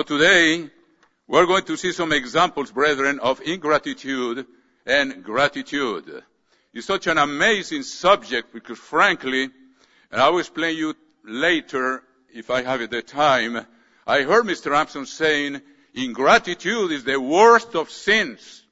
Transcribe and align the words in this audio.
So 0.00 0.16
today, 0.16 0.70
we're 1.28 1.44
going 1.44 1.64
to 1.64 1.76
see 1.76 1.92
some 1.92 2.10
examples, 2.12 2.72
brethren, 2.72 3.20
of 3.20 3.42
ingratitude 3.42 4.46
and 4.86 5.22
gratitude. 5.22 6.22
It's 6.72 6.86
such 6.86 7.06
an 7.06 7.18
amazing 7.18 7.82
subject 7.82 8.50
because 8.50 8.78
frankly, 8.78 9.50
and 10.10 10.22
I 10.22 10.30
will 10.30 10.38
explain 10.38 10.78
you 10.78 10.94
later 11.22 12.02
if 12.32 12.48
I 12.48 12.62
have 12.62 12.88
the 12.88 13.02
time, 13.02 13.66
I 14.06 14.22
heard 14.22 14.46
Mr. 14.46 14.74
Armstrong 14.74 15.04
saying 15.04 15.60
ingratitude 15.92 16.92
is 16.92 17.04
the 17.04 17.20
worst 17.20 17.74
of 17.74 17.90
sins. 17.90 18.64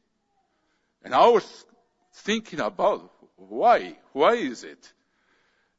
And 1.04 1.14
I 1.14 1.28
was 1.28 1.66
thinking 2.14 2.60
about 2.60 3.12
why? 3.36 3.98
Why 4.14 4.32
is 4.32 4.64
it? 4.64 4.94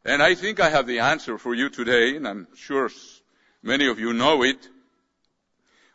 And 0.06 0.22
I 0.22 0.36
think 0.36 0.60
I 0.60 0.70
have 0.70 0.86
the 0.86 1.00
answer 1.00 1.40
for 1.40 1.56
you 1.56 1.72
today, 1.72 2.18
and 2.18 2.28
I'm 2.28 2.48
sure 2.54 2.92
many 3.64 3.88
of 3.88 4.00
you 4.00 4.14
know 4.14 4.44
it. 4.44 4.70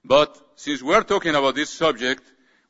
But 0.05 0.39
since 0.57 0.83
we're 0.83 1.03
talking 1.03 1.35
about 1.35 1.55
this 1.55 1.71
subject, 1.71 2.23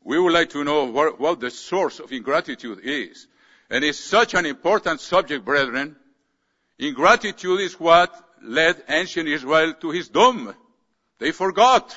we 0.02 0.18
would 0.18 0.32
like 0.32 0.50
to 0.50 0.62
know 0.62 0.84
what, 0.84 1.18
what 1.18 1.40
the 1.40 1.50
source 1.50 1.98
of 1.98 2.12
ingratitude 2.12 2.80
is. 2.84 3.26
And 3.70 3.82
it's 3.82 3.98
such 3.98 4.34
an 4.34 4.46
important 4.46 5.00
subject, 5.00 5.44
brethren. 5.44 5.96
Ingratitude 6.78 7.60
is 7.60 7.80
what 7.80 8.14
led 8.42 8.82
ancient 8.88 9.28
Israel 9.28 9.74
to 9.80 9.90
his 9.90 10.08
doom. 10.08 10.54
They 11.18 11.32
forgot. 11.32 11.96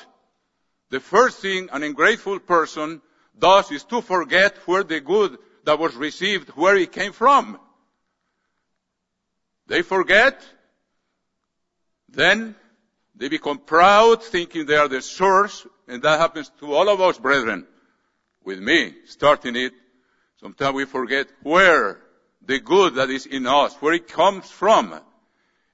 The 0.90 1.00
first 1.00 1.40
thing 1.40 1.68
an 1.70 1.82
ungrateful 1.82 2.40
person 2.40 3.02
does 3.38 3.70
is 3.70 3.84
to 3.84 4.00
forget 4.00 4.56
where 4.66 4.82
the 4.82 5.00
good 5.00 5.38
that 5.64 5.78
was 5.78 5.94
received, 5.94 6.48
where 6.50 6.76
it 6.76 6.92
came 6.92 7.12
from. 7.12 7.60
They 9.66 9.82
forget, 9.82 10.42
then 12.08 12.54
they 13.18 13.28
become 13.28 13.58
proud, 13.58 14.22
thinking 14.22 14.64
they 14.64 14.76
are 14.76 14.88
the 14.88 15.02
source, 15.02 15.66
and 15.88 16.02
that 16.02 16.20
happens 16.20 16.50
to 16.60 16.72
all 16.72 16.88
of 16.88 17.00
us, 17.00 17.18
brethren. 17.18 17.66
With 18.44 18.60
me, 18.60 18.94
starting 19.06 19.56
it, 19.56 19.72
sometimes 20.40 20.74
we 20.74 20.84
forget 20.84 21.26
where 21.42 22.00
the 22.46 22.60
good 22.60 22.94
that 22.94 23.10
is 23.10 23.26
in 23.26 23.46
us, 23.46 23.74
where 23.74 23.92
it 23.92 24.06
comes 24.06 24.48
from. 24.48 24.98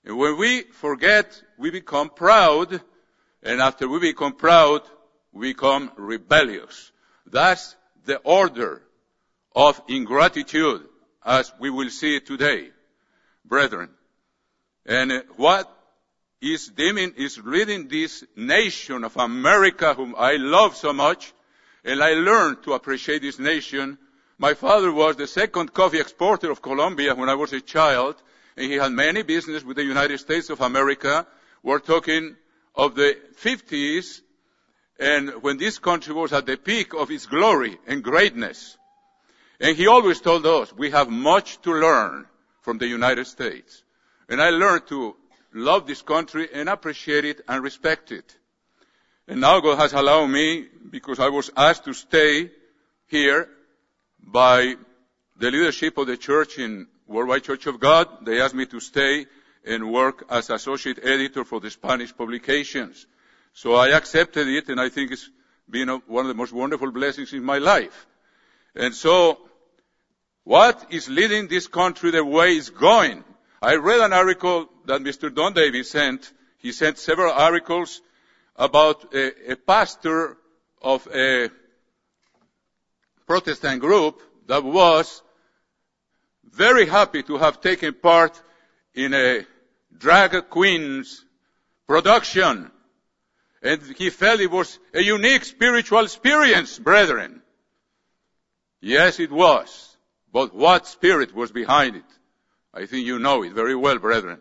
And 0.05 0.17
when 0.17 0.39
we 0.39 0.63
forget, 0.63 1.41
we 1.59 1.71
become 1.71 2.09
proud, 2.09 2.81
and 3.43 3.61
after 3.61 3.89
we 3.89 4.01
become 4.01 4.33
proud, 4.33 4.81
we 5.33 5.53
become 5.53 5.93
rebellious. 5.97 6.93
That's 7.27 7.77
the 8.07 8.17
order 8.19 8.83
of 9.55 9.81
ingratitude, 9.87 10.83
as 11.25 11.53
we 11.61 11.69
will 11.69 11.91
see 11.91 12.21
today, 12.21 12.71
brethren. 13.45 13.91
And 14.87 15.13
uh, 15.13 15.23
what 15.37 15.74
is 16.45 16.69
demon 16.69 17.15
is 17.17 17.39
leading 17.43 17.89
this 17.89 18.23
nation 18.37 19.05
of 19.05 19.17
America, 19.17 19.95
whom 19.95 20.15
I 20.17 20.37
love 20.37 20.77
so 20.77 20.93
much, 20.93 21.33
and 21.85 22.03
I 22.03 22.13
learned 22.13 22.63
to 22.65 22.75
appreciate 22.75 23.23
this 23.23 23.39
nation. 23.39 23.99
My 24.39 24.55
father 24.55 24.93
was 24.93 25.17
the 25.17 25.27
second 25.27 25.73
coffee 25.73 26.01
exporter 26.01 26.51
of 26.51 26.61
Colombia 26.61 27.15
when 27.15 27.29
I 27.29 27.35
was 27.35 27.53
a 27.53 27.61
child, 27.61 28.17
and 28.57 28.71
he 28.71 28.77
had 28.77 28.93
many 28.93 29.23
business 29.23 29.65
with 29.65 29.77
the 29.77 29.85
United 29.85 30.19
States 30.19 30.51
of 30.51 30.61
America. 30.61 31.27
We're 31.63 31.79
talking 31.79 32.37
of 32.75 32.95
the 32.95 33.17
50s, 33.43 34.21
and 34.99 35.43
when 35.43 35.57
this 35.57 35.79
country 35.79 36.15
was 36.15 36.33
at 36.33 36.47
the 36.47 36.57
peak 36.57 36.93
of 36.93 37.11
its 37.11 37.27
glory 37.27 37.79
and 37.87 38.05
greatness. 38.05 38.77
And 39.61 39.77
he 39.77 39.87
always 39.87 40.21
told 40.21 40.45
us, 40.47 40.73
we 40.75 40.91
have 40.91 41.09
much 41.09 41.61
to 41.63 41.73
learn 41.73 42.27
from 42.61 42.79
the 42.79 42.87
United 42.87 43.27
States. 43.27 43.83
And 44.29 44.43
I 44.43 44.51
learned 44.51 44.87
to 44.89 45.17
love 45.55 45.87
this 45.87 46.03
country 46.03 46.49
and 46.53 46.69
appreciate 46.69 47.25
it 47.25 47.41
and 47.49 47.63
respect 47.63 48.13
it. 48.13 48.37
And 49.27 49.41
now 49.41 49.61
God 49.61 49.79
has 49.79 49.93
allowed 49.93 50.27
me, 50.27 50.67
because 50.91 51.19
I 51.19 51.29
was 51.29 51.51
asked 51.57 51.85
to 51.85 51.95
stay 51.95 52.51
here 53.07 53.49
by 54.21 54.75
the 55.37 55.51
leadership 55.51 55.97
of 55.97 56.07
the 56.07 56.17
church 56.17 56.59
in 56.59 56.87
Worldwide 57.07 57.45
Church 57.45 57.67
of 57.67 57.81
God. 57.81 58.27
They 58.27 58.41
asked 58.41 58.55
me 58.55 58.67
to 58.67 58.81
stay 58.81 59.27
and 59.65 59.91
work 59.91 60.27
as 60.29 60.51
associate 60.51 60.99
editor 61.03 61.45
for 61.45 61.61
the 61.61 61.71
Spanish 61.71 62.15
publications. 62.15 63.07
So 63.55 63.75
I 63.75 63.91
accepted 63.91 64.49
it 64.49 64.69
and 64.69 64.81
I 64.81 64.89
think 64.89 65.13
it's 65.13 65.31
been 65.71 65.89
a, 65.89 65.97
one 65.99 66.25
of 66.25 66.29
the 66.29 66.35
most 66.35 66.53
wonderful 66.53 66.91
blessings 66.91 67.33
in 67.33 67.43
my 67.43 67.59
life. 67.59 68.07
And 68.75 68.95
so, 68.95 69.39
what 70.43 70.87
is 70.91 71.09
leading 71.09 71.49
this 71.49 71.67
country 71.69 72.11
the 72.11 72.25
way 72.25 72.53
it's 72.53 72.69
going? 72.69 73.25
I 73.63 73.77
read 73.77 74.01
an 74.01 74.13
article 74.13 74.69
that 74.87 75.01
Mr. 75.01 75.35
Don 75.35 75.53
Davis 75.53 75.91
sent. 75.91 76.33
He 76.59 76.73
sent 76.73 76.99
several 76.99 77.33
articles 77.33 78.01
about 78.57 79.15
a, 79.15 79.53
a 79.53 79.57
pastor 79.57 80.37
of 80.81 81.07
a 81.13 81.51
Protestant 83.27 83.81
group 83.81 84.21
that 84.47 84.63
was 84.63 85.23
very 86.45 86.87
happy 86.87 87.23
to 87.23 87.39
have 87.39 87.61
taken 87.61 87.95
part 87.95 88.41
in 88.95 89.15
a 89.15 89.47
drag 89.97 90.51
queen's 90.51 91.25
production. 91.87 92.71
And 93.63 93.83
he 93.97 94.11
felt 94.11 94.41
it 94.41 94.51
was 94.51 94.79
a 94.93 95.01
unique 95.01 95.45
spiritual 95.45 96.05
experience, 96.05 96.79
brethren. 96.79 97.41
Yes, 98.81 99.19
it 99.21 99.33
was. 99.33 99.97
But 100.31 100.55
what 100.55 100.87
spirit 100.87 101.35
was 101.35 101.51
behind 101.51 101.97
it? 101.97 102.05
I 102.75 102.87
think 102.87 103.07
you 103.07 103.19
know 103.19 103.43
it 103.43 103.53
very 103.53 103.75
well, 103.75 103.99
brethren. 103.99 104.41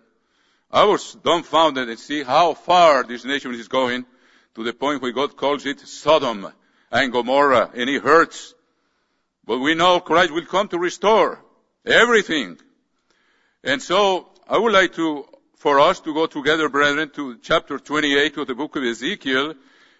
I 0.73 0.85
was 0.85 1.13
dumbfounded 1.13 1.87
and 1.87 1.99
see 1.99 2.23
how 2.23 2.55
far 2.55 3.03
this 3.03 3.23
nation 3.23 3.53
is 3.53 3.67
going 3.67 4.07
to 4.55 4.63
the 4.63 4.73
point 4.73 5.03
where 5.03 5.11
God 5.11 5.37
calls 5.37 5.67
it 5.67 5.79
Sodom 5.81 6.51
and 6.91 7.11
Gomorrah 7.11 7.69
and 7.75 7.87
it 7.87 8.01
hurts. 8.01 8.55
But 9.45 9.59
we 9.59 9.75
know 9.75 9.99
Christ 9.99 10.31
will 10.31 10.47
come 10.47 10.67
to 10.69 10.79
restore 10.79 11.39
everything. 11.85 12.57
And 13.63 13.83
so 13.83 14.29
I 14.49 14.57
would 14.57 14.73
like 14.73 14.95
to, 14.95 15.27
for 15.57 15.79
us 15.79 15.99
to 16.01 16.13
go 16.13 16.25
together, 16.25 16.69
brethren, 16.69 17.11
to 17.11 17.37
chapter 17.43 17.77
28 17.77 18.37
of 18.37 18.47
the 18.47 18.55
book 18.55 18.75
of 18.75 18.83
Ezekiel 18.83 19.53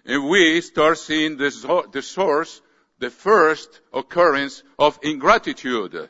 and 0.05 0.27
we 0.27 0.59
start 0.61 0.97
seeing 0.97 1.37
the, 1.37 1.85
the 1.91 2.01
source, 2.01 2.61
the 2.97 3.11
first 3.11 3.79
occurrence 3.93 4.63
of 4.79 4.97
ingratitude. 5.03 6.09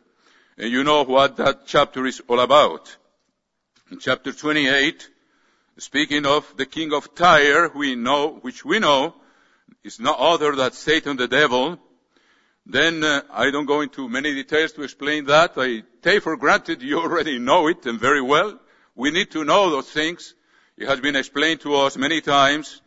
And 0.57 0.72
you 0.72 0.85
know 0.85 1.03
what 1.03 1.35
that 1.35 1.66
chapter 1.66 2.06
is 2.06 2.22
all 2.30 2.40
about. 2.40 2.95
In 3.94 4.00
chapter 4.00 4.34
28, 4.34 5.08
speaking 5.78 6.26
of 6.26 6.52
the 6.58 6.66
king 6.66 6.94
of 6.94 7.14
Tyre, 7.14 7.70
we 7.76 7.94
know, 7.94 8.40
which 8.42 8.66
we 8.66 8.80
know 8.80 9.14
is 9.84 10.00
no 10.00 10.16
other 10.16 10.56
than 10.56 10.72
Satan 10.72 11.16
the 11.16 11.28
devil, 11.28 11.78
then 12.66 13.04
uh, 13.04 13.22
I 13.30 13.52
don't 13.52 13.68
go 13.68 13.81
into 13.81 14.09
many 14.09 14.34
details 14.34 14.72
to 14.72 14.81
explain 14.81 15.26
that. 15.26 15.54
I 15.58 15.84
take 16.02 16.24
for 16.24 16.36
granted 16.38 16.81
you 16.81 17.00
already 17.04 17.38
know 17.38 17.68
it 17.68 17.86
and 17.86 18.00
very 18.00 18.20
well. 18.20 18.59
We 18.96 19.12
need 19.12 19.30
to 19.34 19.44
know 19.44 19.70
those 19.70 19.92
things. 19.92 20.34
It 20.75 20.88
has 20.88 21.00
been 21.00 21.16
explained 21.16 21.62
to 21.62 21.75
us 21.75 21.96
many 21.96 22.20
times 22.20 22.81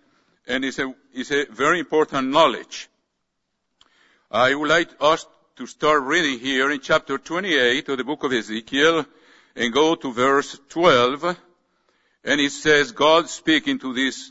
and 0.48 0.64
it's 0.64 0.80
a, 0.80 0.92
it's 1.14 1.30
a 1.30 1.46
very 1.52 1.78
important 1.78 2.32
knowledge. 2.32 2.88
I 4.28 4.52
would 4.52 4.68
like 4.68 4.90
us 5.00 5.24
to 5.54 5.68
start 5.68 6.02
reading 6.02 6.40
here 6.40 6.68
in 6.72 6.80
chapter 6.80 7.16
28 7.16 7.90
of 7.90 7.96
the 7.96 8.02
book 8.02 8.24
of 8.24 8.32
Ezekiel 8.32 9.06
and 9.56 9.72
go 9.72 9.94
to 9.94 10.12
verse 10.12 10.58
12. 10.68 11.36
And 12.24 12.40
it 12.40 12.52
says, 12.52 12.92
God 12.92 13.28
speaking 13.28 13.78
to 13.78 13.94
this, 13.94 14.30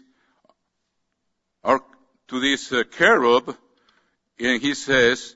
to 1.65 2.39
this 2.39 2.71
uh, 2.71 2.83
cherub, 2.83 3.55
and 4.39 4.61
he 4.61 4.73
says, 4.73 5.35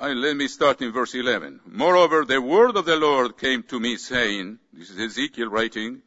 let 0.00 0.36
me 0.36 0.48
start 0.48 0.82
in 0.82 0.90
verse 0.90 1.14
11. 1.14 1.60
Moreover, 1.66 2.24
the 2.24 2.40
word 2.40 2.76
of 2.76 2.84
the 2.84 2.96
Lord 2.96 3.38
came 3.38 3.62
to 3.64 3.78
me 3.78 3.96
saying, 3.96 4.58
this 4.72 4.90
is 4.90 4.98
Ezekiel 4.98 5.48
writing, 5.48 6.02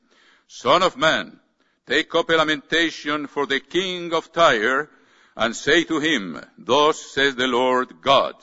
Son 0.47 0.83
of 0.83 0.97
man, 0.97 1.39
take 1.87 2.13
up 2.13 2.29
a 2.29 2.33
lamentation 2.33 3.27
for 3.27 3.45
the 3.45 3.59
king 3.59 4.13
of 4.13 4.31
Tyre, 4.33 4.89
and 5.37 5.55
say 5.55 5.83
to 5.85 5.99
him, 5.99 6.41
Thus 6.57 6.99
says 6.99 7.35
the 7.35 7.47
Lord 7.47 8.01
God. 8.01 8.35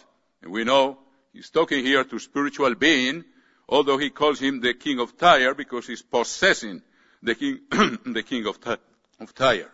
And 0.42 0.52
we 0.52 0.64
know 0.64 0.98
he's 1.32 1.50
talking 1.50 1.84
here 1.84 2.04
to 2.04 2.19
spiritual 2.19 2.74
being, 2.74 3.24
although 3.72 3.96
he 3.96 4.10
calls 4.10 4.38
him 4.38 4.60
the 4.60 4.74
king 4.74 5.00
of 5.00 5.16
Tyre 5.16 5.54
because 5.54 5.86
he's 5.86 6.02
possessing 6.02 6.82
the 7.22 7.34
king, 7.34 7.60
the 8.04 8.22
king 8.22 8.46
of, 8.46 8.58
of 9.19 9.34
Tyre. 9.34 9.70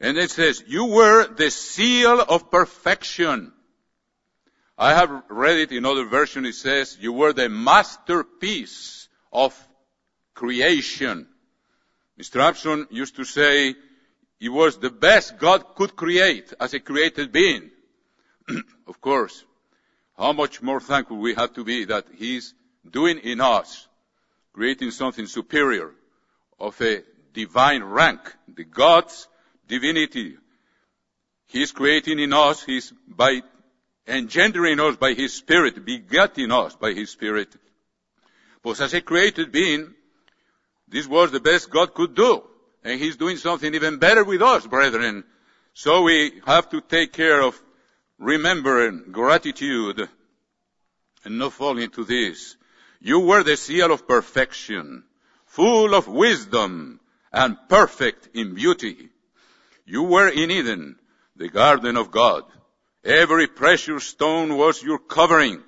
And 0.00 0.18
it 0.18 0.32
says, 0.32 0.64
you 0.66 0.86
were 0.86 1.28
the 1.28 1.50
seal 1.50 2.20
of 2.20 2.50
perfection. 2.50 3.52
I 4.76 4.94
have 4.94 5.22
read 5.28 5.58
it 5.58 5.70
in 5.70 5.86
other 5.86 6.04
versions. 6.06 6.48
It 6.48 6.54
says, 6.54 6.98
you 7.00 7.12
were 7.12 7.32
the 7.32 7.48
masterpiece 7.48 9.08
of 9.32 9.56
creation. 10.34 11.28
Mr. 12.20 12.40
Abson 12.40 12.90
used 12.90 13.14
to 13.14 13.24
say, 13.24 13.76
he 14.40 14.48
was 14.48 14.78
the 14.78 14.90
best 14.90 15.38
God 15.38 15.76
could 15.76 15.94
create 15.94 16.52
as 16.58 16.74
a 16.74 16.80
created 16.80 17.30
being. 17.30 17.70
of 18.88 19.00
course, 19.00 19.44
how 20.18 20.32
much 20.32 20.60
more 20.60 20.80
thankful 20.80 21.18
we 21.18 21.34
have 21.34 21.52
to 21.54 21.64
be 21.64 21.84
that 21.84 22.06
He's 22.16 22.54
doing 22.88 23.18
in 23.18 23.40
us, 23.40 23.86
creating 24.52 24.90
something 24.90 25.26
superior 25.26 25.90
of 26.58 26.80
a 26.80 27.02
divine 27.32 27.82
rank, 27.82 28.20
the 28.48 28.64
God's 28.64 29.28
divinity. 29.66 30.36
He's 31.46 31.72
creating 31.72 32.18
in 32.18 32.32
us, 32.32 32.62
He's 32.62 32.92
by 33.06 33.42
engendering 34.06 34.80
us 34.80 34.96
by 34.96 35.14
His 35.14 35.34
Spirit, 35.34 35.84
begetting 35.84 36.52
us 36.52 36.76
by 36.76 36.92
His 36.92 37.10
Spirit. 37.10 37.54
But 38.62 38.80
as 38.80 38.94
a 38.94 39.00
created 39.00 39.52
being, 39.52 39.94
this 40.88 41.06
was 41.06 41.30
the 41.30 41.40
best 41.40 41.70
God 41.70 41.94
could 41.94 42.14
do. 42.14 42.42
And 42.82 43.00
He's 43.00 43.16
doing 43.16 43.36
something 43.36 43.74
even 43.74 43.98
better 43.98 44.24
with 44.24 44.42
us, 44.42 44.66
brethren. 44.66 45.24
So 45.72 46.02
we 46.02 46.40
have 46.46 46.70
to 46.70 46.80
take 46.80 47.12
care 47.12 47.42
of 47.42 47.60
remembering 48.18 49.06
gratitude 49.10 50.08
and 51.24 51.38
not 51.38 51.52
fall 51.52 51.78
into 51.78 52.04
this. 52.04 52.56
You 53.04 53.20
were 53.20 53.42
the 53.42 53.58
seal 53.58 53.92
of 53.92 54.08
perfection, 54.08 55.04
full 55.44 55.94
of 55.94 56.08
wisdom 56.08 57.00
and 57.30 57.58
perfect 57.68 58.30
in 58.32 58.54
beauty. 58.54 59.10
You 59.84 60.04
were 60.04 60.28
in 60.30 60.50
Eden, 60.50 60.98
the 61.36 61.50
garden 61.50 61.98
of 61.98 62.10
God. 62.10 62.44
Every 63.04 63.46
precious 63.46 64.04
stone 64.04 64.56
was 64.56 64.82
your 64.82 64.98
covering. 64.98 65.62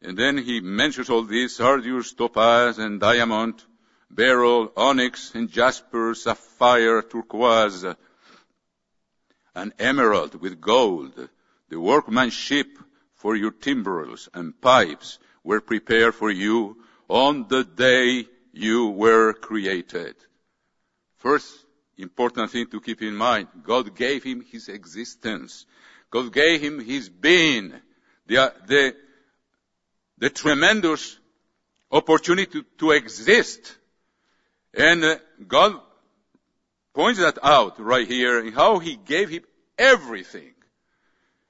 And 0.00 0.16
then 0.16 0.38
he 0.38 0.60
mentions 0.60 1.10
all 1.10 1.24
these, 1.24 1.56
sardius, 1.56 2.12
topaz, 2.12 2.78
and 2.78 3.00
diamond, 3.00 3.60
beryl, 4.08 4.72
onyx, 4.76 5.34
and 5.34 5.50
jasper, 5.50 6.14
sapphire, 6.14 7.02
turquoise, 7.02 7.84
and 9.56 9.72
emerald 9.80 10.40
with 10.40 10.60
gold. 10.60 11.28
The 11.68 11.80
workmanship 11.80 12.68
for 13.16 13.34
your 13.34 13.50
timbrels 13.50 14.28
and 14.32 14.60
pipes 14.60 15.18
were 15.46 15.60
prepared 15.60 16.12
for 16.12 16.28
you 16.28 16.76
on 17.08 17.46
the 17.46 17.62
day 17.62 18.26
you 18.52 18.88
were 18.88 19.32
created. 19.32 20.16
First 21.18 21.48
important 21.96 22.50
thing 22.50 22.66
to 22.66 22.80
keep 22.80 23.00
in 23.00 23.14
mind, 23.14 23.46
God 23.62 23.94
gave 23.94 24.24
him 24.24 24.44
his 24.50 24.68
existence. 24.68 25.64
God 26.10 26.32
gave 26.32 26.60
him 26.60 26.80
his 26.84 27.08
being, 27.08 27.72
the, 28.26 28.52
the, 28.66 28.96
the 30.18 30.30
tremendous 30.30 31.16
opportunity 31.92 32.50
to, 32.50 32.64
to 32.78 32.90
exist. 32.90 33.76
And 34.74 35.04
uh, 35.04 35.16
God 35.46 35.80
points 36.92 37.20
that 37.20 37.38
out 37.40 37.78
right 37.78 38.06
here 38.06 38.44
in 38.44 38.52
how 38.52 38.80
he 38.80 38.96
gave 38.96 39.30
him 39.30 39.44
everything. 39.78 40.55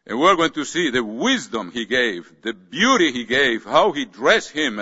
And 0.07 0.21
we're 0.21 0.37
going 0.37 0.53
to 0.53 0.65
see 0.65 0.91
the 0.91 1.03
wisdom 1.03 1.73
he 1.73 1.85
gave, 1.85 2.33
the 2.43 2.53
beauty 2.53 3.11
he 3.11 3.25
gave, 3.25 3.65
how 3.65 3.91
he 3.93 4.05
dressed 4.05 4.51
him, 4.51 4.81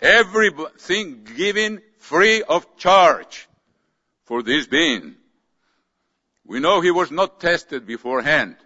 everything 0.00 1.24
given 1.36 1.82
free 1.98 2.42
of 2.42 2.76
charge 2.76 3.48
for 4.24 4.42
this 4.42 4.66
being. 4.66 5.16
We 6.44 6.60
know 6.60 6.80
he 6.80 6.92
was 6.92 7.10
not 7.10 7.40
tested 7.40 7.86
beforehand. 7.86 8.56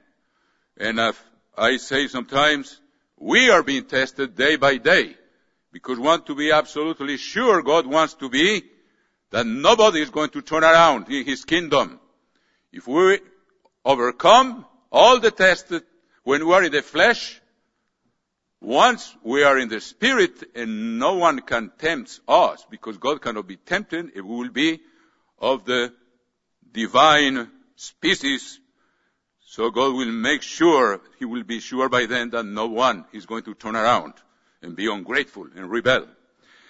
And 0.76 1.00
I 1.56 1.76
say 1.78 2.08
sometimes, 2.08 2.78
we 3.18 3.48
are 3.48 3.62
being 3.62 3.86
tested 3.86 4.36
day 4.36 4.56
by 4.56 4.76
day 4.76 5.16
because 5.72 5.98
we 5.98 6.04
want 6.04 6.26
to 6.26 6.34
be 6.34 6.52
absolutely 6.52 7.16
sure 7.16 7.62
God 7.62 7.86
wants 7.86 8.14
to 8.14 8.28
be 8.28 8.62
that 9.30 9.46
nobody 9.46 10.02
is 10.02 10.10
going 10.10 10.30
to 10.30 10.42
turn 10.42 10.62
around 10.62 11.08
in 11.08 11.24
his 11.24 11.46
kingdom. 11.46 12.00
If 12.70 12.86
we 12.86 13.20
overcome 13.84 14.66
all 14.96 15.20
the 15.20 15.30
tests 15.30 15.72
when 16.24 16.46
we 16.46 16.54
are 16.54 16.64
in 16.64 16.72
the 16.72 16.82
flesh, 16.82 17.40
once 18.60 19.14
we 19.22 19.42
are 19.42 19.58
in 19.58 19.68
the 19.68 19.80
spirit 19.80 20.42
and 20.54 20.98
no 20.98 21.14
one 21.14 21.40
can 21.40 21.70
tempt 21.78 22.20
us 22.26 22.66
because 22.70 22.96
God 22.98 23.20
cannot 23.20 23.46
be 23.46 23.56
tempted, 23.56 24.12
it 24.14 24.22
will 24.22 24.48
be 24.48 24.80
of 25.38 25.64
the 25.64 25.92
divine 26.72 27.50
species 27.76 28.58
so 29.56 29.70
God 29.70 29.94
will 29.94 30.12
make 30.12 30.42
sure, 30.42 31.00
He 31.18 31.24
will 31.24 31.44
be 31.44 31.60
sure 31.60 31.88
by 31.88 32.04
then 32.04 32.28
that 32.30 32.44
no 32.44 32.66
one 32.66 33.06
is 33.12 33.24
going 33.24 33.44
to 33.44 33.54
turn 33.54 33.74
around 33.74 34.12
and 34.60 34.76
be 34.76 34.86
ungrateful 34.86 35.46
and 35.56 35.70
rebel. 35.70 36.06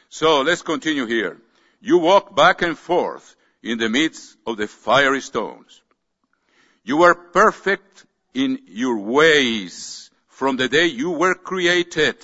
So 0.09 0.43
let's 0.43 0.63
continue 0.63 1.07
here. 1.07 1.37
You 1.81 1.99
walk 1.99 2.37
back 2.37 2.63
and 2.63 2.79
forth 2.79 3.35
in 3.61 3.79
the 3.79 3.89
midst 3.89 4.37
of 4.47 4.57
the 4.57 4.69
fiery 4.69 5.21
stones. 5.21 5.83
You 6.85 7.03
are 7.03 7.17
perfect 7.17 8.07
in 8.37 8.61
your 8.67 8.99
ways 8.99 10.11
from 10.29 10.57
the 10.57 10.69
day 10.69 10.85
you 10.85 11.11
were 11.11 11.35
created. 11.35 12.17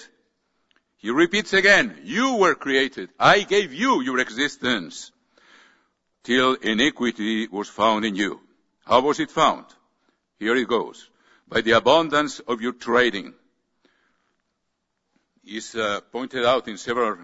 He 0.99 1.11
repeats 1.11 1.55
again, 1.55 2.03
you 2.05 2.37
were 2.37 2.55
created. 2.55 3.09
I 3.19 3.41
gave 3.41 3.73
you 3.73 4.03
your 4.03 4.19
existence 4.19 5.11
till 6.23 6.53
iniquity 6.55 7.49
was 7.49 7.71
found 7.71 8.05
in 8.05 8.15
you. 8.15 8.41
How 8.85 9.01
was 9.01 9.21
it 9.21 9.31
found? 9.31 9.65
Here 10.39 10.55
it 10.55 10.69
goes. 10.69 11.09
By 11.49 11.63
the 11.63 11.73
abundance 11.73 12.41
of 12.41 12.61
your 12.61 12.75
trading. 12.75 13.33
Is 15.45 15.75
uh, 15.75 16.03
pointed 16.13 16.45
out 16.45 16.69
in 16.69 16.77
several 16.77 17.17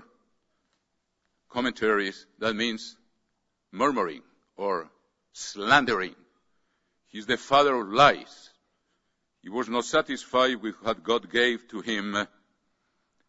commentaries. 1.51 2.27
That 2.39 2.55
means 2.55 2.97
murmuring 3.71 4.23
or 4.57 4.91
slandering. 5.35 6.17
He's 7.09 7.27
the 7.27 7.37
father 7.37 7.75
of 7.75 7.93
lies. 7.93 8.51
He 9.49 9.55
was 9.55 9.71
not 9.71 9.87
satisfied 9.87 10.61
with 10.61 10.75
what 10.83 11.03
God 11.03 11.31
gave 11.31 11.67
to 11.69 11.81
him. 11.81 12.29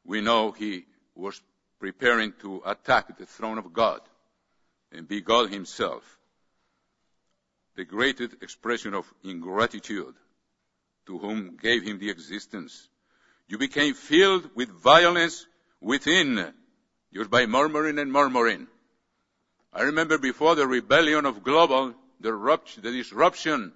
We 0.04 0.20
know 0.20 0.52
he 0.52 0.86
was 1.16 1.42
preparing 1.80 2.34
to 2.42 2.62
attack 2.66 3.18
the 3.18 3.26
throne 3.26 3.58
of 3.58 3.72
God 3.72 4.02
and 4.92 5.08
be 5.08 5.22
God 5.22 5.50
himself 5.50 6.04
the 7.78 7.86
greatest 7.86 8.34
expression 8.42 8.94
of 8.94 9.06
ingratitude 9.24 10.14
to 11.06 11.20
whom 11.20 11.56
gave 11.56 11.84
him 11.84 12.00
the 12.00 12.10
existence. 12.10 12.90
You 13.48 13.58
became 13.58 13.94
filled 13.94 14.50
with 14.56 14.68
violence 14.68 15.48
within, 15.80 16.54
just 17.14 17.30
by 17.30 17.46
murmuring 17.46 17.98
and 17.98 18.12
murmuring. 18.12 18.68
I 19.72 19.84
remember 19.84 20.18
before 20.18 20.56
the 20.56 20.68
rebellion 20.68 21.26
of 21.26 21.46
global, 21.46 21.96
the, 22.20 22.60
the 22.82 22.92
disruption, 22.92 23.72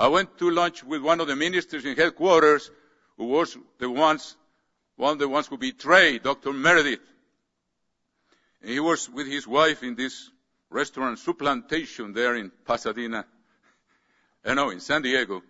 I 0.00 0.08
went 0.08 0.38
to 0.38 0.50
lunch 0.50 0.82
with 0.82 1.02
one 1.02 1.20
of 1.20 1.26
the 1.26 1.36
ministers 1.36 1.84
in 1.84 1.94
headquarters 1.94 2.70
who 3.18 3.26
was 3.26 3.58
the 3.78 3.90
ones, 3.90 4.34
one 4.96 5.12
of 5.12 5.18
the 5.18 5.28
ones 5.28 5.46
who 5.46 5.58
betrayed 5.58 6.22
Dr. 6.22 6.54
Meredith. 6.54 7.02
And 8.62 8.70
he 8.70 8.80
was 8.80 9.10
with 9.10 9.26
his 9.26 9.46
wife 9.46 9.82
in 9.82 9.96
this 9.96 10.30
restaurant 10.70 11.18
supplantation 11.18 12.14
there 12.14 12.34
in 12.34 12.50
Pasadena, 12.64 13.26
eh, 14.46 14.48
you 14.48 14.54
know, 14.54 14.70
in 14.70 14.80
San 14.80 15.02
Diego. 15.02 15.42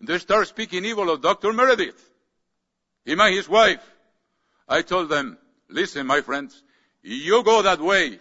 And 0.00 0.06
they 0.06 0.18
start 0.18 0.46
speaking 0.46 0.84
evil 0.84 1.08
of 1.08 1.22
Dr. 1.22 1.54
Meredith, 1.54 2.10
him 3.06 3.20
and 3.22 3.34
his 3.34 3.48
wife. 3.48 3.90
I 4.68 4.82
told 4.82 5.08
them, 5.08 5.38
listen, 5.70 6.06
my 6.06 6.20
friends, 6.20 6.62
you 7.02 7.42
go 7.42 7.62
that 7.62 7.80
way. 7.80 8.18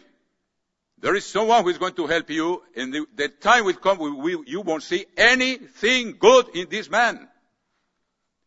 There 1.03 1.15
is 1.15 1.25
someone 1.25 1.63
who 1.63 1.69
is 1.69 1.77
going 1.77 1.95
to 1.95 2.07
help 2.07 2.29
you, 2.29 2.63
and 2.77 2.93
the, 2.93 3.05
the 3.13 3.27
time 3.27 3.65
will 3.65 3.73
come 3.73 3.97
we, 3.97 4.11
we, 4.35 4.43
you 4.47 4.61
won't 4.61 4.83
see 4.83 5.05
anything 5.17 6.15
good 6.17 6.55
in 6.55 6.69
this 6.69 6.89
man. 6.89 7.27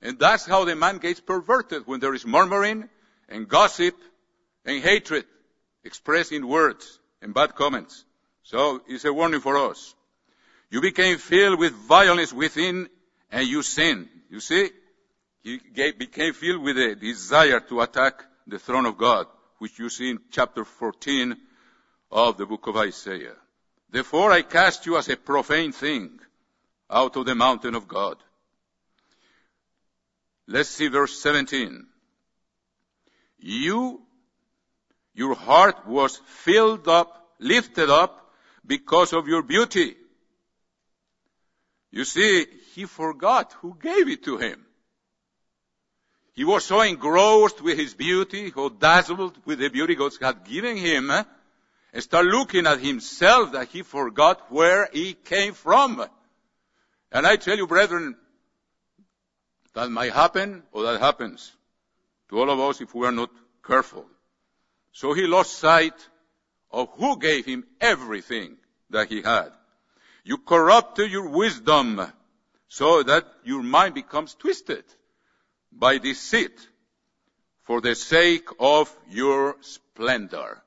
And 0.00 0.18
that's 0.18 0.46
how 0.46 0.64
the 0.64 0.74
man 0.74 0.96
gets 0.96 1.20
perverted 1.20 1.86
when 1.86 2.00
there 2.00 2.14
is 2.14 2.24
murmuring 2.24 2.88
and 3.28 3.46
gossip 3.46 3.94
and 4.64 4.82
hatred 4.82 5.26
expressed 5.84 6.32
in 6.32 6.48
words 6.48 6.98
and 7.20 7.34
bad 7.34 7.54
comments. 7.54 8.06
So 8.42 8.80
it's 8.88 9.04
a 9.04 9.12
warning 9.12 9.40
for 9.40 9.58
us. 9.58 9.94
You 10.70 10.80
became 10.80 11.18
filled 11.18 11.58
with 11.58 11.74
violence 11.74 12.32
within 12.32 12.88
and 13.30 13.46
you 13.46 13.62
sinned. 13.62 14.08
You 14.30 14.40
see? 14.40 14.70
You 15.42 15.60
became 15.92 16.32
filled 16.32 16.62
with 16.62 16.78
a 16.78 16.94
desire 16.94 17.60
to 17.60 17.82
attack 17.82 18.24
the 18.46 18.58
throne 18.58 18.86
of 18.86 18.96
God, 18.96 19.26
which 19.58 19.78
you 19.78 19.90
see 19.90 20.08
in 20.08 20.20
chapter 20.30 20.64
14 20.64 21.36
of 22.10 22.36
the 22.36 22.46
book 22.46 22.66
of 22.66 22.76
Isaiah. 22.76 23.36
Therefore 23.90 24.32
I 24.32 24.42
cast 24.42 24.86
you 24.86 24.96
as 24.96 25.08
a 25.08 25.16
profane 25.16 25.72
thing 25.72 26.18
out 26.90 27.16
of 27.16 27.26
the 27.26 27.34
mountain 27.34 27.74
of 27.74 27.88
God. 27.88 28.16
Let's 30.46 30.68
see 30.68 30.88
verse 30.88 31.18
17. 31.20 31.86
You, 33.38 34.02
your 35.14 35.34
heart 35.34 35.86
was 35.86 36.20
filled 36.26 36.88
up, 36.88 37.30
lifted 37.38 37.90
up 37.90 38.32
because 38.64 39.12
of 39.12 39.28
your 39.28 39.42
beauty. 39.42 39.96
You 41.90 42.04
see, 42.04 42.46
he 42.74 42.84
forgot 42.84 43.52
who 43.60 43.76
gave 43.80 44.08
it 44.08 44.24
to 44.24 44.36
him. 44.38 44.64
He 46.34 46.44
was 46.44 46.64
so 46.64 46.82
engrossed 46.82 47.62
with 47.62 47.78
his 47.78 47.94
beauty, 47.94 48.52
so 48.52 48.68
dazzled 48.68 49.38
with 49.46 49.58
the 49.58 49.68
beauty 49.68 49.94
God 49.94 50.12
had 50.20 50.44
given 50.44 50.76
him, 50.76 51.10
eh, 51.10 51.24
start 52.00 52.26
looking 52.26 52.66
at 52.66 52.80
himself 52.80 53.52
that 53.52 53.68
he 53.68 53.82
forgot 53.82 54.50
where 54.50 54.88
he 54.92 55.14
came 55.14 55.54
from. 55.54 56.04
And 57.12 57.26
I 57.26 57.36
tell 57.36 57.56
you, 57.56 57.66
brethren, 57.66 58.16
that 59.74 59.90
might 59.90 60.12
happen 60.12 60.62
or 60.72 60.84
that 60.84 61.00
happens 61.00 61.52
to 62.28 62.40
all 62.40 62.50
of 62.50 62.60
us 62.60 62.80
if 62.80 62.94
we 62.94 63.06
are 63.06 63.12
not 63.12 63.30
careful. 63.64 64.06
So 64.92 65.12
he 65.12 65.26
lost 65.26 65.58
sight 65.58 65.94
of 66.70 66.88
who 66.96 67.18
gave 67.18 67.44
him 67.44 67.64
everything 67.80 68.56
that 68.90 69.08
he 69.08 69.22
had. 69.22 69.50
You 70.24 70.38
corrupt 70.38 70.98
your 70.98 71.28
wisdom 71.28 72.00
so 72.68 73.02
that 73.02 73.26
your 73.44 73.62
mind 73.62 73.94
becomes 73.94 74.34
twisted 74.34 74.84
by 75.70 75.98
deceit 75.98 76.58
for 77.62 77.80
the 77.80 77.94
sake 77.94 78.48
of 78.58 78.94
your 79.08 79.56
splendor. 79.60 80.62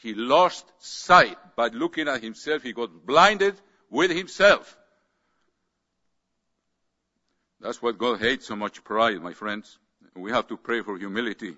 He 0.00 0.14
lost 0.14 0.66
sight 0.78 1.36
by 1.56 1.68
looking 1.68 2.08
at 2.08 2.22
himself. 2.22 2.62
He 2.62 2.72
got 2.72 3.06
blinded 3.06 3.54
with 3.90 4.10
himself. 4.10 4.76
That's 7.60 7.82
what 7.82 7.98
God 7.98 8.18
hates 8.18 8.46
so 8.46 8.56
much 8.56 8.82
pride, 8.82 9.20
my 9.20 9.34
friends. 9.34 9.78
We 10.16 10.30
have 10.30 10.48
to 10.48 10.56
pray 10.56 10.80
for 10.80 10.96
humility. 10.96 11.54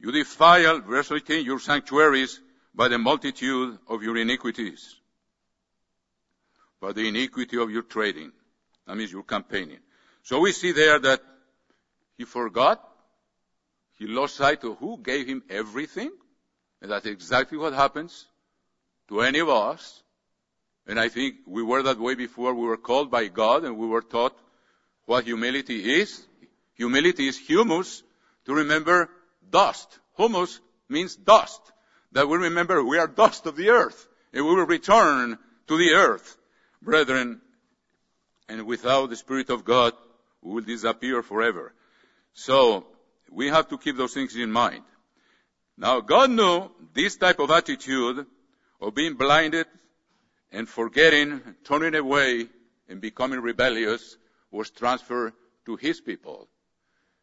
You 0.00 0.10
defile, 0.10 0.80
verse 0.80 1.12
18, 1.12 1.44
your 1.44 1.58
sanctuaries 1.60 2.40
by 2.74 2.88
the 2.88 2.98
multitude 2.98 3.78
of 3.86 4.02
your 4.02 4.16
iniquities, 4.16 4.96
by 6.80 6.92
the 6.92 7.06
iniquity 7.06 7.58
of 7.58 7.70
your 7.70 7.82
trading. 7.82 8.32
That 8.86 8.96
means 8.96 9.12
your 9.12 9.22
campaigning. 9.22 9.80
So 10.22 10.40
we 10.40 10.52
see 10.52 10.72
there 10.72 10.98
that 10.98 11.20
he 12.16 12.24
forgot, 12.24 12.82
he 13.98 14.06
lost 14.06 14.36
sight 14.36 14.64
of 14.64 14.78
who 14.78 14.98
gave 15.02 15.26
him 15.26 15.42
everything, 15.50 16.10
and 16.84 16.92
that's 16.92 17.06
exactly 17.06 17.56
what 17.56 17.72
happens 17.72 18.26
to 19.08 19.22
any 19.22 19.38
of 19.38 19.48
us. 19.48 20.02
And 20.86 21.00
I 21.00 21.08
think 21.08 21.36
we 21.46 21.62
were 21.62 21.82
that 21.84 21.98
way 21.98 22.14
before 22.14 22.52
we 22.52 22.66
were 22.66 22.76
called 22.76 23.10
by 23.10 23.28
God 23.28 23.64
and 23.64 23.78
we 23.78 23.86
were 23.86 24.02
taught 24.02 24.36
what 25.06 25.24
humility 25.24 25.94
is. 25.94 26.22
Humility 26.74 27.26
is 27.26 27.38
humus 27.38 28.02
to 28.44 28.52
remember 28.52 29.08
dust. 29.48 29.98
Humus 30.18 30.60
means 30.90 31.16
dust. 31.16 31.62
That 32.12 32.28
we 32.28 32.36
remember 32.36 32.84
we 32.84 32.98
are 32.98 33.08
dust 33.08 33.46
of 33.46 33.56
the 33.56 33.70
earth 33.70 34.06
and 34.34 34.44
we 34.44 34.54
will 34.54 34.66
return 34.66 35.38
to 35.68 35.78
the 35.78 35.94
earth. 35.94 36.36
Brethren, 36.82 37.40
and 38.46 38.66
without 38.66 39.08
the 39.08 39.16
Spirit 39.16 39.48
of 39.48 39.64
God, 39.64 39.94
we 40.42 40.52
will 40.52 40.64
disappear 40.64 41.22
forever. 41.22 41.72
So, 42.34 42.84
we 43.30 43.48
have 43.48 43.68
to 43.68 43.78
keep 43.78 43.96
those 43.96 44.12
things 44.12 44.36
in 44.36 44.52
mind. 44.52 44.84
Now, 45.76 46.00
God 46.00 46.30
knew 46.30 46.70
this 46.92 47.16
type 47.16 47.40
of 47.40 47.50
attitude 47.50 48.26
of 48.80 48.94
being 48.94 49.14
blinded 49.14 49.66
and 50.52 50.68
forgetting, 50.68 51.40
turning 51.64 51.94
away, 51.94 52.48
and 52.88 53.00
becoming 53.00 53.40
rebellious 53.40 54.16
was 54.50 54.70
transferred 54.70 55.32
to 55.66 55.76
His 55.76 56.00
people. 56.00 56.48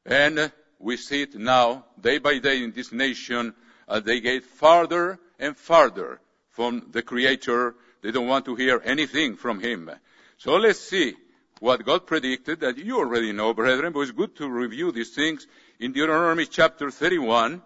And 0.06 0.52
we 0.80 0.98
see 0.98 1.22
it 1.22 1.36
now, 1.36 1.86
day 2.00 2.18
by 2.18 2.40
day 2.40 2.64
in 2.64 2.72
this 2.72 2.92
nation, 2.92 3.54
as 3.88 4.04
they 4.04 4.20
get 4.20 4.44
farther 4.44 5.20
and 5.40 5.56
farther 5.56 6.20
from 6.50 6.88
the 6.92 7.02
Creator. 7.02 7.76
They 8.02 8.12
don't 8.12 8.28
want 8.28 8.46
to 8.46 8.56
hear 8.56 8.82
anything 8.84 9.36
from 9.36 9.60
Him. 9.60 9.92
So 10.38 10.56
let's 10.56 10.80
see 10.80 11.14
what 11.60 11.86
God 11.86 12.08
predicted 12.08 12.62
that 12.62 12.78
you 12.78 12.98
already 12.98 13.32
know, 13.32 13.54
brethren, 13.54 13.94
but 13.94 14.02
it's 14.02 14.12
good 14.12 14.36
to 14.38 14.50
review 14.50 14.92
these 14.92 15.14
things. 15.14 15.46
In 15.80 15.92
Deuteronomy 15.92 16.48
chapter 16.48 16.90
31, 16.90 17.62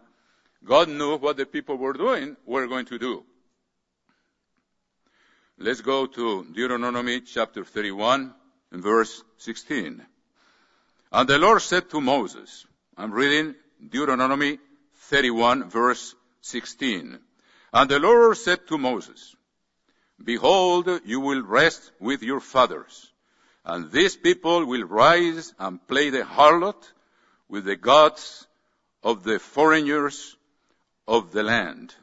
God 0.65 0.89
knew 0.89 1.17
what 1.17 1.38
the 1.38 1.45
people 1.45 1.77
were 1.77 1.93
doing, 1.93 2.36
were 2.45 2.65
going 2.65 2.86
to 2.88 2.98
do. 2.98 3.24
Let's 5.60 5.81
go 5.81 6.07
to 6.07 6.43
Deuteronomy 6.43 7.22
chapter 7.22 7.63
31 7.63 8.34
and 8.72 8.84
verse 8.84 9.24
16. 9.38 10.01
And 11.12 11.29
the 11.29 11.38
Lord 11.38 11.62
said 11.62 11.89
to 11.91 12.01
Moses, 12.01 12.65
I'm 12.98 13.12
reading 13.12 13.53
Deuteronomy 13.89 14.57
31 14.95 15.69
verse 15.69 16.15
16. 16.41 17.19
And 17.72 17.89
the 17.89 18.00
Lord 18.00 18.36
said 18.38 18.67
to 18.67 18.77
Moses, 18.77 19.36
Behold, 20.24 20.89
you 21.05 21.19
will 21.19 21.43
rest 21.43 21.91
with 22.00 22.24
your 22.24 22.39
fathers, 22.39 23.12
and 23.65 23.91
these 23.91 24.15
people 24.15 24.65
will 24.65 24.84
rise 24.84 25.53
and 25.60 25.86
play 25.88 26.10
the 26.10 26.24
harlot 26.24 26.91
with 27.50 27.65
the 27.65 27.75
gods 27.75 28.48
of 29.03 29.24
the 29.24 29.39
foreigners 29.39 30.36
of 31.08 31.32
the 31.32 31.44
land, 31.44 31.94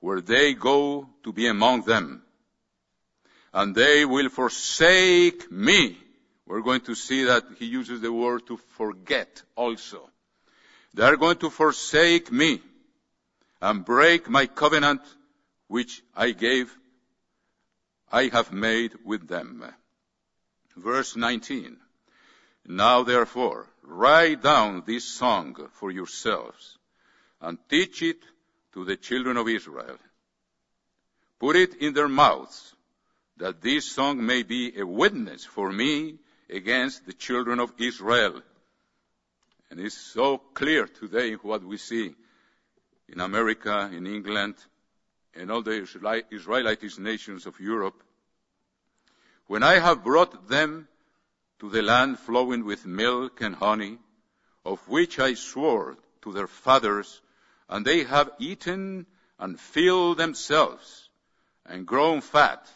where 0.00 0.20
they 0.20 0.54
go 0.54 1.08
to 1.24 1.32
be 1.32 1.46
among 1.46 1.82
them. 1.82 2.22
And 3.52 3.74
they 3.74 4.04
will 4.04 4.28
forsake 4.28 5.50
me. 5.50 5.98
We're 6.46 6.62
going 6.62 6.80
to 6.82 6.94
see 6.94 7.24
that 7.24 7.44
he 7.58 7.66
uses 7.66 8.00
the 8.00 8.12
word 8.12 8.46
to 8.46 8.56
forget 8.56 9.42
also. 9.56 10.08
They 10.94 11.04
are 11.04 11.16
going 11.16 11.38
to 11.38 11.50
forsake 11.50 12.32
me 12.32 12.60
and 13.60 13.84
break 13.84 14.28
my 14.28 14.46
covenant 14.46 15.02
which 15.68 16.02
I 16.14 16.32
gave, 16.32 16.76
I 18.10 18.24
have 18.24 18.52
made 18.52 18.92
with 19.06 19.26
them. 19.26 19.64
Verse 20.76 21.16
19. 21.16 21.78
Now 22.66 23.04
therefore, 23.04 23.66
write 23.82 24.42
down 24.42 24.82
this 24.86 25.04
song 25.04 25.56
for 25.72 25.90
yourselves 25.90 26.76
and 27.40 27.58
teach 27.70 28.02
it 28.02 28.18
to 28.72 28.84
the 28.84 28.96
children 28.96 29.36
of 29.36 29.48
Israel. 29.48 29.98
Put 31.38 31.56
it 31.56 31.74
in 31.74 31.92
their 31.94 32.08
mouths 32.08 32.74
that 33.38 33.60
this 33.60 33.90
song 33.90 34.24
may 34.24 34.42
be 34.42 34.78
a 34.78 34.86
witness 34.86 35.44
for 35.44 35.70
me 35.70 36.18
against 36.48 37.06
the 37.06 37.12
children 37.12 37.58
of 37.58 37.72
Israel. 37.78 38.40
And 39.70 39.80
it's 39.80 39.96
so 39.96 40.38
clear 40.38 40.86
today 40.86 41.34
what 41.34 41.64
we 41.64 41.78
see 41.78 42.14
in 43.08 43.20
America, 43.20 43.90
in 43.92 44.06
England, 44.06 44.54
and 45.34 45.50
all 45.50 45.62
the 45.62 45.82
Israelite 46.30 46.98
nations 46.98 47.46
of 47.46 47.58
Europe. 47.58 48.02
When 49.46 49.62
I 49.62 49.78
have 49.78 50.04
brought 50.04 50.48
them 50.48 50.88
to 51.60 51.70
the 51.70 51.82
land 51.82 52.18
flowing 52.18 52.64
with 52.64 52.86
milk 52.86 53.40
and 53.40 53.54
honey, 53.54 53.98
of 54.64 54.80
which 54.88 55.18
I 55.18 55.34
swore 55.34 55.96
to 56.22 56.32
their 56.32 56.46
fathers, 56.46 57.20
and 57.72 57.86
they 57.86 58.04
have 58.04 58.30
eaten 58.38 59.06
and 59.38 59.58
filled 59.58 60.18
themselves 60.18 61.08
and 61.64 61.86
grown 61.86 62.20
fat, 62.20 62.70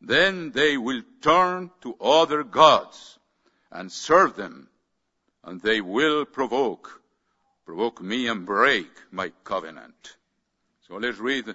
then 0.00 0.52
they 0.52 0.76
will 0.76 1.02
turn 1.20 1.72
to 1.80 1.96
other 2.00 2.44
gods 2.44 3.18
and 3.72 3.90
serve 3.90 4.36
them 4.36 4.68
and 5.42 5.60
they 5.60 5.80
will 5.80 6.24
provoke, 6.24 7.02
provoke 7.66 8.00
me 8.00 8.28
and 8.28 8.46
break 8.46 8.86
my 9.10 9.32
covenant. 9.42 10.16
So 10.86 10.98
let's 10.98 11.18
read 11.18 11.52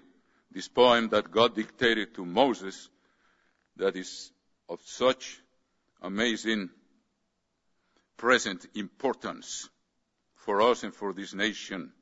this 0.51 0.67
poem 0.67 1.07
that 1.09 1.31
God 1.31 1.55
dictated 1.55 2.13
to 2.15 2.25
Moses 2.25 2.89
that 3.77 3.95
is 3.95 4.29
of 4.67 4.81
such 4.83 5.39
amazing 6.01 6.69
present 8.17 8.65
importance 8.75 9.69
for 10.35 10.61
us 10.61 10.83
and 10.83 10.93
for 10.93 11.13
this 11.13 11.33
nation 11.33 11.93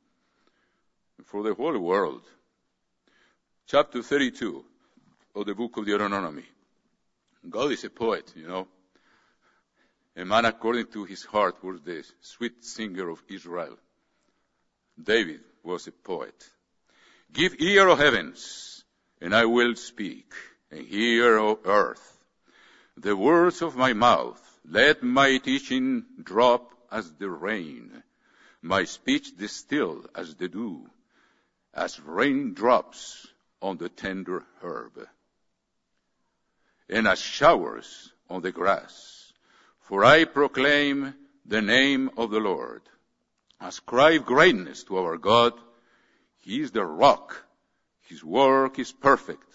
for 1.25 1.43
the 1.43 1.53
whole 1.53 1.77
world. 1.79 2.23
Chapter 3.67 4.01
32 4.01 4.63
of 5.35 5.45
the 5.45 5.55
book 5.55 5.77
of 5.77 5.85
Deuteronomy. 5.85 6.45
God 7.49 7.71
is 7.71 7.83
a 7.83 7.89
poet, 7.89 8.31
you 8.35 8.47
know. 8.47 8.67
A 10.15 10.25
man 10.25 10.45
according 10.45 10.87
to 10.87 11.05
his 11.05 11.23
heart 11.23 11.63
was 11.63 11.81
the 11.81 12.03
sweet 12.21 12.63
singer 12.63 13.09
of 13.09 13.23
Israel. 13.29 13.77
David 15.01 15.41
was 15.63 15.87
a 15.87 15.91
poet. 15.91 16.35
Give 17.31 17.55
ear, 17.59 17.87
O 17.87 17.95
heavens, 17.95 18.83
and 19.21 19.33
I 19.33 19.45
will 19.45 19.75
speak, 19.75 20.33
and 20.69 20.85
hear, 20.85 21.39
O 21.39 21.59
earth, 21.63 22.25
the 22.97 23.15
words 23.15 23.61
of 23.61 23.77
my 23.77 23.93
mouth. 23.93 24.41
Let 24.69 25.01
my 25.01 25.37
teaching 25.37 26.03
drop 26.21 26.71
as 26.91 27.11
the 27.13 27.29
rain, 27.29 28.03
my 28.61 28.83
speech 28.83 29.35
distill 29.37 30.05
as 30.13 30.35
the 30.35 30.49
dew, 30.49 30.89
as 31.73 31.99
rain 32.01 32.53
drops 32.53 33.27
on 33.61 33.77
the 33.77 33.89
tender 33.89 34.43
herb, 34.61 35.07
and 36.89 37.07
as 37.07 37.19
showers 37.19 38.11
on 38.29 38.41
the 38.41 38.51
grass. 38.51 39.33
For 39.81 40.03
I 40.03 40.25
proclaim 40.25 41.13
the 41.45 41.61
name 41.61 42.11
of 42.17 42.31
the 42.31 42.39
Lord. 42.39 42.81
Ascribe 43.59 44.25
greatness 44.25 44.83
to 44.85 44.97
our 44.97 45.17
God. 45.17 45.53
He 46.39 46.61
is 46.61 46.71
the 46.71 46.85
rock. 46.85 47.45
His 48.07 48.23
work 48.23 48.79
is 48.79 48.91
perfect. 48.91 49.47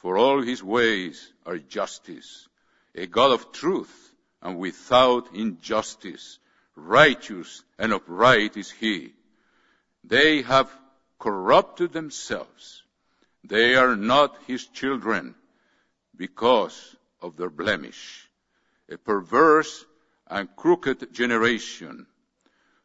For 0.00 0.16
all 0.16 0.42
his 0.42 0.62
ways 0.62 1.32
are 1.44 1.58
justice. 1.58 2.48
A 2.94 3.06
God 3.06 3.32
of 3.32 3.52
truth 3.52 4.12
and 4.40 4.58
without 4.58 5.34
injustice. 5.34 6.38
Righteous 6.76 7.64
and 7.78 7.92
upright 7.92 8.56
is 8.56 8.70
he. 8.70 9.14
They 10.04 10.42
have 10.42 10.70
corrupted 11.24 11.90
themselves. 11.94 12.82
They 13.42 13.76
are 13.76 13.96
not 13.96 14.36
his 14.46 14.66
children 14.66 15.34
because 16.14 16.76
of 17.22 17.36
their 17.38 17.50
blemish 17.50 18.28
a 18.90 18.98
perverse 18.98 19.86
and 20.28 20.54
crooked 20.54 21.14
generation. 21.14 22.06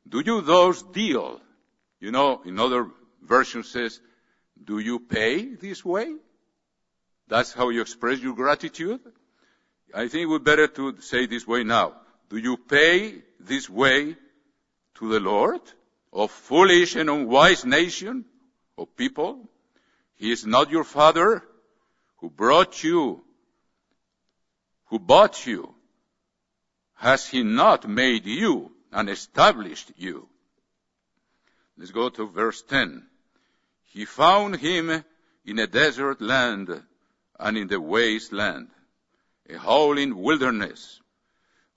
Do 0.08 0.22
you 0.26 0.40
those 0.40 0.82
deal? 0.82 1.42
You 2.00 2.12
know, 2.12 2.42
in 2.46 2.58
other 2.58 2.88
versions 3.22 3.70
says, 3.70 4.00
do 4.64 4.80
you 4.80 5.00
pay 5.00 5.56
this 5.56 5.84
way? 5.84 6.16
That's 7.28 7.52
how 7.52 7.68
you 7.68 7.82
express 7.82 8.20
your 8.20 8.36
gratitude? 8.36 9.02
I 9.94 10.08
think 10.08 10.24
it 10.24 10.26
would 10.28 10.46
be 10.46 10.52
better 10.52 10.68
to 10.68 11.02
say 11.02 11.26
this 11.26 11.46
way 11.46 11.66
now. 11.66 11.96
Do 12.30 12.38
you 12.38 12.56
pay 12.56 13.16
this 13.42 13.70
way 13.70 14.16
to 14.96 15.10
the 15.10 15.20
Lord? 15.20 15.62
of 16.12 16.32
foolish 16.32 16.96
and 16.96 17.10
unwise 17.10 17.66
nation 17.66 18.26
of 18.82 18.96
people? 18.96 19.50
He 20.16 20.32
is 20.32 20.46
not 20.46 20.70
your 20.70 20.84
father 20.84 21.44
who 22.18 22.30
brought 22.30 22.84
you, 22.84 23.22
who 24.86 25.00
bought 25.00 25.46
you. 25.46 25.74
Has 26.96 27.28
he 27.28 27.44
not 27.44 27.88
made 27.88 28.26
you 28.26 28.72
and 28.92 29.10
established 29.10 29.92
you? 29.96 30.28
Let's 31.78 31.92
go 31.92 32.10
to 32.10 32.28
verse 32.28 32.62
10. 32.64 33.06
He 33.86 34.06
found 34.06 34.58
him 34.58 35.04
in 35.46 35.60
a 35.60 35.68
desert 35.68 36.22
land 36.22 36.84
and 37.40 37.58
in 37.58 37.68
the 37.68 37.80
waste 37.80 38.34
land, 38.34 38.68
a 39.50 39.58
howling 39.58 40.16
wilderness, 40.16 41.00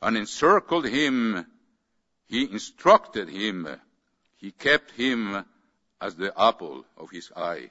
and 0.00 0.16
encircled 0.16 0.86
him. 0.86 1.46
He 2.26 2.50
instructed 2.50 3.28
him 3.28 3.68
he 4.42 4.50
kept 4.50 4.90
him 4.90 5.44
as 6.02 6.16
the 6.16 6.32
apple 6.36 6.84
of 6.98 7.10
his 7.10 7.30
eye. 7.36 7.70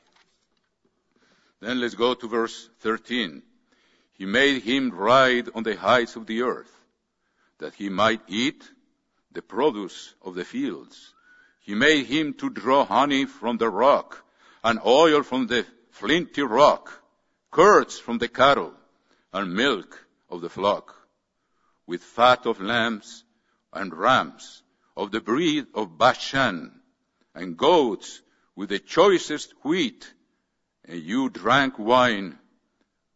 Then 1.59 1.81
let's 1.81 1.95
go 1.95 2.13
to 2.13 2.27
verse 2.29 2.69
13. 2.79 3.43
He 4.13 4.25
made 4.25 4.63
him 4.63 4.91
ride 4.91 5.50
on 5.53 5.63
the 5.63 5.75
heights 5.75 6.15
of 6.15 6.25
the 6.25 6.43
earth, 6.43 6.73
that 7.59 7.73
he 7.73 7.89
might 7.89 8.21
eat 8.29 8.63
the 9.33 9.41
produce 9.41 10.13
of 10.23 10.35
the 10.35 10.45
fields. 10.45 11.13
He 11.59 11.75
made 11.75 12.05
him 12.05 12.33
to 12.35 12.50
draw 12.50 12.85
honey 12.85 13.25
from 13.25 13.57
the 13.57 13.69
rock, 13.69 14.23
and 14.63 14.79
oil 14.85 15.23
from 15.23 15.47
the 15.47 15.65
flinty 15.89 16.41
rock, 16.41 17.03
curds 17.51 18.00
from 18.00 18.17
the 18.17 18.29
cattle, 18.29 18.73
and 19.33 19.53
milk 19.53 20.05
of 20.29 20.39
the 20.39 20.50
flock, 20.50 20.95
with 21.85 22.01
fat 22.01 22.45
of 22.45 22.61
lambs 22.61 23.25
and 23.73 23.93
rams 23.93 24.63
of 24.95 25.11
the 25.11 25.19
breed 25.19 25.67
of 25.75 25.97
Bashan, 25.97 26.80
and 27.33 27.57
goats 27.57 28.21
with 28.55 28.69
the 28.69 28.79
choicest 28.79 29.53
wheat, 29.63 30.11
and 30.85 31.01
you 31.01 31.29
drank 31.29 31.79
wine, 31.79 32.38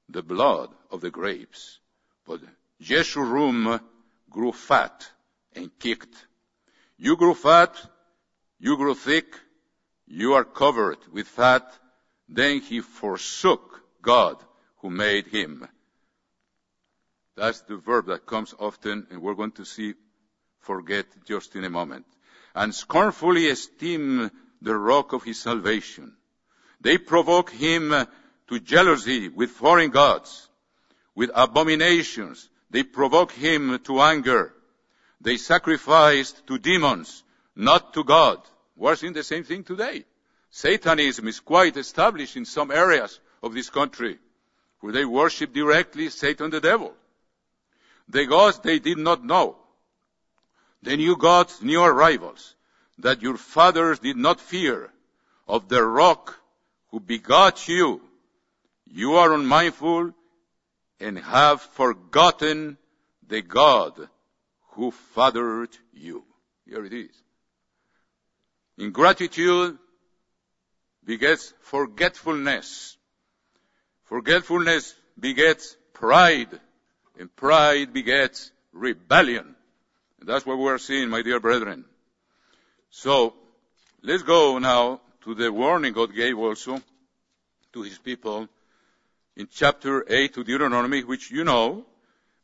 the 0.10 0.22
blood 0.22 0.70
of 0.92 1.02
the 1.02 1.12
grapes. 1.12 1.80
But 2.26 2.42
Jeshurun 2.82 3.82
grew 4.30 4.52
fat 4.52 5.10
and 5.54 5.72
kicked. 5.80 6.16
You 6.98 7.18
grew 7.18 7.34
fat, 7.34 7.76
you 8.60 8.78
grew 8.78 8.96
thick, 8.96 9.40
you 10.08 10.34
are 10.34 10.46
covered 10.46 11.00
with 11.12 11.28
fat. 11.28 11.72
Then 12.28 12.62
he 12.62 12.82
forsook 12.82 13.82
God 14.02 14.38
who 14.78 14.90
made 14.90 15.28
him. 15.28 15.68
That's 17.36 17.62
the 17.62 17.78
verb 17.78 18.08
that 18.08 18.26
comes 18.26 18.56
often, 18.58 19.08
and 19.12 19.22
we're 19.22 19.36
going 19.36 19.52
to 19.54 19.66
see 19.66 19.94
forget 20.62 21.06
just 21.26 21.56
in 21.56 21.64
a 21.64 21.70
moment, 21.70 22.06
and 22.56 22.74
scornfully 22.74 23.50
esteem 23.50 24.32
the 24.62 24.76
rock 24.76 25.14
of 25.14 25.24
his 25.24 25.40
salvation. 25.40 26.14
They 26.80 26.98
provoke 26.98 27.52
him 27.52 27.94
to 28.48 28.60
jealousy 28.60 29.28
with 29.28 29.52
foreign 29.52 29.92
gods, 29.92 30.48
with 31.14 31.32
abominations. 31.36 32.50
They 32.70 32.84
provoke 32.84 33.34
him 33.34 33.78
to 33.80 34.02
anger. 34.02 34.54
They 35.20 35.38
sacrificed 35.38 36.48
to 36.48 36.58
demons, 36.58 37.24
not 37.56 37.94
to 37.94 38.04
God. 38.04 38.42
We're 38.76 38.96
seeing 38.96 39.14
the 39.14 39.24
same 39.24 39.44
thing 39.44 39.64
today. 39.64 40.06
Satanism 40.50 41.28
is 41.28 41.40
quite 41.42 41.76
established 41.76 42.38
in 42.38 42.46
some 42.46 42.72
areas 42.72 43.20
of 43.44 43.54
this 43.54 43.70
country 43.70 44.18
where 44.80 44.94
they 44.94 45.06
worship 45.06 45.54
directly 45.54 46.10
Satan 46.10 46.52
the 46.52 46.62
devil. 46.62 46.94
The 48.08 48.26
gods 48.26 48.60
they 48.60 48.80
did 48.80 48.98
not 48.98 49.24
know 49.24 49.58
the 50.86 50.96
new 50.96 51.18
gods, 51.18 51.62
new 51.62 51.84
arrivals, 51.84 52.56
that 53.00 53.22
your 53.22 53.38
fathers 53.38 54.00
did 54.00 54.16
not 54.16 54.40
fear, 54.40 54.92
of 55.48 55.68
the 55.68 55.84
rock 55.84 56.40
who 56.90 57.00
begot 57.00 57.68
you. 57.68 58.02
You 58.88 59.16
are 59.16 59.34
unmindful 59.34 60.14
and 61.00 61.18
have 61.18 61.62
forgotten 61.62 62.78
the 63.28 63.42
God 63.42 64.10
who 64.74 64.92
fathered 64.92 65.76
you. 65.94 66.24
Here 66.66 66.86
it 66.86 66.94
is. 66.94 67.16
Ingratitude 68.78 69.78
begets 71.04 71.54
forgetfulness. 71.62 72.98
Forgetfulness 74.06 74.96
begets 75.20 75.76
pride, 75.94 76.60
and 77.20 77.34
pride 77.36 77.94
begets 77.94 78.52
rebellion. 78.72 79.56
That's 80.26 80.46
what 80.46 80.58
we're 80.58 80.80
seeing, 80.80 81.10
my 81.10 81.22
dear 81.22 81.40
brethren. 81.40 81.86
So, 82.90 83.36
let's 84.02 84.24
go 84.24 84.58
now 84.58 85.02
to 85.24 85.36
the 85.36 85.52
warning 85.52 85.94
God 85.94 86.16
gave 86.16 86.38
also 86.40 86.82
to 87.74 87.82
his 87.84 88.00
people 88.00 88.48
in 89.36 89.48
chapter 89.52 90.04
8 90.08 90.34
to 90.34 90.44
Deuteronomy, 90.44 91.04
which 91.04 91.30
you 91.30 91.44
know, 91.44 91.86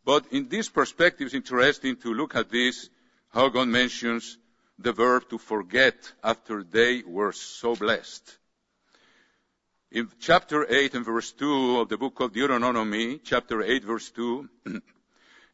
but 0.05 0.25
in 0.31 0.47
this 0.47 0.69
perspective 0.69 1.25
it's 1.25 1.35
interesting 1.35 1.95
to 1.97 2.13
look 2.13 2.35
at 2.35 2.51
this, 2.51 2.89
how 3.29 3.49
God 3.49 3.67
mentions 3.67 4.37
the 4.77 4.91
verb 4.91 5.27
to 5.29 5.39
forget 5.39 6.11
after 6.23 6.63
they 6.63 7.01
were 7.01 7.31
so 7.31 7.75
blessed. 7.75 8.37
In 9.91 10.07
chapter 10.19 10.67
8 10.69 10.93
and 10.95 11.05
verse 11.05 11.31
2 11.31 11.79
of 11.79 11.89
the 11.89 11.97
book 11.97 12.19
of 12.19 12.33
Deuteronomy, 12.33 13.19
chapter 13.23 13.63
8 13.63 13.83
verse 13.83 14.11
2, 14.11 14.49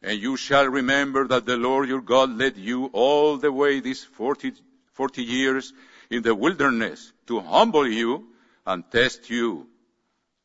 And 0.02 0.20
you 0.20 0.36
shall 0.36 0.66
remember 0.66 1.26
that 1.28 1.44
the 1.44 1.56
Lord 1.56 1.88
your 1.88 2.00
God 2.00 2.30
led 2.30 2.56
you 2.56 2.86
all 2.92 3.36
the 3.36 3.50
way 3.50 3.80
these 3.80 4.04
40, 4.04 4.52
40 4.92 5.22
years 5.24 5.72
in 6.08 6.22
the 6.22 6.34
wilderness 6.34 7.12
to 7.26 7.40
humble 7.40 7.86
you 7.86 8.28
and 8.64 8.88
test 8.90 9.28
you 9.28 9.66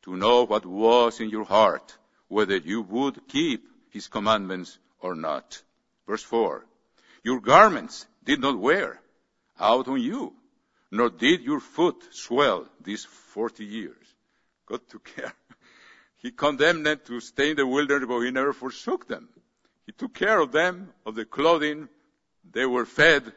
to 0.03 0.17
know 0.17 0.45
what 0.45 0.65
was 0.65 1.19
in 1.19 1.29
your 1.29 1.45
heart, 1.45 1.95
whether 2.27 2.57
you 2.57 2.81
would 2.81 3.27
keep 3.27 3.67
his 3.91 4.07
commandments 4.07 4.77
or 4.99 5.15
not. 5.15 5.61
Verse 6.07 6.23
4. 6.23 6.65
Your 7.23 7.39
garments 7.39 8.05
did 8.23 8.41
not 8.41 8.57
wear 8.57 8.99
out 9.59 9.87
on 9.87 10.01
you, 10.01 10.33
nor 10.91 11.09
did 11.09 11.41
your 11.41 11.59
foot 11.59 11.95
swell 12.11 12.67
these 12.83 13.05
40 13.05 13.63
years. 13.63 14.15
God 14.65 14.81
took 14.89 15.03
care. 15.15 15.33
He 16.17 16.31
condemned 16.31 16.85
them 16.85 17.01
to 17.07 17.19
stay 17.19 17.51
in 17.51 17.57
the 17.57 17.67
wilderness, 17.67 18.07
but 18.07 18.21
he 18.21 18.31
never 18.31 18.53
forsook 18.53 19.09
them. 19.09 19.27
He 19.85 19.91
took 19.91 20.13
care 20.13 20.39
of 20.39 20.51
them, 20.51 20.93
of 21.05 21.15
the 21.15 21.25
clothing. 21.25 21.89
They 22.51 22.65
were 22.65 22.85
fed. 22.85 23.31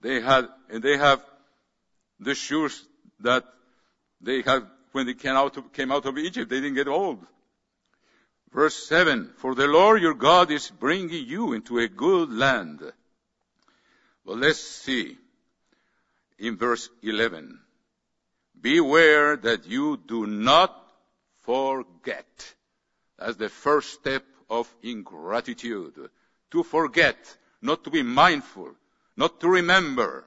They 0.00 0.20
had, 0.20 0.48
and 0.70 0.82
they 0.82 0.96
have 0.96 1.24
the 2.20 2.34
shoes 2.34 2.84
that 3.20 3.44
they 4.20 4.42
had 4.42 4.66
when 4.92 5.06
they 5.06 5.14
came 5.14 5.34
out 5.34 5.56
of, 5.56 5.72
came 5.72 5.92
out 5.92 6.06
of 6.06 6.18
Egypt. 6.18 6.50
They 6.50 6.60
didn't 6.60 6.74
get 6.76 6.88
old. 6.88 7.24
Verse 8.52 8.86
7, 8.86 9.32
For 9.36 9.54
the 9.54 9.66
Lord 9.66 10.00
your 10.00 10.14
God 10.14 10.50
is 10.50 10.70
bringing 10.70 11.26
you 11.26 11.52
into 11.52 11.78
a 11.78 11.88
good 11.88 12.32
land. 12.32 12.80
Well, 14.24 14.36
let's 14.36 14.60
see 14.60 15.18
in 16.38 16.56
verse 16.56 16.88
11. 17.02 17.58
Beware 18.60 19.36
that 19.36 19.66
you 19.66 19.96
do 19.96 20.26
not 20.26 20.72
forget. 21.42 22.54
That's 23.18 23.36
the 23.36 23.48
first 23.48 23.92
step 23.92 24.24
of 24.60 24.74
ingratitude. 24.82 26.10
To 26.52 26.62
forget, 26.62 27.16
not 27.60 27.84
to 27.84 27.90
be 27.90 28.02
mindful, 28.02 28.72
not 29.16 29.40
to 29.40 29.48
remember, 29.48 30.24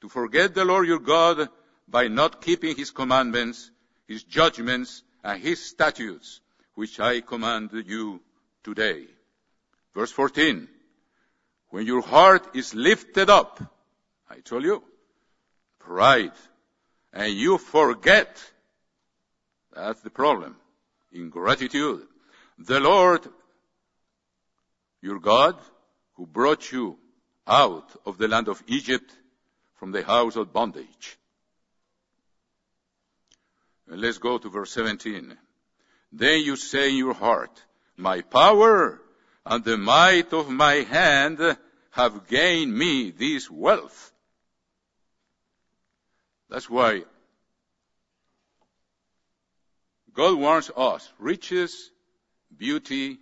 to 0.00 0.08
forget 0.08 0.54
the 0.54 0.64
Lord 0.64 0.86
your 0.86 1.00
God 1.00 1.48
by 1.88 2.08
not 2.08 2.40
keeping 2.40 2.76
his 2.76 2.90
commandments, 2.90 3.70
his 4.06 4.22
judgments, 4.22 5.02
and 5.22 5.42
his 5.42 5.64
statutes, 5.64 6.40
which 6.74 7.00
I 7.00 7.20
command 7.20 7.70
you 7.86 8.20
today. 8.62 9.06
Verse 9.94 10.12
14. 10.12 10.68
When 11.70 11.86
your 11.86 12.02
heart 12.02 12.54
is 12.54 12.74
lifted 12.74 13.30
up, 13.30 13.60
I 14.30 14.36
told 14.40 14.64
you, 14.64 14.82
pride, 15.80 16.32
and 17.12 17.32
you 17.32 17.58
forget, 17.58 18.42
that's 19.74 20.00
the 20.02 20.10
problem, 20.10 20.56
ingratitude. 21.12 22.06
The 22.58 22.78
Lord 22.78 23.26
your 25.04 25.20
God, 25.20 25.54
who 26.14 26.26
brought 26.26 26.72
you 26.72 26.96
out 27.46 27.90
of 28.06 28.16
the 28.16 28.26
land 28.26 28.48
of 28.48 28.62
Egypt 28.66 29.14
from 29.74 29.92
the 29.92 30.02
house 30.02 30.34
of 30.36 30.50
bondage. 30.50 31.18
And 33.90 34.00
let's 34.00 34.16
go 34.16 34.38
to 34.38 34.48
verse 34.48 34.72
17. 34.72 35.36
Then 36.10 36.40
you 36.40 36.56
say 36.56 36.88
in 36.88 36.96
your 36.96 37.12
heart, 37.12 37.62
my 37.98 38.22
power 38.22 38.98
and 39.44 39.62
the 39.62 39.76
might 39.76 40.32
of 40.32 40.48
my 40.48 40.76
hand 40.76 41.38
have 41.90 42.26
gained 42.26 42.74
me 42.74 43.10
this 43.10 43.50
wealth. 43.50 44.10
That's 46.48 46.70
why 46.70 47.02
God 50.14 50.38
warns 50.38 50.70
us 50.74 51.12
riches, 51.18 51.90
beauty, 52.56 53.18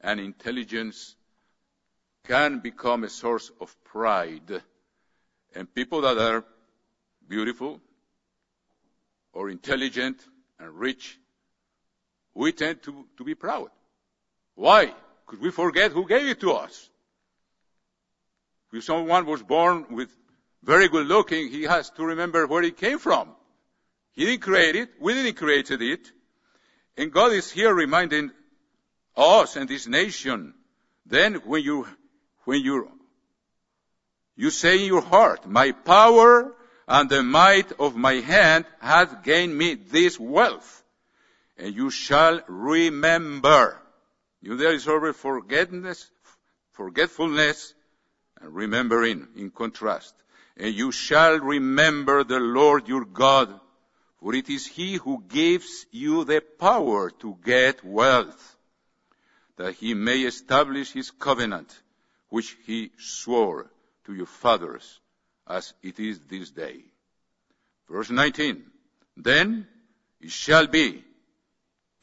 and 0.00 0.20
intelligence 0.20 1.16
can 2.26 2.58
become 2.60 3.04
a 3.04 3.08
source 3.08 3.50
of 3.60 3.74
pride. 3.84 4.62
And 5.54 5.72
people 5.74 6.02
that 6.02 6.18
are 6.18 6.44
beautiful 7.28 7.80
or 9.32 9.50
intelligent 9.50 10.18
and 10.58 10.70
rich, 10.72 11.18
we 12.34 12.52
tend 12.52 12.82
to, 12.82 13.06
to 13.16 13.24
be 13.24 13.34
proud. 13.34 13.70
Why? 14.54 14.92
Could 15.26 15.40
we 15.40 15.50
forget 15.50 15.92
who 15.92 16.06
gave 16.06 16.26
it 16.26 16.40
to 16.40 16.52
us? 16.52 16.90
If 18.72 18.84
someone 18.84 19.26
was 19.26 19.42
born 19.42 19.86
with 19.90 20.10
very 20.62 20.88
good 20.88 21.06
looking, 21.06 21.48
he 21.48 21.62
has 21.62 21.90
to 21.90 22.04
remember 22.04 22.46
where 22.46 22.62
he 22.62 22.72
came 22.72 22.98
from. 22.98 23.30
He 24.12 24.24
didn't 24.24 24.42
create 24.42 24.76
it. 24.76 24.90
We 25.00 25.14
didn't 25.14 25.36
create 25.36 25.70
it. 25.70 26.12
And 26.96 27.12
God 27.12 27.32
is 27.32 27.50
here 27.50 27.72
reminding 27.72 28.32
us 29.16 29.56
and 29.56 29.68
this 29.68 29.86
nation. 29.86 30.54
Then 31.06 31.34
when 31.34 31.62
you, 31.62 31.86
when 32.44 32.60
you, 32.60 32.90
you 34.36 34.50
say 34.50 34.80
in 34.80 34.86
your 34.86 35.02
heart, 35.02 35.48
my 35.48 35.72
power 35.72 36.54
and 36.88 37.08
the 37.08 37.22
might 37.22 37.72
of 37.80 37.96
my 37.96 38.14
hand 38.14 38.64
hath 38.80 39.24
gained 39.24 39.56
me 39.56 39.74
this 39.74 40.18
wealth. 40.20 40.84
And 41.56 41.74
you 41.74 41.90
shall 41.90 42.40
remember. 42.46 43.80
You 44.42 44.56
there 44.56 44.74
is 44.74 44.86
already 44.86 45.14
forgetfulness, 45.14 46.10
forgetfulness, 46.72 47.74
and 48.40 48.54
remembering 48.54 49.26
in 49.36 49.50
contrast. 49.50 50.14
And 50.56 50.74
you 50.74 50.92
shall 50.92 51.38
remember 51.38 52.24
the 52.24 52.40
Lord 52.40 52.88
your 52.88 53.04
God, 53.04 53.58
for 54.20 54.34
it 54.34 54.48
is 54.48 54.66
he 54.66 54.94
who 54.94 55.24
gives 55.28 55.86
you 55.90 56.24
the 56.24 56.40
power 56.40 57.10
to 57.20 57.36
get 57.44 57.84
wealth, 57.84 58.55
that 59.56 59.74
he 59.74 59.94
may 59.94 60.20
establish 60.20 60.92
his 60.92 61.10
covenant, 61.10 61.74
which 62.28 62.56
he 62.66 62.90
swore 62.98 63.70
to 64.04 64.14
your 64.14 64.26
fathers, 64.26 65.00
as 65.46 65.72
it 65.82 65.98
is 65.98 66.20
this 66.20 66.50
day. 66.50 66.80
Verse 67.88 68.10
19. 68.10 68.62
Then 69.16 69.66
it 70.20 70.30
shall 70.30 70.66
be, 70.66 71.04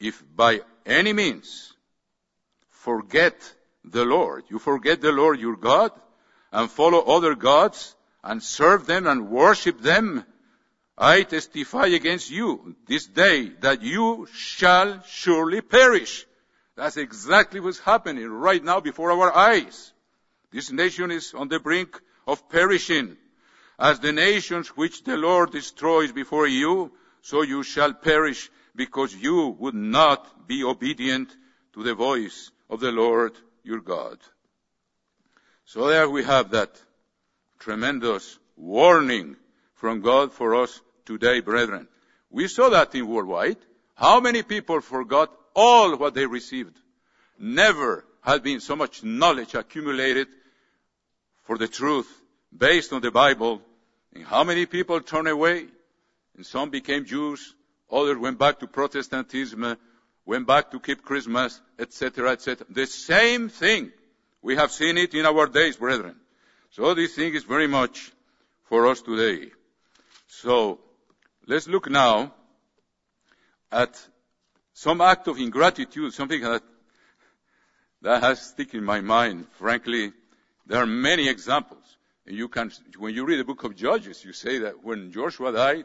if 0.00 0.22
by 0.34 0.62
any 0.84 1.12
means 1.12 1.72
forget 2.70 3.36
the 3.84 4.04
Lord, 4.04 4.44
you 4.48 4.58
forget 4.58 5.00
the 5.00 5.12
Lord 5.12 5.38
your 5.38 5.56
God, 5.56 5.92
and 6.52 6.70
follow 6.70 7.00
other 7.00 7.34
gods, 7.34 7.94
and 8.22 8.42
serve 8.42 8.86
them 8.86 9.06
and 9.06 9.28
worship 9.30 9.80
them, 9.80 10.24
I 10.96 11.22
testify 11.24 11.86
against 11.86 12.30
you 12.30 12.76
this 12.86 13.06
day 13.06 13.48
that 13.60 13.82
you 13.82 14.28
shall 14.32 15.02
surely 15.02 15.60
perish. 15.60 16.26
That's 16.76 16.96
exactly 16.96 17.60
what's 17.60 17.78
happening 17.78 18.28
right 18.28 18.62
now 18.62 18.80
before 18.80 19.12
our 19.12 19.34
eyes. 19.34 19.92
This 20.50 20.72
nation 20.72 21.10
is 21.10 21.34
on 21.34 21.48
the 21.48 21.60
brink 21.60 22.00
of 22.26 22.48
perishing. 22.48 23.16
As 23.78 24.00
the 24.00 24.12
nations 24.12 24.68
which 24.68 25.04
the 25.04 25.16
Lord 25.16 25.52
destroys 25.52 26.12
before 26.12 26.46
you, 26.46 26.92
so 27.22 27.42
you 27.42 27.62
shall 27.62 27.92
perish 27.92 28.50
because 28.74 29.14
you 29.14 29.56
would 29.58 29.74
not 29.74 30.46
be 30.46 30.64
obedient 30.64 31.34
to 31.74 31.82
the 31.82 31.94
voice 31.94 32.50
of 32.68 32.80
the 32.80 32.92
Lord 32.92 33.32
your 33.62 33.80
God. 33.80 34.18
So 35.64 35.88
there 35.88 36.08
we 36.08 36.24
have 36.24 36.50
that 36.50 36.80
tremendous 37.58 38.38
warning 38.56 39.36
from 39.74 40.02
God 40.02 40.32
for 40.32 40.54
us 40.54 40.80
today, 41.04 41.40
brethren. 41.40 41.88
We 42.30 42.48
saw 42.48 42.68
that 42.70 42.94
in 42.94 43.06
worldwide. 43.06 43.58
How 43.94 44.20
many 44.20 44.42
people 44.42 44.80
forgot 44.80 45.30
all 45.54 45.96
what 45.96 46.14
they 46.14 46.26
received? 46.26 46.76
Never 47.38 48.04
had 48.22 48.42
been 48.42 48.60
so 48.60 48.76
much 48.76 49.02
knowledge 49.02 49.54
accumulated 49.54 50.28
for 51.44 51.58
the 51.58 51.68
truth 51.68 52.08
based 52.56 52.92
on 52.92 53.02
the 53.02 53.10
Bible. 53.10 53.60
And 54.14 54.24
how 54.24 54.44
many 54.44 54.66
people 54.66 55.00
turned 55.00 55.28
away? 55.28 55.66
And 56.36 56.46
some 56.46 56.70
became 56.70 57.04
Jews, 57.04 57.54
others 57.90 58.18
went 58.18 58.38
back 58.38 58.60
to 58.60 58.66
Protestantism, 58.66 59.76
went 60.26 60.46
back 60.46 60.70
to 60.70 60.80
keep 60.80 61.02
Christmas, 61.02 61.60
etc., 61.78 62.32
etc. 62.32 62.66
The 62.70 62.86
same 62.86 63.48
thing. 63.48 63.92
We 64.42 64.56
have 64.56 64.72
seen 64.72 64.98
it 64.98 65.14
in 65.14 65.26
our 65.26 65.46
days, 65.46 65.76
brethren. 65.76 66.16
So 66.70 66.94
this 66.94 67.14
thing 67.14 67.34
is 67.34 67.44
very 67.44 67.66
much 67.66 68.10
for 68.64 68.86
us 68.88 69.00
today. 69.00 69.52
So 70.26 70.80
let's 71.46 71.68
look 71.68 71.88
now 71.88 72.34
at 73.70 73.94
some 74.74 75.00
act 75.00 75.28
of 75.28 75.38
ingratitude, 75.38 76.12
something 76.12 76.42
that 76.42 76.62
that 78.02 78.22
has 78.22 78.42
stuck 78.42 78.74
in 78.74 78.84
my 78.84 79.00
mind. 79.00 79.46
Frankly, 79.52 80.12
there 80.66 80.82
are 80.82 80.86
many 80.86 81.28
examples. 81.28 81.96
And 82.26 82.36
you 82.36 82.48
can, 82.48 82.70
when 82.98 83.14
you 83.14 83.24
read 83.24 83.38
the 83.38 83.44
book 83.44 83.64
of 83.64 83.74
Judges, 83.74 84.22
you 84.24 84.32
say 84.32 84.58
that 84.58 84.84
when 84.84 85.10
Joshua 85.10 85.52
died, 85.52 85.84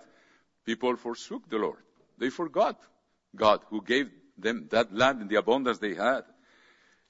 people 0.65 0.97
forsook 0.97 1.49
the 1.49 1.57
Lord. 1.57 1.79
They 2.17 2.29
forgot 2.29 2.77
God 3.33 3.61
who 3.69 3.81
gave 3.81 4.09
them 4.37 4.67
that 4.71 4.93
land 4.93 5.21
in 5.21 5.27
the 5.29 5.35
abundance 5.35 5.77
they 5.77 5.95
had. 5.95 6.23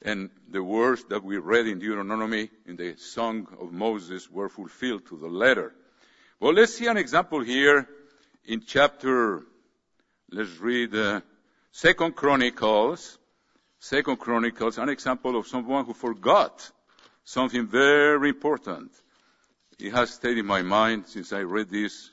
And 0.01 0.29
the 0.49 0.63
words 0.63 1.03
that 1.09 1.23
we 1.23 1.37
read 1.37 1.67
in 1.67 1.79
Deuteronomy 1.79 2.49
in 2.67 2.75
the 2.75 2.95
Song 2.97 3.47
of 3.59 3.71
Moses 3.71 4.29
were 4.29 4.49
fulfilled 4.49 5.07
to 5.07 5.17
the 5.17 5.27
letter. 5.27 5.73
Well, 6.39 6.53
let's 6.53 6.75
see 6.75 6.87
an 6.87 6.97
example 6.97 7.43
here 7.43 7.87
in 8.45 8.61
chapter, 8.65 9.43
let's 10.31 10.57
read 10.57 10.95
uh, 10.95 11.21
Second 11.71 12.15
Chronicles, 12.15 13.17
Second 13.79 14.17
Chronicles, 14.17 14.77
an 14.77 14.89
example 14.89 15.37
of 15.37 15.47
someone 15.47 15.85
who 15.85 15.93
forgot 15.93 16.71
something 17.23 17.67
very 17.67 18.29
important. 18.29 18.91
It 19.79 19.91
has 19.91 20.11
stayed 20.11 20.37
in 20.37 20.45
my 20.45 20.61
mind 20.61 21.07
since 21.07 21.31
I 21.31 21.41
read 21.41 21.69
this 21.69 22.09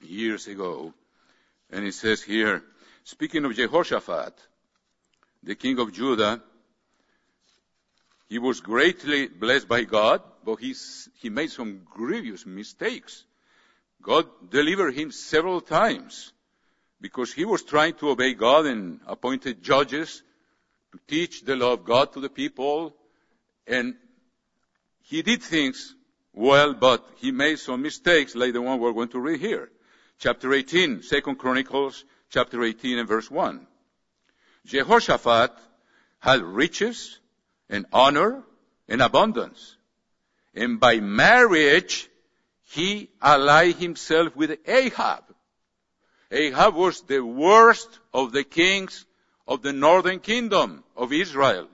years 0.00 0.46
ago. 0.46 0.94
And 1.70 1.84
it 1.84 1.94
says 1.94 2.22
here, 2.22 2.62
speaking 3.04 3.44
of 3.44 3.54
Jehoshaphat, 3.54 4.34
the 5.42 5.54
king 5.54 5.78
of 5.78 5.92
Judah, 5.92 6.42
he 8.28 8.38
was 8.38 8.60
greatly 8.60 9.26
blessed 9.26 9.66
by 9.66 9.82
God, 9.82 10.22
but 10.44 10.56
he, 10.56 10.74
he 11.18 11.30
made 11.30 11.50
some 11.50 11.82
grievous 11.84 12.46
mistakes. 12.46 13.24
God 14.02 14.26
delivered 14.50 14.94
him 14.94 15.10
several 15.10 15.60
times 15.60 16.32
because 17.00 17.32
he 17.32 17.44
was 17.44 17.62
trying 17.62 17.94
to 17.94 18.10
obey 18.10 18.34
God 18.34 18.66
and 18.66 19.00
appointed 19.06 19.62
judges 19.62 20.22
to 20.92 20.98
teach 21.06 21.42
the 21.42 21.56
law 21.56 21.72
of 21.72 21.84
God 21.84 22.12
to 22.12 22.20
the 22.20 22.28
people. 22.28 22.94
And 23.66 23.94
he 25.02 25.22
did 25.22 25.42
things 25.42 25.94
well, 26.32 26.74
but 26.74 27.06
he 27.16 27.32
made 27.32 27.58
some 27.58 27.82
mistakes 27.82 28.34
like 28.34 28.52
the 28.52 28.62
one 28.62 28.78
we're 28.78 28.92
going 28.92 29.08
to 29.08 29.20
read 29.20 29.40
here. 29.40 29.70
Chapter 30.18 30.52
18, 30.52 31.02
Second 31.02 31.36
Chronicles, 31.36 32.04
chapter 32.28 32.62
18 32.62 32.98
and 32.98 33.08
verse 33.08 33.30
1. 33.30 33.66
Jehoshaphat 34.66 35.52
had 36.18 36.42
riches 36.42 37.18
and 37.70 37.86
honor 37.92 38.42
and 38.88 39.00
abundance. 39.00 39.76
And 40.54 40.78
by 40.78 41.00
marriage, 41.00 42.08
he 42.70 43.08
allied 43.22 43.76
himself 43.76 44.36
with 44.36 44.58
Ahab. 44.66 45.24
Ahab 46.30 46.74
was 46.74 47.02
the 47.02 47.20
worst 47.20 47.98
of 48.14 48.32
the 48.32 48.44
kings 48.44 49.04
of 49.48 49.62
the 49.62 49.72
northern 49.72 50.20
kingdom 50.20 50.84
of 50.96 51.12
Israel. 51.12 51.68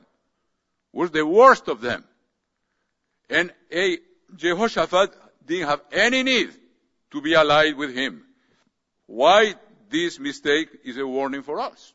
Was 0.92 1.11
the 1.11 1.27
worst 1.27 1.69
of 1.69 1.81
them. 1.81 2.05
And 3.29 3.53
a 3.71 3.99
Jehoshaphat 4.35 5.14
didn't 5.47 5.69
have 5.69 5.83
any 5.92 6.23
need 6.23 6.51
to 7.11 7.21
be 7.21 7.35
allied 7.35 7.77
with 7.77 7.95
him. 7.95 8.25
Why 9.07 9.55
this 9.90 10.19
mistake 10.19 10.69
is 10.85 10.97
a 10.97 11.07
warning 11.07 11.42
for 11.42 11.61
us. 11.61 11.92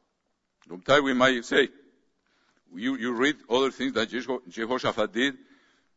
Sometimes 0.68 1.04
we 1.04 1.14
might 1.14 1.44
say, 1.46 1.70
you, 2.74 2.96
you 2.96 3.12
read 3.14 3.36
other 3.50 3.72
things 3.72 3.94
that 3.94 4.10
Jehoshaphat 4.50 5.12
did, 5.12 5.34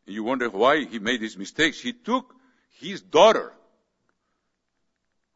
and 0.07 0.15
you 0.15 0.25
wonder 0.25 0.49
why 0.51 0.85
he 0.85 0.99
made 0.99 1.21
these 1.21 1.37
mistakes. 1.37 1.81
He 1.81 1.93
took 1.93 2.35
his 2.81 3.01
daughter, 3.01 3.53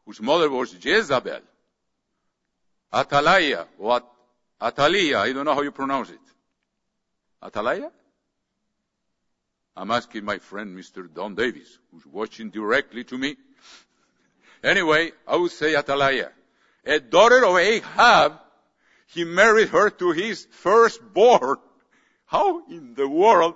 whose 0.09 0.21
mother 0.23 0.49
was 0.49 0.73
Jezebel, 0.73 1.41
Atalaya, 2.91 3.67
or 3.77 4.01
Atalia, 4.59 5.17
I 5.17 5.33
don't 5.33 5.45
know 5.45 5.53
how 5.53 5.61
you 5.61 5.71
pronounce 5.71 6.09
it. 6.09 6.25
Atalaya? 7.43 7.91
I'm 9.77 9.91
asking 9.91 10.25
my 10.25 10.39
friend 10.39 10.75
Mr. 10.75 11.07
Don 11.13 11.35
Davis, 11.35 11.77
who's 11.91 12.07
watching 12.07 12.49
directly 12.49 13.03
to 13.03 13.19
me. 13.19 13.35
Anyway, 14.63 15.11
I 15.27 15.35
would 15.35 15.51
say 15.51 15.73
Atalaya. 15.75 16.31
A 16.87 16.99
daughter 16.99 17.45
of 17.45 17.55
Ahab 17.57 18.39
he 19.13 19.25
married 19.25 19.69
her 19.69 19.91
to 19.91 20.11
his 20.11 20.47
firstborn. 20.49 21.57
How 22.25 22.65
in 22.65 22.95
the 22.95 23.07
world? 23.07 23.53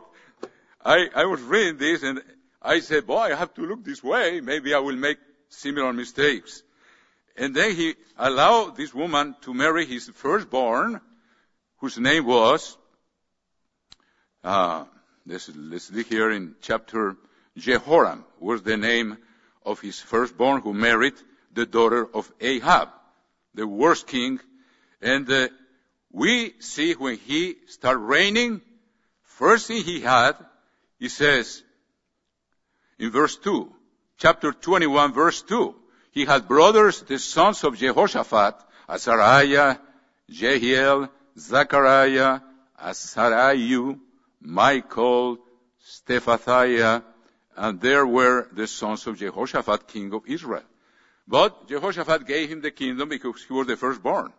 I, 0.85 1.07
I 1.15 1.25
was 1.25 1.41
reading 1.41 1.77
this 1.77 2.03
and 2.03 2.21
I 2.61 2.81
said, 2.81 3.07
boy, 3.07 3.21
I 3.21 3.33
have 3.33 3.55
to 3.55 3.65
look 3.65 3.83
this 3.83 4.03
way. 4.03 4.39
Maybe 4.39 4.75
I 4.75 4.79
will 4.79 4.95
make 4.95 5.17
similar 5.53 5.93
mistakes. 5.93 6.63
And 7.35 7.55
then 7.55 7.75
he 7.75 7.95
allowed 8.17 8.75
this 8.75 8.93
woman 8.93 9.35
to 9.41 9.53
marry 9.53 9.85
his 9.85 10.09
firstborn, 10.09 11.01
whose 11.77 11.97
name 11.97 12.25
was, 12.25 12.77
uh, 14.43 14.85
let's 15.25 15.91
look 15.91 16.07
here 16.07 16.31
in 16.31 16.55
chapter 16.61 17.15
Jehoram 17.57 18.25
was 18.39 18.61
the 18.61 18.77
name 18.77 19.17
of 19.65 19.79
his 19.79 19.99
firstborn 19.99 20.61
who 20.61 20.73
married 20.73 21.13
the 21.53 21.65
daughter 21.65 22.07
of 22.13 22.31
Ahab, 22.41 22.89
the 23.53 23.67
worst 23.67 24.07
king. 24.07 24.39
And 25.01 25.29
uh, 25.29 25.49
we 26.11 26.53
see 26.59 26.93
when 26.93 27.17
he 27.17 27.55
started 27.67 27.99
reigning, 27.99 28.61
first 29.23 29.67
thing 29.67 29.83
he 29.83 30.01
had, 30.01 30.33
he 30.99 31.09
says 31.09 31.63
in 32.99 33.11
verse 33.11 33.35
2, 33.37 33.73
chapter 34.23 34.53
21 34.53 35.11
verse 35.11 35.41
2, 35.41 35.75
he 36.11 36.23
had 36.23 36.47
brothers, 36.47 37.01
the 37.01 37.19
sons 37.19 37.61
of 37.65 37.77
Jehoshaphat, 37.77 38.55
Azariah, 38.87 39.75
Jehiel, 40.29 41.09
Zechariah, 41.37 42.39
Azariah, 42.79 43.95
Michael, 44.39 45.39
Shephatiah, 46.07 47.03
and 47.57 47.81
there 47.81 48.07
were 48.07 48.47
the 48.53 48.65
sons 48.65 49.05
of 49.07 49.17
Jehoshaphat, 49.17 49.89
king 49.89 50.13
of 50.13 50.23
Israel. 50.25 50.63
But 51.27 51.67
Jehoshaphat 51.67 52.25
gave 52.25 52.49
him 52.49 52.61
the 52.61 52.71
kingdom 52.71 53.09
because 53.09 53.43
he 53.43 53.53
was 53.53 53.67
the 53.67 53.75
firstborn. 53.75 54.31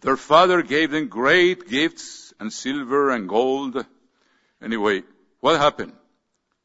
Their 0.00 0.16
father 0.16 0.62
gave 0.62 0.90
them 0.90 1.08
great 1.08 1.68
gifts 1.68 2.32
and 2.40 2.50
silver 2.50 3.10
and 3.10 3.28
gold. 3.28 3.84
Anyway, 4.62 5.02
what 5.40 5.60
happened? 5.60 5.92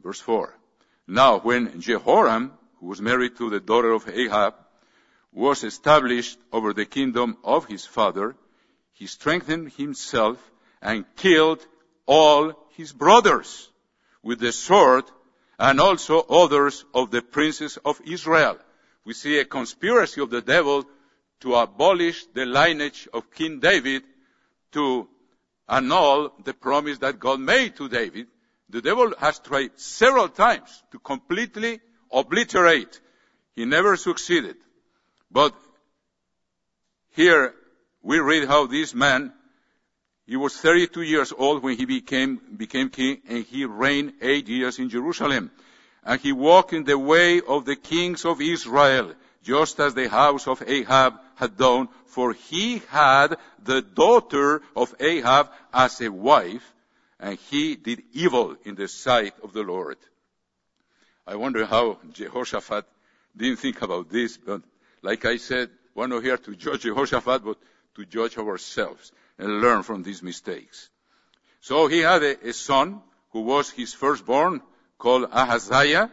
Verse 0.02 0.22
4. 0.22 0.58
Now, 1.08 1.40
when 1.40 1.80
Jehoram, 1.80 2.52
who 2.80 2.88
was 2.88 3.02
married 3.02 3.38
to 3.38 3.50
the 3.50 3.62
daughter 3.62 3.92
of 3.92 4.10
Ahab, 4.10 4.56
was 5.32 5.64
established 5.64 6.38
over 6.52 6.74
the 6.74 6.86
kingdom 6.86 7.38
of 7.44 7.66
his 7.66 7.86
father, 7.86 8.36
he 8.94 9.08
strengthened 9.08 9.72
himself 9.74 10.38
and 10.82 11.06
killed 11.16 11.66
all 12.06 12.54
his 12.72 12.92
brothers 12.92 13.70
with 14.22 14.40
the 14.40 14.52
sword 14.52 15.06
and 15.58 15.80
also 15.80 16.22
others 16.22 16.84
of 16.94 17.12
the 17.12 17.22
princes 17.22 17.78
of 17.86 18.02
Israel. 18.06 18.58
We 19.06 19.14
see 19.14 19.40
a 19.40 19.46
conspiracy 19.46 20.22
of 20.22 20.30
the 20.30 20.42
devil 20.42 20.86
to 21.42 21.56
abolish 21.56 22.26
the 22.34 22.46
lineage 22.46 23.08
of 23.14 23.32
King 23.32 23.60
David 23.60 24.04
to 24.74 25.08
annul 25.70 26.34
the 26.44 26.54
promise 26.54 26.98
that 27.00 27.20
God 27.20 27.40
made 27.40 27.76
to 27.78 27.88
David. 27.88 28.28
The 28.70 28.82
devil 28.82 29.14
has 29.20 29.40
tried 29.40 29.80
several 29.80 30.30
times 30.30 30.84
to 30.92 31.00
completely 31.00 31.80
obliterate. 32.12 33.00
He 33.56 33.66
never 33.66 33.96
succeeded. 33.96 34.58
But 35.32 35.56
here 37.12 37.54
we 38.02 38.20
read 38.20 38.48
how 38.48 38.68
this 38.68 38.94
man, 38.94 39.34
he 40.26 40.36
was 40.36 40.56
32 40.58 41.02
years 41.02 41.34
old 41.38 41.64
when 41.64 41.78
he 41.78 41.86
became, 41.86 42.40
became 42.58 42.90
king 42.90 43.22
and 43.28 43.44
he 43.44 43.66
reigned 43.66 44.14
eight 44.22 44.48
years 44.48 44.80
in 44.80 44.90
Jerusalem. 44.90 45.52
And 46.04 46.20
he 46.22 46.32
walked 46.32 46.74
in 46.74 46.84
the 46.84 46.98
way 46.98 47.42
of 47.42 47.66
the 47.66 47.76
kings 47.76 48.26
of 48.26 48.42
Israel, 48.42 49.14
just 49.44 49.80
as 49.80 49.94
the 49.94 50.10
house 50.10 50.48
of 50.48 50.62
Ahab 50.66 51.16
had 51.36 51.58
done, 51.58 51.90
for 52.06 52.34
he 52.34 52.82
had 52.90 53.38
the 53.64 53.82
daughter 53.82 54.62
of 54.76 54.94
Ahab 55.00 55.50
as 55.74 56.02
a 56.02 56.10
wife, 56.10 56.74
and 57.20 57.38
he 57.50 57.76
did 57.76 58.04
evil 58.14 58.56
in 58.64 58.76
the 58.76 58.88
sight 58.88 59.34
of 59.44 59.54
the 59.54 59.64
Lord. 59.64 59.98
I 61.26 61.36
wonder 61.36 61.66
how 61.66 61.98
Jehoshaphat 62.14 62.86
didn't 63.36 63.60
think 63.60 63.82
about 63.82 64.10
this, 64.10 64.38
but 64.38 64.62
like 65.02 65.26
I 65.26 65.38
said, 65.38 65.70
we're 65.96 66.08
not 66.08 66.24
here 66.24 66.38
to 66.38 66.56
judge 66.56 66.82
Jehoshaphat, 66.82 67.44
but 67.44 67.58
to 67.96 68.06
judge 68.06 68.38
ourselves 68.38 69.12
and 69.38 69.62
learn 69.62 69.84
from 69.84 70.04
these 70.04 70.22
mistakes. 70.22 70.90
So 71.62 71.88
he 71.88 72.00
had 72.00 72.24
a, 72.24 72.50
a 72.50 72.54
son 72.54 73.02
who 73.32 73.42
was 73.42 73.70
his 73.70 73.94
firstborn 73.94 74.62
called 74.98 75.30
Ahaziah, 75.32 76.12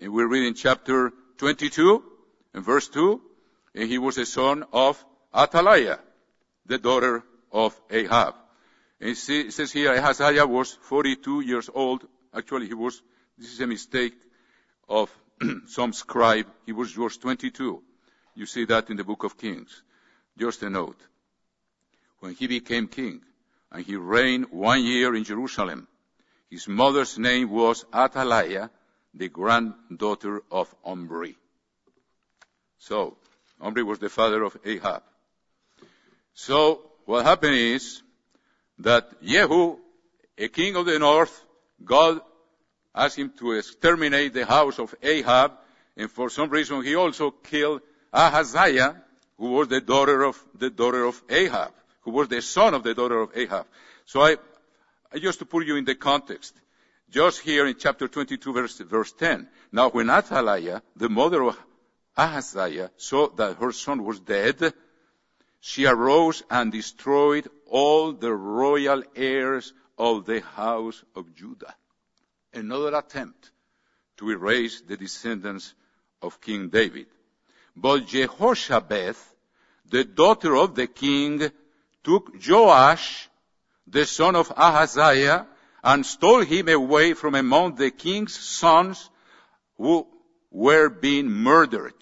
and 0.00 0.12
we 0.12 0.24
read 0.24 0.46
in 0.46 0.54
chapter 0.54 1.12
22 1.38 2.02
and 2.54 2.64
verse 2.64 2.88
2, 2.88 3.20
and 3.74 3.88
he 3.88 3.98
was 3.98 4.18
a 4.18 4.26
son 4.26 4.64
of 4.72 5.02
Athaliah, 5.34 6.00
the 6.66 6.78
daughter 6.78 7.22
of 7.52 7.78
Ahab. 7.90 8.34
And 9.00 9.10
it 9.10 9.52
says 9.52 9.72
here 9.72 9.92
Ahaziah 9.92 10.46
was 10.46 10.72
42 10.72 11.40
years 11.40 11.70
old. 11.72 12.06
Actually, 12.34 12.66
he 12.66 12.74
was, 12.74 13.00
this 13.36 13.52
is 13.52 13.60
a 13.60 13.66
mistake 13.66 14.14
of 14.88 15.10
some 15.66 15.92
scribe. 15.92 16.46
He 16.66 16.72
was 16.72 16.92
just 16.92 17.22
22. 17.22 17.82
You 18.34 18.46
see 18.46 18.64
that 18.66 18.90
in 18.90 18.96
the 18.96 19.04
book 19.04 19.24
of 19.24 19.38
Kings. 19.38 19.82
Just 20.36 20.62
a 20.62 20.70
note. 20.70 21.00
When 22.20 22.34
he 22.34 22.46
became 22.46 22.88
king, 22.88 23.22
and 23.70 23.84
he 23.84 23.96
reigned 23.96 24.50
one 24.50 24.82
year 24.82 25.14
in 25.14 25.24
Jerusalem, 25.24 25.86
his 26.50 26.66
mother's 26.66 27.18
name 27.18 27.50
was 27.50 27.84
Athaliah, 27.94 28.70
the 29.14 29.28
granddaughter 29.28 30.42
of 30.50 30.74
Omri. 30.84 31.36
So, 32.78 33.16
Omri 33.60 33.82
was 33.82 33.98
the 33.98 34.08
father 34.08 34.42
of 34.42 34.56
Ahab. 34.64 35.02
So, 36.34 36.82
what 37.04 37.24
happened 37.24 37.54
is 37.54 38.02
that 38.80 39.22
Jehu, 39.22 39.76
a 40.36 40.48
king 40.48 40.76
of 40.76 40.86
the 40.86 40.98
north, 40.98 41.44
God 41.84 42.20
asked 42.94 43.16
him 43.16 43.32
to 43.38 43.52
exterminate 43.52 44.34
the 44.34 44.46
house 44.46 44.78
of 44.78 44.94
Ahab, 45.02 45.52
and 45.96 46.10
for 46.10 46.30
some 46.30 46.48
reason 46.50 46.82
he 46.82 46.94
also 46.94 47.30
killed 47.30 47.80
Ahaziah, 48.12 49.02
who 49.36 49.50
was 49.50 49.68
the 49.68 49.80
daughter 49.80 50.24
of 50.24 50.42
the 50.54 50.70
daughter 50.70 51.04
of 51.04 51.20
Ahab, 51.28 51.72
who 52.02 52.10
was 52.10 52.28
the 52.28 52.42
son 52.42 52.74
of 52.74 52.82
the 52.82 52.94
daughter 52.94 53.20
of 53.20 53.36
Ahab. 53.36 53.66
So 54.06 54.22
I, 54.22 54.36
just 55.16 55.38
to 55.40 55.44
put 55.44 55.66
you 55.66 55.76
in 55.76 55.84
the 55.84 55.94
context, 55.94 56.54
just 57.10 57.40
here 57.40 57.66
in 57.66 57.76
chapter 57.78 58.08
22 58.08 58.52
verse, 58.52 58.78
verse 58.78 59.12
10. 59.12 59.48
Now 59.72 59.90
when 59.90 60.10
Athaliah, 60.10 60.82
the 60.96 61.08
mother 61.08 61.42
of 61.42 61.58
Ahaziah, 62.16 62.90
saw 62.96 63.28
that 63.36 63.56
her 63.58 63.72
son 63.72 64.04
was 64.04 64.20
dead, 64.20 64.72
she 65.60 65.86
arose 65.86 66.42
and 66.50 66.72
destroyed 66.72 67.48
all 67.66 68.12
the 68.12 68.32
royal 68.32 69.02
heirs 69.16 69.72
of 69.96 70.24
the 70.24 70.40
house 70.40 71.02
of 71.14 71.34
Judah. 71.34 71.74
Another 72.52 72.96
attempt 72.96 73.50
to 74.16 74.30
erase 74.30 74.80
the 74.80 74.96
descendants 74.96 75.74
of 76.22 76.40
King 76.40 76.68
David. 76.68 77.06
But 77.76 78.06
Jehoshabeth, 78.06 79.22
the 79.86 80.04
daughter 80.04 80.56
of 80.56 80.74
the 80.74 80.86
king, 80.86 81.50
took 82.04 82.34
Joash, 82.46 83.28
the 83.86 84.06
son 84.06 84.36
of 84.36 84.52
Ahaziah, 84.56 85.46
and 85.82 86.04
stole 86.04 86.42
him 86.42 86.68
away 86.68 87.14
from 87.14 87.34
among 87.34 87.76
the 87.76 87.90
king's 87.90 88.38
sons 88.38 89.10
who 89.76 90.06
were 90.50 90.88
being 90.88 91.30
murdered, 91.30 91.94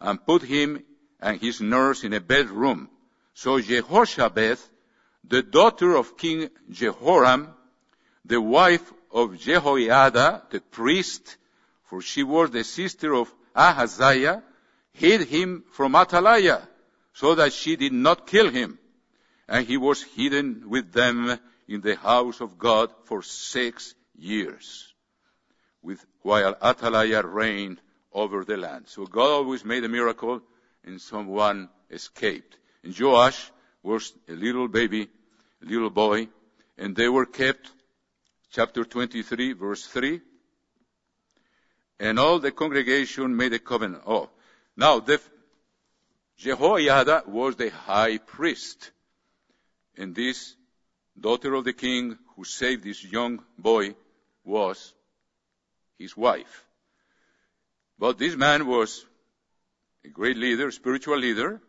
and 0.00 0.24
put 0.24 0.42
him 0.42 0.82
and 1.20 1.40
his 1.40 1.60
nurse 1.60 2.04
in 2.04 2.12
a 2.12 2.20
bedroom. 2.20 2.88
So 3.34 3.60
Jehoshabeth, 3.60 4.66
the 5.24 5.42
daughter 5.42 5.96
of 5.96 6.16
King 6.16 6.50
Jehoram, 6.70 7.48
the 8.24 8.40
wife 8.40 8.92
of 9.10 9.38
Jehoiada, 9.38 10.42
the 10.50 10.60
priest, 10.60 11.36
for 11.84 12.02
she 12.02 12.22
was 12.22 12.50
the 12.50 12.64
sister 12.64 13.14
of 13.14 13.32
Ahaziah, 13.54 14.42
hid 14.92 15.22
him 15.22 15.64
from 15.72 15.94
Athaliah, 15.94 16.66
so 17.12 17.34
that 17.34 17.52
she 17.52 17.76
did 17.76 17.92
not 17.92 18.26
kill 18.26 18.50
him. 18.50 18.78
And 19.48 19.66
he 19.66 19.76
was 19.76 20.02
hidden 20.02 20.68
with 20.68 20.92
them 20.92 21.38
in 21.68 21.80
the 21.80 21.96
house 21.96 22.40
of 22.40 22.58
God 22.58 22.90
for 23.04 23.22
six 23.22 23.94
years, 24.18 24.92
with, 25.82 26.04
while 26.22 26.56
Athaliah 26.62 27.22
reigned 27.22 27.80
over 28.12 28.44
the 28.44 28.56
land. 28.56 28.88
So 28.88 29.06
God 29.06 29.30
always 29.30 29.64
made 29.64 29.84
a 29.84 29.88
miracle 29.88 30.42
and 30.86 31.00
someone 31.00 31.68
escaped. 31.90 32.56
And 32.82 32.98
Joash 32.98 33.50
was 33.82 34.12
a 34.28 34.32
little 34.32 34.68
baby, 34.68 35.08
a 35.62 35.64
little 35.64 35.90
boy, 35.90 36.28
and 36.78 36.94
they 36.94 37.08
were 37.08 37.26
kept, 37.26 37.70
chapter 38.50 38.84
23, 38.84 39.52
verse 39.52 39.84
3, 39.86 40.20
and 41.98 42.18
all 42.18 42.38
the 42.38 42.52
congregation 42.52 43.36
made 43.36 43.52
a 43.52 43.58
covenant. 43.58 44.02
Oh, 44.06 44.30
now 44.76 45.00
the, 45.00 45.20
Jehoiada 46.38 47.24
was 47.26 47.56
the 47.56 47.70
high 47.70 48.18
priest, 48.18 48.90
and 49.96 50.14
this 50.14 50.54
daughter 51.18 51.54
of 51.54 51.64
the 51.64 51.72
king 51.72 52.18
who 52.34 52.44
saved 52.44 52.84
this 52.84 53.02
young 53.02 53.42
boy 53.58 53.94
was 54.44 54.92
his 55.98 56.16
wife. 56.16 56.64
But 57.98 58.18
this 58.18 58.36
man 58.36 58.66
was 58.66 59.06
a 60.06 60.08
great 60.10 60.36
leader, 60.36 60.70
spiritual 60.70 61.18
leader, 61.18 61.60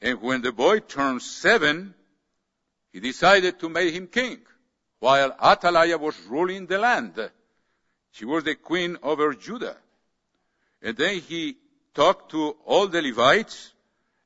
and 0.00 0.22
when 0.22 0.40
the 0.40 0.52
boy 0.52 0.80
turned 0.80 1.20
seven, 1.20 1.94
he 2.92 3.00
decided 3.00 3.60
to 3.60 3.68
make 3.68 3.92
him 3.92 4.06
king, 4.06 4.38
while 4.98 5.36
Athaliah 5.42 5.98
was 5.98 6.18
ruling 6.28 6.66
the 6.66 6.78
land. 6.78 7.30
She 8.12 8.24
was 8.24 8.44
the 8.44 8.54
queen 8.54 8.96
over 9.02 9.34
Judah. 9.34 9.76
And 10.82 10.96
then 10.96 11.20
he 11.20 11.56
talked 11.94 12.30
to 12.30 12.56
all 12.64 12.88
the 12.88 13.02
Levites 13.02 13.72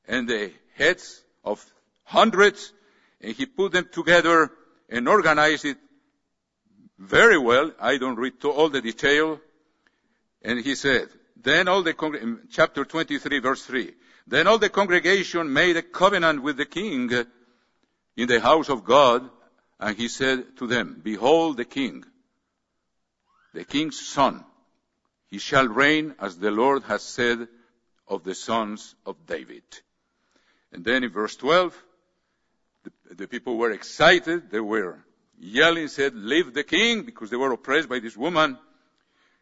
and 0.07 0.29
the 0.29 0.51
heads 0.75 1.21
of 1.43 1.63
hundreds, 2.05 2.71
and 3.19 3.33
he 3.35 3.45
put 3.45 3.73
them 3.73 3.89
together 3.91 4.49
and 4.89 5.09
organized 5.09 5.65
it 5.65 5.77
very 6.97 7.37
well. 7.37 7.71
I 7.81 7.97
don't 7.97 8.15
read 8.15 8.43
all 8.45 8.69
the 8.69 8.81
detail. 8.81 9.41
And 10.41 10.59
he 10.59 10.75
said, 10.75 11.09
then 11.45 11.67
all 11.67 11.83
the, 11.83 12.39
chapter 12.49 12.83
23 12.83 13.39
verse 13.39 13.63
3, 13.63 13.93
then 14.27 14.47
all 14.47 14.57
the 14.57 14.69
congregation 14.69 15.53
made 15.53 15.77
a 15.77 15.81
covenant 15.81 16.41
with 16.41 16.57
the 16.57 16.65
king 16.65 17.11
in 18.17 18.27
the 18.27 18.41
house 18.41 18.69
of 18.69 18.83
God, 18.83 19.29
and 19.79 19.95
he 19.95 20.07
said 20.07 20.57
to 20.57 20.67
them, 20.67 20.99
behold 21.03 21.57
the 21.57 21.65
king, 21.65 22.03
the 23.53 23.63
king's 23.63 23.99
son, 23.99 24.43
he 25.27 25.37
shall 25.37 25.67
reign 25.67 26.15
as 26.19 26.37
the 26.37 26.51
Lord 26.51 26.83
has 26.83 27.03
said 27.03 27.47
of 28.07 28.23
the 28.23 28.35
sons 28.35 28.95
of 29.05 29.25
David. 29.25 29.63
And 30.71 30.83
then 30.83 31.03
in 31.03 31.11
verse 31.11 31.35
12, 31.35 31.83
the, 32.83 33.15
the 33.15 33.27
people 33.27 33.57
were 33.57 33.71
excited, 33.71 34.49
they 34.49 34.59
were 34.59 34.99
yelling, 35.39 35.89
said, 35.89 36.15
leave 36.15 36.53
the 36.53 36.63
king, 36.63 37.03
because 37.03 37.29
they 37.29 37.37
were 37.37 37.51
oppressed 37.51 37.89
by 37.89 37.99
this 37.99 38.17
woman. 38.17 38.57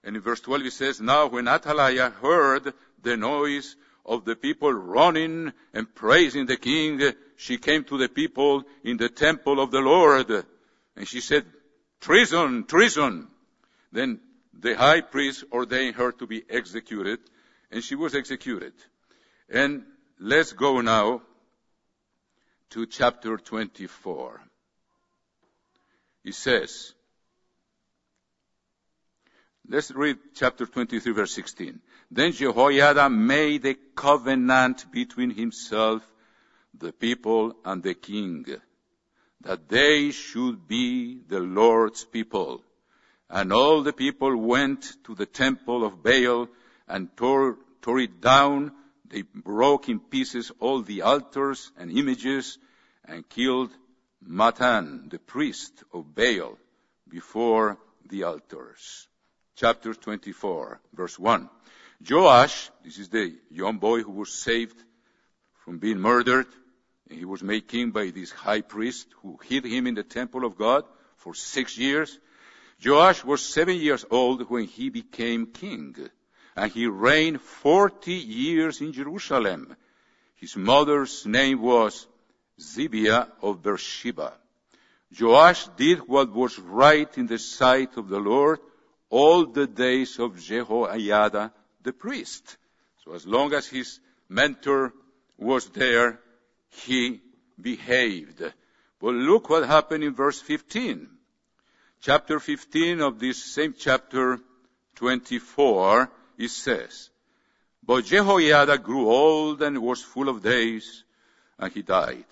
And 0.04 0.16
in 0.16 0.22
verse 0.22 0.42
12 0.42 0.66
it 0.66 0.74
says, 0.74 1.02
Now 1.02 1.28
when 1.28 1.48
Athaliah 1.48 2.10
heard 2.10 2.74
the 3.02 3.18
noise 3.18 3.76
of 4.06 4.26
the 4.26 4.36
people 4.36 4.72
running 4.74 5.54
and 5.74 5.94
praising 5.96 6.46
the 6.46 6.58
king, 6.58 7.02
she 7.38 7.58
came 7.58 7.84
to 7.86 7.98
the 7.98 8.10
people 8.10 8.64
in 8.84 8.98
the 8.98 9.10
temple 9.10 9.60
of 9.60 9.72
the 9.72 9.80
Lord. 9.80 10.30
And 10.96 11.08
she 11.08 11.22
said, 11.22 11.46
treason, 12.02 12.66
treason. 12.66 13.28
Then 13.92 14.20
the 14.58 14.76
high 14.76 15.02
priest 15.02 15.46
ordained 15.52 15.96
her 15.96 16.12
to 16.14 16.28
be 16.28 16.44
executed, 16.50 17.20
and 17.72 17.84
she 17.84 17.96
was 17.96 18.14
executed. 18.14 18.74
And 19.50 19.84
let's 20.20 20.54
go 20.54 20.82
now 20.82 21.22
to 22.72 22.86
chapter 22.86 23.38
24. 23.38 24.42
He 26.24 26.32
says, 26.32 26.94
let's 29.68 29.92
read 29.92 30.18
chapter 30.36 30.66
23 30.66 31.14
verse 31.14 31.34
16. 31.34 31.80
Then 32.12 32.32
Jehoiada 32.32 33.10
made 33.10 33.66
a 33.66 33.76
covenant 33.96 34.92
between 34.92 35.32
himself, 35.32 36.04
the 36.78 36.92
people, 36.92 37.56
and 37.66 37.82
the 37.82 37.94
king, 37.94 38.46
that 39.42 39.68
they 39.68 40.12
should 40.12 40.68
be 40.68 41.20
the 41.28 41.40
Lord's 41.40 42.04
people. 42.04 42.62
And 43.30 43.52
all 43.52 43.82
the 43.82 43.94
people 43.94 44.36
went 44.36 44.86
to 45.06 45.16
the 45.16 45.26
temple 45.26 45.84
of 45.86 46.04
Baal 46.04 46.48
and 46.88 47.16
tore, 47.18 47.58
tore 47.82 48.00
it 48.00 48.22
down. 48.22 48.72
They 49.08 49.24
broke 49.24 49.90
in 49.90 50.00
pieces 50.00 50.52
all 50.60 50.82
the 50.82 51.02
altars 51.02 51.72
and 51.78 51.92
images 51.92 52.58
and 53.06 53.28
killed 53.28 53.72
Mattan, 54.28 55.10
the 55.10 55.20
priest 55.20 55.84
of 55.94 56.14
Baal, 56.14 56.58
before 57.10 57.78
the 58.10 58.24
altars. 58.24 59.08
Chapter 59.56 59.94
24, 59.94 60.80
verse 60.94 61.20
1. 61.20 61.48
Joash, 62.10 62.72
this 62.84 62.98
is 62.98 63.10
the 63.10 63.36
young 63.52 63.78
boy 63.78 64.02
who 64.02 64.12
was 64.12 64.34
saved 64.34 64.76
from 65.64 65.78
being 65.78 66.00
murdered, 66.00 66.48
and 67.08 67.20
he 67.20 67.26
was 67.26 67.44
made 67.44 67.68
king 67.68 67.92
by 67.92 68.10
this 68.10 68.32
high 68.32 68.62
priest 68.62 69.08
who 69.22 69.38
hid 69.44 69.64
him 69.66 69.86
in 69.86 69.94
the 69.94 70.04
temple 70.04 70.44
of 70.44 70.58
God 70.58 70.86
for 71.18 71.36
six 71.36 71.78
years. 71.78 72.18
Joash 72.84 73.24
was 73.24 73.46
seven 73.46 73.78
years 73.78 74.04
old 74.10 74.50
when 74.50 74.64
he 74.64 74.90
became 74.90 75.46
king, 75.46 75.96
and 76.56 76.72
he 76.72 76.88
reigned 76.88 77.40
forty 77.40 78.16
years 78.16 78.82
in 78.82 78.92
Jerusalem. 78.92 79.76
His 80.34 80.58
mother's 80.58 81.28
name 81.28 81.62
was 81.62 82.08
Zibiah 82.60 83.30
of 83.44 83.62
Beersheba. 83.62 84.34
Joash 85.18 85.68
did 85.78 86.00
what 86.08 86.34
was 86.34 86.58
right 86.58 87.16
in 87.20 87.28
the 87.28 87.38
sight 87.38 87.98
of 87.98 88.10
the 88.10 88.20
Lord 88.20 88.60
all 89.14 89.46
the 89.46 89.68
days 89.68 90.18
of 90.18 90.40
Jehoiada 90.40 91.54
the 91.84 91.94
priest. 91.94 92.58
So 93.06 93.14
as 93.14 93.28
long 93.28 93.54
as 93.54 93.68
his 93.68 94.00
mentor 94.28 94.92
was 95.38 95.70
there, 95.70 96.20
he 96.88 97.22
behaved. 97.62 98.42
But 99.00 99.14
look 99.14 99.52
what 99.52 99.68
happened 99.68 100.04
in 100.04 100.16
verse 100.16 100.42
15. 100.42 101.08
Chapter 102.02 102.40
15 102.40 103.02
of 103.02 103.20
this 103.20 103.38
same 103.44 103.76
chapter 103.78 104.40
24, 104.96 106.10
it 106.40 106.50
says, 106.50 107.12
But 107.84 108.06
Jehoiada 108.06 108.80
grew 108.80 109.12
old 109.12 109.62
and 109.62 109.78
was 109.78 110.02
full 110.02 110.28
of 110.28 110.42
days, 110.42 111.04
and 111.60 111.72
he 111.72 111.84
died. 111.84 112.26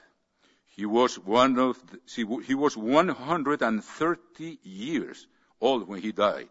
He 0.75 0.87
was 0.87 1.19
one 1.19 1.59
of, 1.59 1.77
the, 1.91 1.99
he 2.47 2.55
was 2.55 2.75
130 2.75 4.59
years 4.63 5.27
old 5.59 5.87
when 5.87 6.01
he 6.01 6.11
died. 6.11 6.49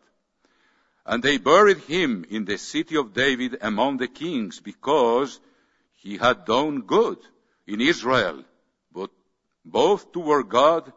And 1.11 1.25
they 1.25 1.39
buried 1.39 1.79
him 1.79 2.25
in 2.31 2.45
the 2.45 2.57
city 2.57 2.97
of 2.97 3.13
David 3.13 3.59
among 3.61 3.97
the 3.97 4.07
kings 4.07 4.61
because 4.61 5.41
he 5.97 6.19
had 6.19 6.45
done 6.45 6.83
good 6.83 7.19
in 7.67 7.81
Israel, 7.81 8.45
but 8.93 9.11
both 9.65 10.13
toward 10.13 10.49
God 10.49 10.93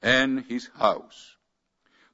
and 0.00 0.44
his 0.44 0.68
house. 0.78 1.34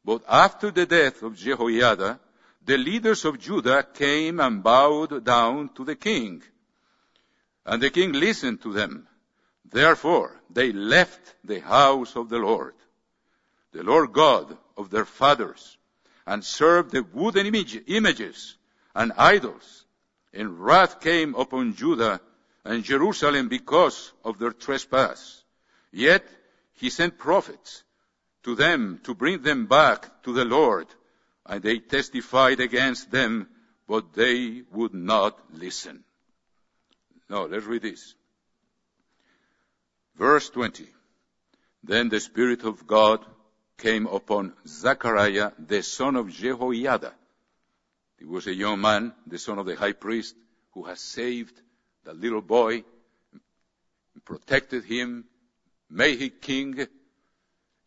But 0.02 0.22
after 0.26 0.70
the 0.70 0.86
death 0.86 1.22
of 1.22 1.36
Jehoiada, 1.36 2.20
the 2.64 2.78
leaders 2.78 3.26
of 3.26 3.38
Judah 3.38 3.82
came 3.82 4.40
and 4.40 4.62
bowed 4.62 5.22
down 5.22 5.68
to 5.74 5.84
the 5.84 5.94
king. 5.94 6.42
And 7.66 7.82
the 7.82 7.90
king 7.90 8.12
listened 8.12 8.62
to 8.62 8.72
them. 8.72 9.06
Therefore, 9.70 10.40
they 10.48 10.72
left 10.72 11.34
the 11.44 11.60
house 11.60 12.16
of 12.16 12.30
the 12.30 12.38
Lord, 12.38 12.76
the 13.72 13.82
Lord 13.82 14.10
God 14.14 14.56
of 14.74 14.88
their 14.88 15.04
fathers, 15.04 15.76
and 16.26 16.44
served 16.44 16.92
the 16.92 17.02
wooden 17.02 17.46
image, 17.46 17.78
images 17.86 18.56
and 18.94 19.12
idols. 19.16 19.86
And 20.32 20.60
wrath 20.60 21.00
came 21.00 21.34
upon 21.34 21.74
Judah 21.74 22.20
and 22.64 22.84
Jerusalem 22.84 23.48
because 23.48 24.12
of 24.24 24.38
their 24.38 24.52
trespass. 24.52 25.42
Yet 25.90 26.24
he 26.74 26.90
sent 26.90 27.18
prophets 27.18 27.82
to 28.44 28.54
them 28.54 29.00
to 29.04 29.14
bring 29.14 29.42
them 29.42 29.66
back 29.66 30.22
to 30.24 30.32
the 30.32 30.44
Lord, 30.44 30.86
and 31.46 31.62
they 31.62 31.78
testified 31.78 32.60
against 32.60 33.10
them, 33.10 33.48
but 33.86 34.14
they 34.14 34.62
would 34.72 34.94
not 34.94 35.38
listen. 35.52 36.02
Now, 37.28 37.46
let's 37.46 37.66
read 37.66 37.82
this. 37.82 38.14
Verse 40.16 40.50
20. 40.50 40.86
Then 41.84 42.08
the 42.08 42.20
Spirit 42.20 42.64
of 42.64 42.86
God 42.86 43.24
came 43.78 44.06
upon 44.06 44.52
Zechariah, 44.66 45.52
the 45.58 45.82
son 45.82 46.16
of 46.16 46.30
Jehoiada. 46.30 47.12
He 48.18 48.24
was 48.24 48.46
a 48.46 48.54
young 48.54 48.80
man, 48.80 49.12
the 49.26 49.38
son 49.38 49.58
of 49.58 49.66
the 49.66 49.76
high 49.76 49.92
priest, 49.92 50.36
who 50.72 50.84
has 50.84 51.00
saved 51.00 51.60
the 52.04 52.14
little 52.14 52.42
boy, 52.42 52.84
protected 54.24 54.84
him, 54.84 55.24
made 55.90 56.20
him 56.20 56.32
king. 56.40 56.86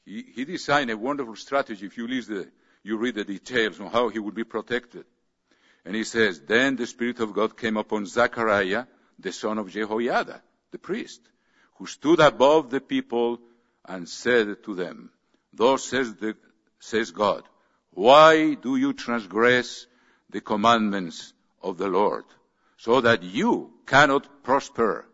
He, 0.06 0.26
he 0.36 0.46
designed 0.46 0.92
a 0.92 0.98
wonderful 0.98 1.36
strategy. 1.36 1.86
If 1.86 1.98
you 1.98 2.08
the, 2.08 2.50
you 2.84 2.98
read 2.98 3.16
the 3.16 3.24
details 3.24 3.80
on 3.80 3.88
how 3.88 4.10
he 4.10 4.20
would 4.20 4.36
be 4.36 4.44
protected. 4.44 5.06
And 5.86 5.96
he 5.96 6.04
says, 6.04 6.42
Then 6.42 6.76
the 6.76 6.88
Spirit 6.88 7.20
of 7.20 7.34
God 7.34 7.58
came 7.58 7.78
upon 7.78 8.06
Zechariah, 8.06 8.86
the 9.18 9.32
son 9.32 9.58
of 9.58 9.70
Jehoiada, 9.70 10.42
the 10.72 10.80
priest 10.80 11.22
who 11.76 11.86
stood 11.86 12.20
above 12.20 12.70
the 12.70 12.82
people 12.82 13.40
and 13.86 14.08
said 14.08 14.64
to 14.64 14.76
them, 14.76 15.12
Thus 15.56 15.86
says, 15.86 16.14
the, 16.16 16.36
says 16.80 17.12
God, 17.12 17.44
why 17.92 18.56
do 18.56 18.76
you 18.76 18.94
transgress 18.94 19.88
the 20.30 20.42
commandments 20.42 21.34
of 21.62 21.78
the 21.78 21.88
Lord, 21.88 22.26
so 22.78 23.02
that 23.02 23.24
you 23.24 23.72
cannot 23.86 24.44
prosper? 24.44 25.06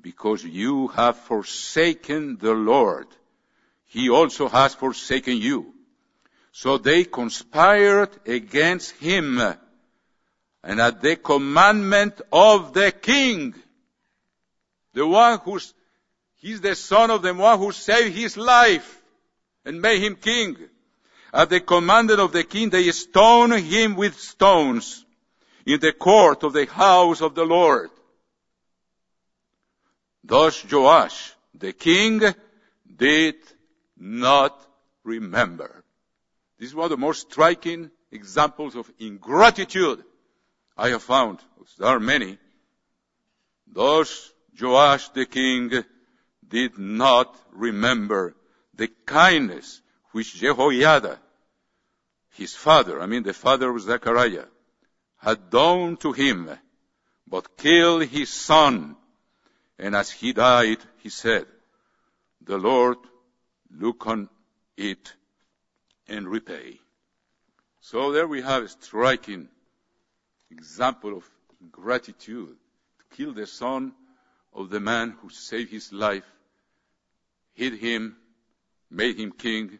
Because 0.00 0.44
you 0.44 0.88
have 0.88 1.16
forsaken 1.16 2.38
the 2.38 2.54
Lord. 2.54 3.06
He 3.86 4.10
also 4.10 4.48
has 4.48 4.74
forsaken 4.74 5.36
you. 5.36 5.74
So 6.52 6.78
they 6.78 7.04
conspired 7.04 8.10
against 8.26 8.92
him, 8.92 9.40
and 10.64 10.80
at 10.80 11.00
the 11.00 11.16
commandment 11.16 12.20
of 12.32 12.74
the 12.74 12.90
king, 12.90 13.54
the 14.92 15.06
one 15.06 15.38
who's 15.44 15.72
He's 16.40 16.60
the 16.60 16.76
son 16.76 17.10
of 17.10 17.22
the 17.22 17.34
one 17.34 17.58
who 17.58 17.72
saved 17.72 18.14
his 18.14 18.36
life 18.36 18.97
and 19.68 19.82
made 19.82 20.02
him 20.02 20.16
king. 20.16 20.56
At 21.30 21.50
the 21.50 21.60
command 21.60 22.10
of 22.10 22.32
the 22.32 22.42
king, 22.42 22.70
they 22.70 22.90
stoned 22.90 23.52
him 23.52 23.96
with 23.96 24.18
stones 24.18 25.04
in 25.66 25.78
the 25.78 25.92
court 25.92 26.42
of 26.42 26.54
the 26.54 26.64
house 26.64 27.20
of 27.20 27.34
the 27.34 27.44
Lord. 27.44 27.90
Thus 30.24 30.64
Joash, 30.64 31.34
the 31.54 31.74
king, 31.74 32.22
did 32.96 33.36
not 33.98 34.58
remember. 35.04 35.84
This 36.58 36.70
is 36.70 36.74
one 36.74 36.84
of 36.84 36.90
the 36.90 36.96
most 36.96 37.30
striking 37.30 37.90
examples 38.10 38.74
of 38.74 38.90
ingratitude 38.98 40.02
I 40.78 40.88
have 40.88 41.02
found, 41.02 41.40
there 41.78 41.88
are 41.88 42.00
many, 42.00 42.38
those 43.66 44.32
Joash 44.58 45.10
the 45.10 45.26
king 45.26 45.84
did 46.48 46.78
not 46.78 47.36
remember 47.52 48.34
the 48.78 48.88
kindness 49.04 49.82
which 50.12 50.36
Jehoiada, 50.36 51.18
his 52.30 52.54
father, 52.54 53.02
I 53.02 53.06
mean 53.06 53.24
the 53.24 53.34
father 53.34 53.68
of 53.68 53.82
Zechariah, 53.82 54.46
had 55.18 55.50
done 55.50 55.96
to 55.98 56.12
him, 56.12 56.48
but 57.26 57.56
killed 57.56 58.04
his 58.04 58.30
son. 58.30 58.96
And 59.78 59.94
as 59.94 60.10
he 60.10 60.32
died, 60.32 60.78
he 61.02 61.08
said, 61.08 61.46
the 62.40 62.56
Lord 62.56 62.98
look 63.76 64.06
on 64.06 64.28
it 64.76 65.12
and 66.06 66.28
repay. 66.28 66.78
So 67.80 68.12
there 68.12 68.28
we 68.28 68.42
have 68.42 68.62
a 68.62 68.68
striking 68.68 69.48
example 70.50 71.16
of 71.16 71.28
gratitude. 71.72 72.56
To 72.98 73.16
kill 73.16 73.32
the 73.32 73.46
son 73.46 73.92
of 74.54 74.70
the 74.70 74.80
man 74.80 75.16
who 75.20 75.30
saved 75.30 75.72
his 75.72 75.92
life, 75.92 76.24
hid 77.54 77.74
him, 77.74 78.16
made 78.90 79.18
him 79.18 79.32
king, 79.32 79.78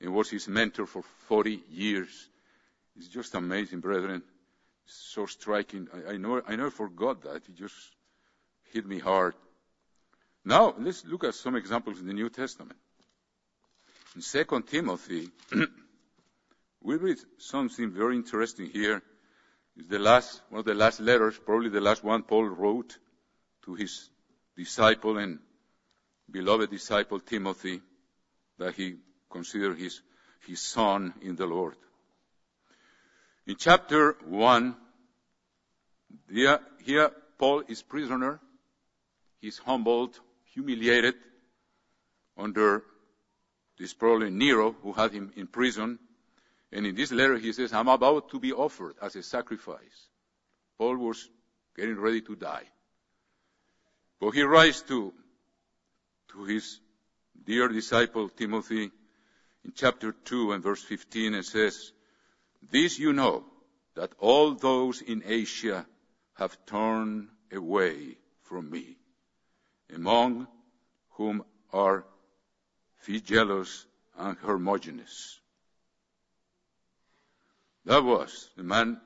and 0.00 0.12
was 0.12 0.30
his 0.30 0.48
mentor 0.48 0.86
for 0.86 1.02
40 1.28 1.62
years. 1.70 2.28
It's 2.96 3.08
just 3.08 3.34
amazing, 3.34 3.80
brethren. 3.80 4.22
So 4.86 5.26
striking. 5.26 5.88
I, 5.94 6.14
I, 6.14 6.16
know, 6.16 6.42
I 6.46 6.56
never 6.56 6.70
forgot 6.70 7.22
that. 7.22 7.48
It 7.48 7.54
just 7.54 7.76
hit 8.72 8.86
me 8.86 8.98
hard. 8.98 9.34
Now, 10.44 10.74
let's 10.78 11.04
look 11.04 11.24
at 11.24 11.34
some 11.34 11.54
examples 11.54 12.00
in 12.00 12.06
the 12.06 12.14
New 12.14 12.30
Testament. 12.30 12.78
In 14.16 14.22
2 14.22 14.62
Timothy, 14.62 15.28
we 16.82 16.96
read 16.96 17.18
something 17.38 17.90
very 17.90 18.16
interesting 18.16 18.66
here. 18.66 19.02
It's 19.76 19.88
the 19.88 19.98
last, 19.98 20.40
one 20.48 20.60
of 20.60 20.64
the 20.64 20.74
last 20.74 21.00
letters, 21.00 21.38
probably 21.38 21.68
the 21.68 21.80
last 21.80 22.02
one 22.02 22.22
Paul 22.22 22.46
wrote 22.46 22.98
to 23.64 23.74
his 23.74 24.08
disciple 24.56 25.18
and 25.18 25.38
beloved 26.30 26.70
disciple 26.70 27.20
Timothy 27.20 27.80
that 28.60 28.74
he 28.74 28.96
considered 29.30 29.78
his, 29.78 30.02
his 30.46 30.60
son 30.60 31.14
in 31.22 31.34
the 31.34 31.46
Lord. 31.46 31.74
In 33.46 33.56
chapter 33.56 34.16
1, 34.26 34.76
here, 36.30 36.60
here 36.84 37.10
Paul 37.38 37.62
is 37.68 37.82
prisoner. 37.82 38.38
He's 39.40 39.56
humbled, 39.56 40.20
humiliated 40.52 41.14
under 42.36 42.84
this 43.78 43.94
probably 43.94 44.28
Nero 44.28 44.76
who 44.82 44.92
had 44.92 45.12
him 45.12 45.32
in 45.36 45.46
prison. 45.46 45.98
And 46.70 46.86
in 46.86 46.94
this 46.94 47.12
letter 47.12 47.38
he 47.38 47.54
says, 47.54 47.72
I'm 47.72 47.88
about 47.88 48.28
to 48.30 48.38
be 48.38 48.52
offered 48.52 48.94
as 49.00 49.16
a 49.16 49.22
sacrifice. 49.22 50.08
Paul 50.76 50.98
was 50.98 51.30
getting 51.74 51.96
ready 51.96 52.20
to 52.20 52.36
die. 52.36 52.64
But 54.20 54.32
he 54.32 54.42
writes 54.42 54.82
to, 54.82 55.14
to 56.32 56.44
his 56.44 56.78
dear 57.44 57.68
disciple 57.68 58.28
Timothy 58.28 58.90
in 59.64 59.72
chapter 59.74 60.12
2 60.12 60.52
and 60.52 60.62
verse 60.62 60.82
15 60.82 61.34
and 61.34 61.44
says, 61.44 61.92
This 62.70 62.98
you 62.98 63.12
know, 63.12 63.44
that 63.94 64.12
all 64.18 64.54
those 64.54 65.00
in 65.02 65.22
Asia 65.26 65.86
have 66.34 66.56
turned 66.66 67.28
away 67.52 68.16
from 68.42 68.70
me, 68.70 68.96
among 69.94 70.46
whom 71.10 71.44
are 71.72 72.04
Phygelus 73.06 73.86
and 74.16 74.36
Hermogenes. 74.38 75.38
That 77.84 78.04
was 78.04 78.50
the 78.56 78.62
man 78.62 79.00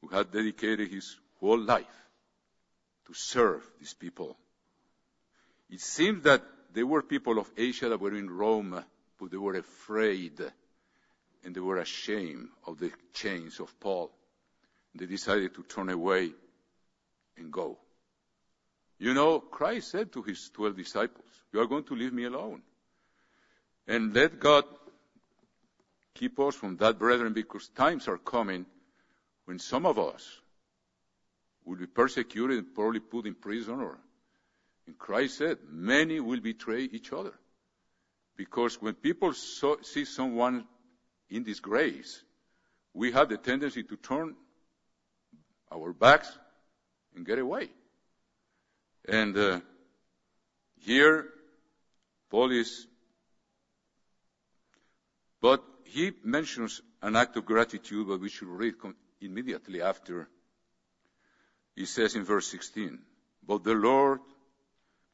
who 0.00 0.08
had 0.08 0.32
dedicated 0.32 0.90
his 0.90 1.16
whole 1.40 1.60
life 1.60 2.08
to 3.06 3.14
serve 3.14 3.68
these 3.78 3.94
people. 3.94 4.36
It 5.68 5.80
seems 5.80 6.22
that 6.24 6.42
there 6.72 6.86
were 6.86 7.02
people 7.02 7.38
of 7.38 7.50
Asia 7.56 7.88
that 7.88 8.00
were 8.00 8.14
in 8.14 8.30
Rome, 8.30 8.82
but 9.18 9.30
they 9.30 9.36
were 9.36 9.56
afraid 9.56 10.40
and 11.44 11.54
they 11.54 11.60
were 11.60 11.78
ashamed 11.78 12.48
of 12.66 12.78
the 12.78 12.90
chains 13.12 13.60
of 13.60 13.78
Paul. 13.80 14.10
They 14.94 15.06
decided 15.06 15.54
to 15.54 15.62
turn 15.62 15.90
away 15.90 16.32
and 17.36 17.52
go. 17.52 17.78
You 18.98 19.14
know, 19.14 19.40
Christ 19.40 19.90
said 19.90 20.12
to 20.12 20.22
his 20.22 20.50
twelve 20.50 20.76
disciples, 20.76 21.26
You 21.52 21.60
are 21.60 21.66
going 21.66 21.84
to 21.84 21.96
leave 21.96 22.12
me 22.12 22.24
alone. 22.24 22.62
And 23.86 24.14
let 24.14 24.38
God 24.38 24.64
keep 26.14 26.38
us 26.38 26.54
from 26.54 26.76
that, 26.76 26.98
brethren, 26.98 27.32
because 27.32 27.68
times 27.68 28.06
are 28.06 28.18
coming 28.18 28.64
when 29.46 29.58
some 29.58 29.86
of 29.86 29.98
us 29.98 30.40
will 31.64 31.76
be 31.76 31.86
persecuted 31.86 32.58
and 32.58 32.74
probably 32.74 33.00
put 33.00 33.26
in 33.26 33.34
prison 33.34 33.80
or 33.80 33.98
and 34.86 34.98
Christ 34.98 35.38
said, 35.38 35.58
many 35.68 36.20
will 36.20 36.40
betray 36.40 36.82
each 36.82 37.12
other. 37.12 37.32
Because 38.36 38.80
when 38.80 38.94
people 38.94 39.32
see 39.32 40.04
someone 40.04 40.64
in 41.30 41.44
disgrace, 41.44 42.22
we 42.94 43.12
have 43.12 43.28
the 43.28 43.36
tendency 43.36 43.82
to 43.84 43.96
turn 43.96 44.34
our 45.72 45.92
backs 45.92 46.30
and 47.14 47.24
get 47.24 47.38
away. 47.38 47.68
And 49.08 49.36
uh, 49.36 49.60
here, 50.80 51.28
Paul 52.30 52.50
is 52.52 52.86
but 55.42 55.64
he 55.84 56.12
mentions 56.22 56.80
an 57.02 57.16
act 57.16 57.36
of 57.36 57.44
gratitude 57.44 58.06
that 58.06 58.20
we 58.20 58.28
should 58.28 58.48
read 58.48 58.74
immediately 59.20 59.82
after. 59.82 60.28
He 61.74 61.84
says 61.84 62.14
in 62.14 62.24
verse 62.24 62.46
16, 62.46 63.00
But 63.46 63.64
the 63.64 63.74
Lord 63.74 64.20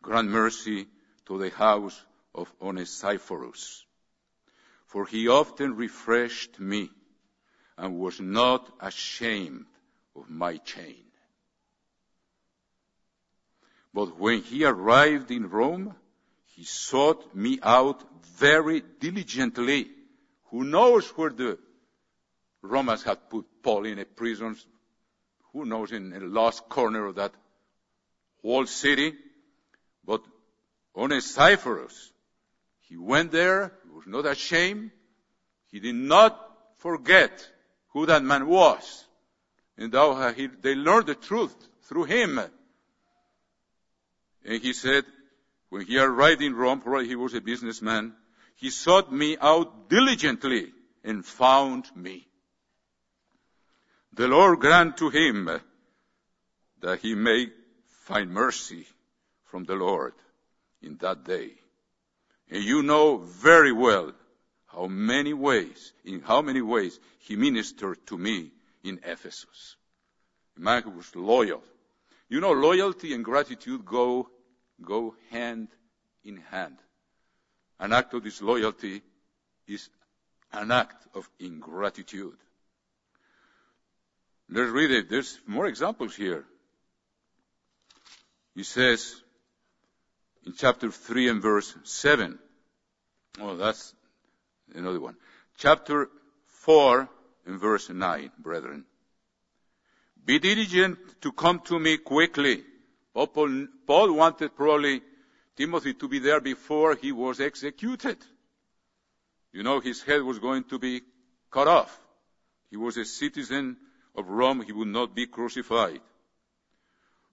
grant 0.02 0.28
mercy 0.28 0.86
to 1.26 1.38
the 1.38 1.50
house 1.50 2.00
of 2.34 2.52
Onesiphorus, 2.60 3.84
for 4.86 5.06
he 5.06 5.28
often 5.28 5.76
refreshed 5.76 6.58
me 6.58 6.90
and 7.76 7.98
was 7.98 8.20
not 8.20 8.70
ashamed 8.80 9.66
of 10.16 10.30
my 10.30 10.56
chain. 10.56 11.04
But 13.92 14.18
when 14.18 14.42
he 14.42 14.64
arrived 14.64 15.30
in 15.30 15.48
Rome, 15.48 15.94
he 16.44 16.64
sought 16.64 17.34
me 17.34 17.58
out 17.62 18.02
very 18.36 18.80
diligently 18.80 19.90
who 20.50 20.64
knows 20.64 21.08
where 21.10 21.30
the 21.30 21.58
Romans 22.62 23.02
had 23.02 23.28
put 23.30 23.46
Paul 23.62 23.84
in 23.84 23.98
a 23.98 24.04
prison? 24.04 24.56
Who 25.52 25.64
knows 25.64 25.92
in 25.92 26.12
a 26.12 26.20
lost 26.20 26.68
corner 26.68 27.06
of 27.06 27.16
that 27.16 27.32
whole 28.42 28.66
city? 28.66 29.14
But 30.08 30.22
Onesiphorus, 30.96 32.12
he 32.88 32.96
went 32.96 33.30
there, 33.30 33.74
he 33.84 33.90
was 33.90 34.06
not 34.06 34.24
ashamed, 34.24 34.90
he 35.70 35.80
did 35.80 35.96
not 35.96 36.32
forget 36.78 37.46
who 37.88 38.06
that 38.06 38.24
man 38.24 38.46
was. 38.46 39.04
And 39.76 39.92
they 39.92 40.74
learned 40.74 41.08
the 41.08 41.14
truth 41.14 41.54
through 41.82 42.04
him. 42.04 42.40
And 44.46 44.62
he 44.62 44.72
said, 44.72 45.04
when 45.68 45.84
he 45.84 45.98
arrived 45.98 46.40
in 46.40 46.54
Rome, 46.54 46.80
probably 46.80 47.06
he 47.06 47.14
was 47.14 47.34
a 47.34 47.42
businessman, 47.42 48.14
he 48.56 48.70
sought 48.70 49.12
me 49.12 49.36
out 49.38 49.90
diligently 49.90 50.72
and 51.04 51.22
found 51.22 51.84
me. 51.94 52.26
The 54.14 54.26
Lord 54.26 54.60
grant 54.60 54.96
to 54.96 55.10
him 55.10 55.50
that 56.80 57.00
he 57.00 57.14
may 57.14 57.48
find 58.06 58.30
mercy 58.30 58.86
from 59.50 59.64
the 59.64 59.74
Lord 59.74 60.14
in 60.82 60.96
that 60.98 61.24
day. 61.24 61.50
And 62.50 62.62
you 62.62 62.82
know 62.82 63.18
very 63.18 63.72
well 63.72 64.12
how 64.66 64.86
many 64.86 65.32
ways, 65.32 65.92
in 66.04 66.20
how 66.20 66.42
many 66.42 66.62
ways 66.62 66.98
he 67.20 67.36
ministered 67.36 68.06
to 68.06 68.16
me 68.16 68.50
in 68.84 69.00
Ephesus. 69.04 69.76
A 70.56 70.60
man 70.60 70.82
who 70.82 70.90
was 70.90 71.14
loyal. 71.14 71.62
You 72.28 72.40
know, 72.40 72.52
loyalty 72.52 73.14
and 73.14 73.24
gratitude 73.24 73.84
go, 73.84 74.28
go 74.82 75.14
hand 75.30 75.68
in 76.24 76.36
hand. 76.50 76.76
An 77.80 77.92
act 77.92 78.12
of 78.14 78.24
disloyalty 78.24 79.02
is 79.66 79.88
an 80.52 80.70
act 80.70 81.06
of 81.14 81.28
ingratitude. 81.38 82.36
Let's 84.50 84.70
read 84.70 84.90
it. 84.90 85.10
There's 85.10 85.38
more 85.46 85.66
examples 85.66 86.14
here. 86.14 86.44
He 88.54 88.62
says 88.62 89.22
in 90.48 90.54
chapter 90.54 90.90
3 90.90 91.28
and 91.28 91.42
verse 91.42 91.74
7. 91.84 92.38
Oh, 93.38 93.56
that's 93.56 93.92
another 94.74 94.98
one. 94.98 95.14
Chapter 95.58 96.08
4 96.46 97.06
and 97.44 97.60
verse 97.60 97.90
9, 97.90 98.30
brethren. 98.38 98.86
Be 100.24 100.38
diligent 100.38 100.98
to 101.20 101.32
come 101.32 101.60
to 101.66 101.78
me 101.78 101.98
quickly. 101.98 102.64
Oh, 103.14 103.26
Paul, 103.26 103.66
Paul 103.86 104.14
wanted 104.14 104.56
probably 104.56 105.02
Timothy 105.54 105.92
to 105.92 106.08
be 106.08 106.18
there 106.18 106.40
before 106.40 106.94
he 106.94 107.12
was 107.12 107.40
executed. 107.40 108.16
You 109.52 109.62
know, 109.62 109.80
his 109.80 110.02
head 110.02 110.22
was 110.22 110.38
going 110.38 110.64
to 110.64 110.78
be 110.78 111.02
cut 111.50 111.68
off. 111.68 111.94
He 112.70 112.78
was 112.78 112.96
a 112.96 113.04
citizen 113.04 113.76
of 114.14 114.30
Rome, 114.30 114.62
he 114.62 114.72
would 114.72 114.88
not 114.88 115.14
be 115.14 115.26
crucified. 115.26 116.00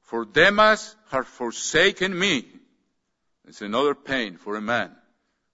For 0.02 0.26
Demas 0.26 0.98
has 1.12 1.26
forsaken 1.28 2.18
me. 2.18 2.46
It's 3.48 3.62
another 3.62 3.94
pain 3.96 4.38
for 4.38 4.56
a 4.56 4.62
man 4.62 4.92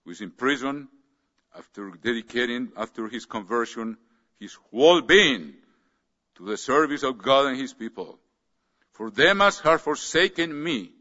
who 0.03 0.11
is 0.11 0.21
in 0.21 0.31
prison 0.31 0.87
after 1.55 1.91
dedicating, 1.91 2.71
after 2.77 3.07
his 3.07 3.25
conversion, 3.25 3.97
his 4.39 4.53
whole 4.71 5.01
being 5.01 5.53
to 6.35 6.45
the 6.45 6.57
service 6.57 7.03
of 7.03 7.17
God 7.17 7.47
and 7.47 7.57
his 7.57 7.73
people. 7.73 8.19
For 8.93 9.09
Demas 9.09 9.59
has 9.59 9.81
forsaken 9.81 10.63
me. 10.63 10.91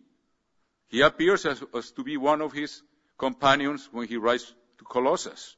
He 0.88 1.03
appears 1.03 1.47
as, 1.47 1.62
as 1.72 1.93
to 1.93 2.03
be 2.03 2.16
one 2.16 2.41
of 2.41 2.53
his 2.53 2.82
companions 3.16 3.88
when 3.93 4.09
he 4.09 4.16
writes 4.16 4.53
to 4.78 4.84
Colossus. 4.84 5.57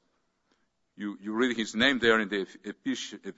You, 0.96 1.16
you 1.22 1.32
read 1.32 1.56
his 1.56 1.74
name 1.74 1.98
there 1.98 2.20
in 2.20 2.28
the 2.28 2.46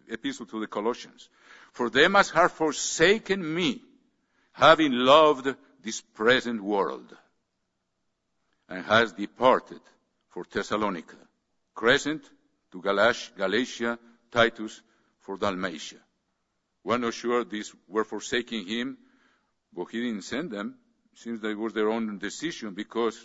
epistle 0.09 0.47
to 0.47 0.61
the 0.61 0.67
Colossians. 0.67 1.29
For 1.73 1.89
Demas 1.89 2.31
has 2.31 2.51
forsaken 2.51 3.55
me, 3.55 3.81
having 4.53 4.93
loved 4.93 5.55
this 5.83 6.01
present 6.01 6.63
world, 6.63 7.17
and 8.75 8.85
has 8.87 9.13
departed 9.13 9.81
for 10.31 10.45
Thessalonica. 10.51 11.17
Crescens 11.77 12.25
to 12.73 12.83
Galatia, 12.83 13.99
Titus 14.33 14.83
for 15.21 15.37
Dalmatia. 15.37 16.01
We're 16.83 16.99
not 16.99 17.15
sure 17.15 17.45
these 17.45 17.73
were 17.87 18.03
forsaking 18.03 18.67
him, 18.67 18.99
but 19.73 19.85
he 19.93 20.01
didn't 20.01 20.25
send 20.25 20.51
them. 20.51 20.75
Seems 21.15 21.41
that 21.41 21.51
it 21.51 21.59
was 21.59 21.73
their 21.73 21.89
own 21.89 22.19
decision 22.19 22.75
because 22.75 23.17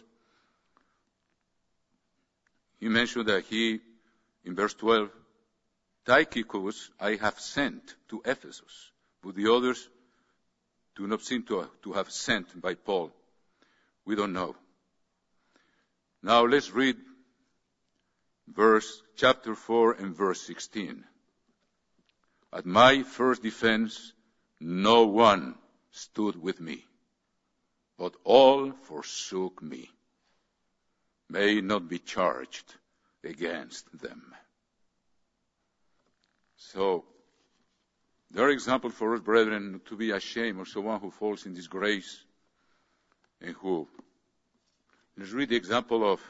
he 2.80 2.88
mentioned 2.88 3.26
that 3.26 3.44
he, 3.46 3.80
in 4.46 4.56
verse 4.56 4.76
12, 4.76 5.10
Tychicus 6.06 6.92
I 7.00 7.16
have 7.16 7.40
sent 7.40 7.96
to 8.10 8.22
Ephesus, 8.24 8.92
but 9.24 9.34
the 9.34 9.52
others 9.52 9.90
do 10.96 11.08
not 11.08 11.24
seem 11.24 11.44
to 11.44 11.94
have 11.94 12.12
sent 12.12 12.62
by 12.62 12.76
Paul. 12.76 13.12
We 14.06 14.16
don't 14.16 14.34
know. 14.34 14.56
Now 16.22 16.46
let's 16.46 16.72
read 16.72 16.98
verse 18.48 19.02
chapter 19.16 19.56
4 19.56 19.94
and 19.94 20.16
verse 20.16 20.42
16. 20.42 21.04
At 22.52 22.66
my 22.66 23.04
first 23.04 23.42
defense, 23.42 24.14
no 24.60 25.06
one 25.06 25.56
stood 25.92 26.36
with 26.42 26.60
me, 26.60 26.86
but 27.98 28.16
all 28.24 28.72
forsook 28.72 29.62
me. 29.62 29.90
May 31.30 31.62
not 31.62 31.88
be 31.88 32.00
charged 32.00 32.74
against 33.24 33.86
them. 34.00 34.36
So, 36.58 37.06
there 38.32 38.46
are 38.46 38.52
examples 38.52 38.94
for 38.94 39.16
us, 39.16 39.22
brethren, 39.22 39.82
to 39.86 39.96
be 39.96 40.12
ashamed 40.12 40.60
of 40.60 40.68
someone 40.68 41.00
who 41.00 41.12
falls 41.12 41.46
in 41.46 41.54
disgrace 41.54 42.24
and 43.42 43.56
who. 43.56 43.88
Let's 45.20 45.34
read 45.34 45.50
the 45.50 45.58
example 45.58 46.10
of 46.10 46.22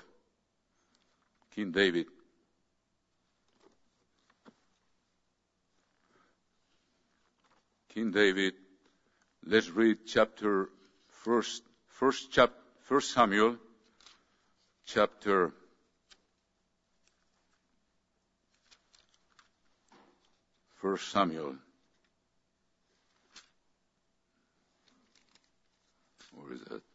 King 1.54 1.72
David. 1.72 2.08
King 7.94 8.10
David, 8.10 8.56
let's 9.46 9.70
read 9.70 9.98
chapter 10.08 10.70
first, 11.08 11.62
first 11.88 12.32
chap, 12.32 12.52
first 12.80 13.12
Samuel, 13.12 13.58
chapter 14.88 15.52
First 20.82 21.12
Samuel. 21.12 21.58
Where 26.34 26.54
is 26.54 26.62
that? 26.62 26.89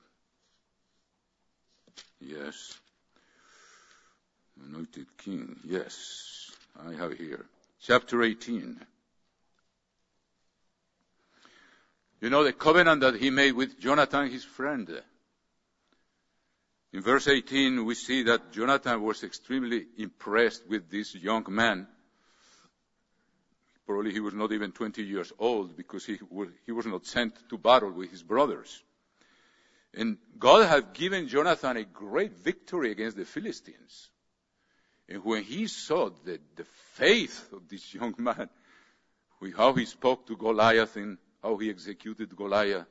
Yes. 2.27 2.79
Anointed 4.67 5.07
King. 5.19 5.57
Yes. 5.65 6.51
I 6.87 6.95
have 6.95 7.13
here. 7.13 7.45
Chapter 7.83 8.23
18. 8.23 8.81
You 12.21 12.31
know 12.31 12.45
the 12.45 12.53
covenant 12.53 13.03
that 13.03 13.17
he 13.17 13.31
made 13.31 13.53
with 13.53 13.79
Jonathan, 13.79 14.31
his 14.31 14.45
friend. 14.45 14.89
In 16.95 17.01
verse 17.03 17.29
18, 17.29 17.85
we 17.85 17.95
see 17.95 18.23
that 18.23 18.53
Jonathan 18.53 19.03
was 19.03 19.23
extremely 19.25 19.87
impressed 19.99 20.67
with 20.69 20.91
this 20.91 21.15
young 21.15 21.45
man. 21.49 21.87
Probably 23.87 24.13
he 24.13 24.21
was 24.21 24.33
not 24.33 24.53
even 24.53 24.73
20 24.73 25.03
years 25.03 25.33
old 25.39 25.77
because 25.77 26.07
he, 26.07 26.19
was 26.73 26.87
not 26.87 27.05
sent 27.05 27.35
to 27.51 27.59
battle 27.59 27.91
with 27.91 28.11
his 28.11 28.23
brothers. 28.23 28.83
And 29.97 30.19
God 30.39 30.67
had 30.67 30.93
given 30.93 31.29
Jonathan 31.29 31.77
a 31.77 31.85
great 31.85 32.33
victory 32.33 32.91
against 32.91 33.17
the 33.17 33.25
Philistines. 33.25 34.11
And 35.09 35.25
when 35.25 35.43
he 35.43 35.67
saw 35.67 36.11
the, 36.25 36.41
the 36.57 36.65
faith 36.95 37.53
of 37.53 37.69
this 37.69 37.95
young 37.95 38.15
man, 38.19 38.49
how 39.57 39.75
he 39.75 39.85
spoke 39.85 40.27
to 40.27 40.37
Goliath 40.37 40.97
and 40.97 41.19
how 41.43 41.57
he 41.59 41.69
executed 41.69 42.35
Goliath, 42.35 42.87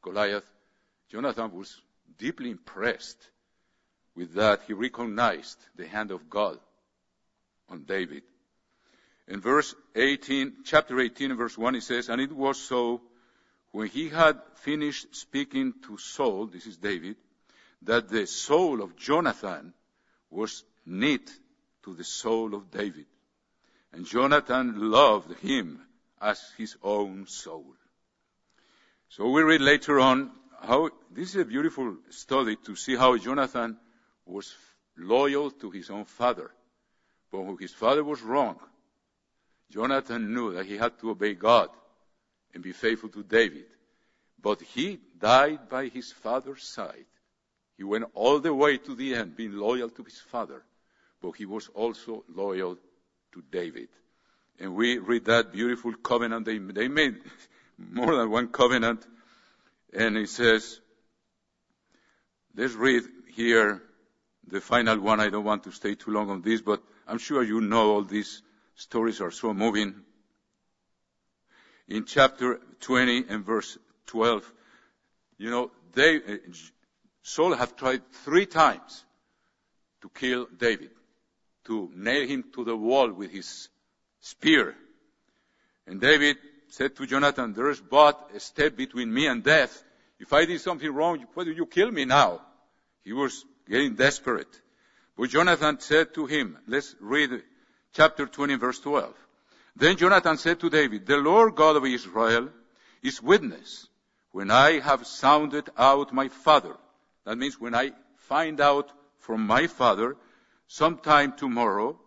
Goliath, 0.00 0.48
Jonathan 1.10 1.52
was 1.52 1.80
deeply 2.16 2.50
impressed 2.50 3.18
with 4.14 4.34
that. 4.34 4.60
He 4.66 4.72
recognized 4.72 5.58
the 5.74 5.86
hand 5.86 6.12
of 6.12 6.30
God 6.30 6.58
on 7.68 7.82
David. 7.82 8.22
In 9.28 9.40
verse 9.40 9.74
18, 9.96 10.58
chapter 10.64 11.00
18, 11.00 11.36
verse 11.36 11.58
1, 11.58 11.74
he 11.74 11.80
says, 11.80 12.08
And 12.08 12.20
it 12.20 12.32
was 12.32 12.60
so 12.60 13.00
when 13.76 13.88
he 13.88 14.08
had 14.08 14.40
finished 14.54 15.14
speaking 15.14 15.74
to 15.86 15.98
Saul, 15.98 16.46
this 16.46 16.64
is 16.66 16.78
David, 16.78 17.14
that 17.82 18.08
the 18.08 18.26
soul 18.26 18.80
of 18.80 18.96
Jonathan 18.96 19.74
was 20.30 20.64
knit 20.86 21.30
to 21.82 21.92
the 21.92 22.02
soul 22.02 22.54
of 22.54 22.70
David. 22.70 23.04
And 23.92 24.06
Jonathan 24.06 24.90
loved 24.90 25.38
him 25.40 25.82
as 26.22 26.42
his 26.56 26.74
own 26.82 27.26
soul. 27.26 27.66
So 29.10 29.28
we 29.28 29.42
read 29.42 29.60
later 29.60 30.00
on 30.00 30.30
how 30.62 30.88
this 31.10 31.34
is 31.34 31.42
a 31.42 31.44
beautiful 31.44 31.96
study 32.08 32.56
to 32.64 32.76
see 32.76 32.96
how 32.96 33.18
Jonathan 33.18 33.76
was 34.24 34.54
loyal 34.96 35.50
to 35.50 35.70
his 35.70 35.90
own 35.90 36.06
father. 36.06 36.50
But 37.30 37.42
when 37.42 37.58
his 37.58 37.72
father 37.72 38.02
was 38.02 38.22
wrong, 38.22 38.58
Jonathan 39.70 40.32
knew 40.32 40.54
that 40.54 40.64
he 40.64 40.78
had 40.78 40.98
to 41.00 41.10
obey 41.10 41.34
God 41.34 41.68
and 42.56 42.64
be 42.64 42.72
faithful 42.72 43.10
to 43.10 43.22
David. 43.22 43.66
But 44.42 44.62
he 44.62 44.98
died 45.20 45.68
by 45.68 45.88
his 45.88 46.10
father's 46.10 46.62
side. 46.62 47.04
He 47.76 47.84
went 47.84 48.06
all 48.14 48.40
the 48.40 48.54
way 48.54 48.78
to 48.78 48.94
the 48.94 49.14
end, 49.14 49.36
being 49.36 49.52
loyal 49.52 49.90
to 49.90 50.02
his 50.02 50.18
father. 50.18 50.62
But 51.20 51.32
he 51.32 51.44
was 51.44 51.68
also 51.74 52.24
loyal 52.34 52.78
to 53.34 53.42
David. 53.52 53.88
And 54.58 54.74
we 54.74 54.96
read 54.96 55.26
that 55.26 55.52
beautiful 55.52 55.92
covenant 55.92 56.46
they, 56.46 56.56
they 56.56 56.88
made 56.88 57.16
more 57.78 58.16
than 58.16 58.30
one 58.30 58.48
covenant. 58.48 59.06
And 59.92 60.16
it 60.16 60.30
says, 60.30 60.80
let's 62.56 62.72
read 62.72 63.02
here 63.34 63.82
the 64.46 64.62
final 64.62 64.98
one. 64.98 65.20
I 65.20 65.28
don't 65.28 65.44
want 65.44 65.64
to 65.64 65.72
stay 65.72 65.94
too 65.94 66.10
long 66.10 66.30
on 66.30 66.40
this, 66.40 66.62
but 66.62 66.82
I'm 67.06 67.18
sure 67.18 67.42
you 67.42 67.60
know 67.60 67.90
all 67.90 68.02
these 68.02 68.40
stories 68.76 69.20
are 69.20 69.30
so 69.30 69.52
moving. 69.52 70.05
In 71.88 72.04
chapter 72.04 72.60
20 72.80 73.26
and 73.28 73.44
verse 73.44 73.78
12, 74.06 74.52
you 75.38 75.50
know, 75.50 75.70
they, 75.92 76.16
uh, 76.16 76.36
Saul 77.22 77.54
have 77.54 77.76
tried 77.76 78.02
three 78.24 78.46
times 78.46 79.04
to 80.02 80.08
kill 80.08 80.46
David, 80.56 80.90
to 81.64 81.90
nail 81.94 82.26
him 82.26 82.44
to 82.54 82.64
the 82.64 82.76
wall 82.76 83.10
with 83.12 83.30
his 83.30 83.68
spear. 84.20 84.74
And 85.86 86.00
David 86.00 86.36
said 86.68 86.96
to 86.96 87.06
Jonathan, 87.06 87.52
there 87.52 87.70
is 87.70 87.80
but 87.80 88.30
a 88.34 88.40
step 88.40 88.76
between 88.76 89.12
me 89.12 89.26
and 89.26 89.42
death. 89.42 89.82
If 90.18 90.32
I 90.32 90.44
did 90.44 90.60
something 90.60 90.92
wrong, 90.92 91.24
why 91.34 91.44
do 91.44 91.52
you 91.52 91.66
kill 91.66 91.90
me 91.90 92.04
now? 92.04 92.40
He 93.04 93.12
was 93.12 93.44
getting 93.68 93.94
desperate. 93.94 94.60
But 95.16 95.30
Jonathan 95.30 95.78
said 95.80 96.14
to 96.14 96.26
him, 96.26 96.58
let's 96.66 96.94
read 97.00 97.42
chapter 97.92 98.26
20 98.26 98.56
verse 98.56 98.80
12. 98.80 99.14
Then 99.76 99.98
Jonathan 99.98 100.38
said 100.38 100.58
to 100.60 100.70
David, 100.70 101.06
the 101.06 101.18
Lord 101.18 101.54
God 101.54 101.76
of 101.76 101.84
Israel 101.84 102.48
is 103.02 103.22
witness 103.22 103.88
when 104.32 104.50
I 104.50 104.80
have 104.80 105.06
sounded 105.06 105.68
out 105.76 106.14
my 106.14 106.28
father. 106.28 106.76
That 107.24 107.36
means 107.36 107.60
when 107.60 107.74
I 107.74 107.92
find 108.16 108.58
out 108.60 108.90
from 109.18 109.46
my 109.46 109.66
father 109.66 110.16
sometime 110.66 111.36
tomorrow 111.36 112.00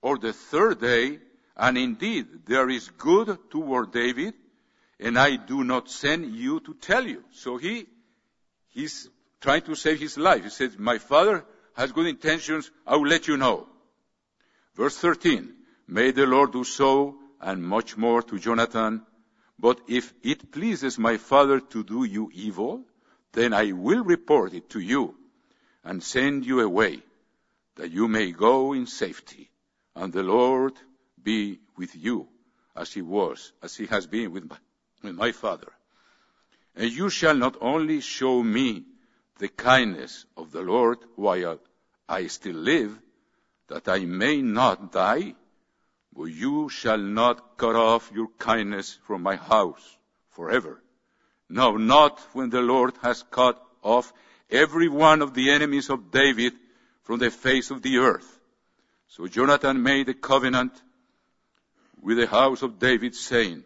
or 0.00 0.16
the 0.16 0.32
third 0.32 0.80
day 0.80 1.18
and 1.56 1.76
indeed, 1.76 2.46
there 2.46 2.70
is 2.70 2.88
good 2.88 3.36
toward 3.50 3.92
David, 3.92 4.34
and 5.00 5.18
I 5.18 5.34
do 5.34 5.64
not 5.64 5.90
send 5.90 6.36
you 6.36 6.60
to 6.60 6.74
tell 6.74 7.04
you. 7.04 7.24
So 7.32 7.56
he, 7.56 7.86
he's 8.68 9.08
trying 9.40 9.62
to 9.62 9.74
save 9.74 9.98
his 9.98 10.16
life. 10.16 10.44
He 10.44 10.50
says, 10.50 10.78
my 10.78 10.98
father 10.98 11.44
has 11.74 11.90
good 11.90 12.06
intentions. 12.06 12.70
I 12.86 12.94
will 12.94 13.08
let 13.08 13.26
you 13.26 13.36
know. 13.36 13.66
Verse 14.76 14.96
13. 14.98 15.57
May 15.88 16.10
the 16.10 16.26
Lord 16.26 16.52
do 16.52 16.64
so 16.64 17.18
and 17.40 17.62
much 17.62 17.96
more 17.96 18.22
to 18.22 18.38
Jonathan. 18.38 19.06
But 19.58 19.80
if 19.88 20.12
it 20.22 20.52
pleases 20.52 20.98
my 20.98 21.16
father 21.16 21.60
to 21.60 21.82
do 21.82 22.04
you 22.04 22.30
evil, 22.32 22.84
then 23.32 23.52
I 23.52 23.72
will 23.72 24.04
report 24.04 24.52
it 24.52 24.70
to 24.70 24.80
you 24.80 25.16
and 25.82 26.02
send 26.02 26.44
you 26.44 26.60
away, 26.60 27.02
that 27.76 27.90
you 27.90 28.06
may 28.06 28.32
go 28.32 28.74
in 28.74 28.86
safety, 28.86 29.50
and 29.96 30.12
the 30.12 30.22
Lord 30.22 30.74
be 31.22 31.58
with 31.76 31.96
you, 31.96 32.28
as 32.76 32.92
he 32.92 33.00
was, 33.00 33.52
as 33.62 33.74
he 33.74 33.86
has 33.86 34.06
been 34.06 34.30
with 34.32 34.48
my, 34.48 34.56
with 35.02 35.14
my 35.14 35.32
father. 35.32 35.72
And 36.76 36.90
you 36.90 37.08
shall 37.08 37.34
not 37.34 37.56
only 37.60 38.00
show 38.00 38.42
me 38.42 38.84
the 39.38 39.48
kindness 39.48 40.26
of 40.36 40.52
the 40.52 40.60
Lord 40.60 40.98
while 41.16 41.58
I 42.08 42.26
still 42.26 42.56
live, 42.56 42.96
that 43.68 43.88
I 43.88 44.00
may 44.00 44.42
not 44.42 44.92
die, 44.92 45.34
but 46.18 46.24
you 46.24 46.68
shall 46.68 46.98
not 46.98 47.56
cut 47.56 47.76
off 47.76 48.10
your 48.12 48.26
kindness 48.38 48.98
from 49.06 49.22
my 49.22 49.36
house 49.36 49.96
forever. 50.30 50.82
No, 51.48 51.76
not 51.76 52.18
when 52.32 52.50
the 52.50 52.60
Lord 52.60 52.94
has 53.02 53.22
cut 53.30 53.56
off 53.84 54.12
every 54.50 54.88
one 54.88 55.22
of 55.22 55.32
the 55.32 55.52
enemies 55.52 55.90
of 55.90 56.10
David 56.10 56.54
from 57.04 57.20
the 57.20 57.30
face 57.30 57.70
of 57.70 57.82
the 57.82 57.98
earth. 57.98 58.28
So 59.06 59.28
Jonathan 59.28 59.80
made 59.80 60.08
a 60.08 60.14
covenant 60.14 60.72
with 62.02 62.16
the 62.16 62.26
house 62.26 62.62
of 62.62 62.80
David 62.80 63.14
saying, 63.14 63.62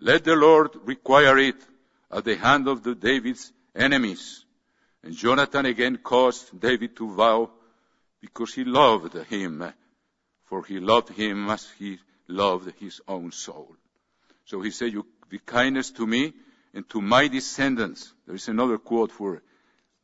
let 0.00 0.24
the 0.24 0.34
Lord 0.34 0.72
require 0.84 1.38
it 1.38 1.56
at 2.10 2.24
the 2.24 2.34
hand 2.34 2.66
of 2.66 2.82
the 2.82 2.96
David's 2.96 3.52
enemies. 3.76 4.44
And 5.04 5.14
Jonathan 5.14 5.66
again 5.66 5.98
caused 5.98 6.60
David 6.60 6.96
to 6.96 7.12
vow 7.12 7.50
because 8.20 8.54
he 8.54 8.64
loved 8.64 9.14
him, 9.30 9.72
for 10.46 10.64
he 10.64 10.80
loved 10.80 11.10
him 11.10 11.48
as 11.50 11.68
he 11.78 11.98
loved 12.28 12.72
his 12.80 13.00
own 13.06 13.32
soul. 13.32 13.76
So 14.44 14.60
he 14.60 14.70
said, 14.70 14.92
you 14.92 15.06
be 15.28 15.38
kindness 15.38 15.90
to 15.92 16.06
me 16.06 16.32
and 16.72 16.88
to 16.90 17.00
my 17.00 17.28
descendants. 17.28 18.12
There 18.26 18.34
is 18.34 18.48
another 18.48 18.78
quote 18.78 19.12
for 19.12 19.42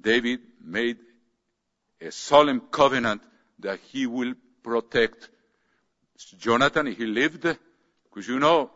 David 0.00 0.40
made 0.62 0.98
a 2.00 2.10
solemn 2.10 2.60
covenant 2.60 3.22
that 3.60 3.78
he 3.92 4.06
will 4.06 4.34
protect 4.62 5.30
Jonathan. 6.38 6.86
He 6.86 7.06
lived, 7.06 7.42
because 7.42 8.28
you 8.28 8.38
know, 8.40 8.70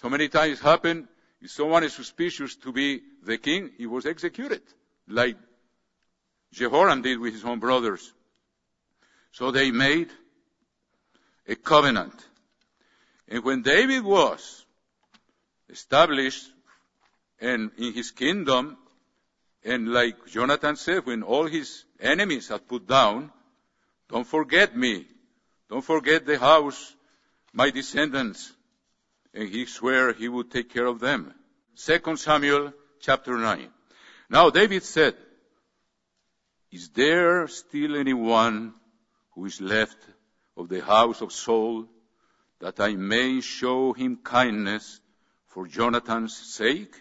so 0.00 0.08
many 0.08 0.28
times 0.28 0.60
happened, 0.60 1.06
if 1.40 1.50
someone 1.50 1.84
is 1.84 1.92
suspicious 1.92 2.56
to 2.56 2.72
be 2.72 3.02
the 3.22 3.36
king, 3.36 3.70
he 3.76 3.86
was 3.86 4.06
executed, 4.06 4.62
like 5.08 5.36
Jehoram 6.52 7.02
did 7.02 7.18
with 7.18 7.34
his 7.34 7.44
own 7.44 7.58
brothers. 7.58 8.12
So 9.32 9.50
they 9.50 9.70
made 9.70 10.08
a 11.46 11.54
covenant. 11.56 12.14
And 13.28 13.44
when 13.44 13.62
David 13.62 14.04
was 14.04 14.64
established 15.68 16.46
and 17.40 17.70
in 17.78 17.92
his 17.92 18.10
kingdom, 18.10 18.76
and 19.64 19.92
like 19.92 20.26
Jonathan 20.26 20.76
said, 20.76 21.06
when 21.06 21.22
all 21.22 21.46
his 21.46 21.84
enemies 22.00 22.48
had 22.48 22.68
put 22.68 22.86
down, 22.86 23.30
don't 24.08 24.26
forget 24.26 24.76
me. 24.76 25.06
Don't 25.68 25.84
forget 25.84 26.26
the 26.26 26.38
house, 26.38 26.94
my 27.52 27.70
descendants. 27.70 28.52
And 29.32 29.48
he 29.48 29.66
swore 29.66 30.12
he 30.12 30.28
would 30.28 30.50
take 30.50 30.72
care 30.72 30.86
of 30.86 31.00
them. 31.00 31.32
Second 31.74 32.18
Samuel 32.18 32.72
chapter 33.00 33.38
9. 33.38 33.68
Now 34.28 34.50
David 34.50 34.82
said, 34.82 35.16
is 36.70 36.88
there 36.90 37.48
still 37.48 37.96
anyone 37.96 38.74
who 39.34 39.46
is 39.46 39.60
left 39.60 39.96
of 40.56 40.68
the 40.68 40.82
house 40.82 41.20
of 41.20 41.32
Saul 41.32 41.86
that 42.60 42.78
I 42.80 42.94
may 42.94 43.40
show 43.40 43.92
him 43.92 44.18
kindness 44.22 45.00
for 45.46 45.66
Jonathan's 45.66 46.36
sake? 46.36 47.00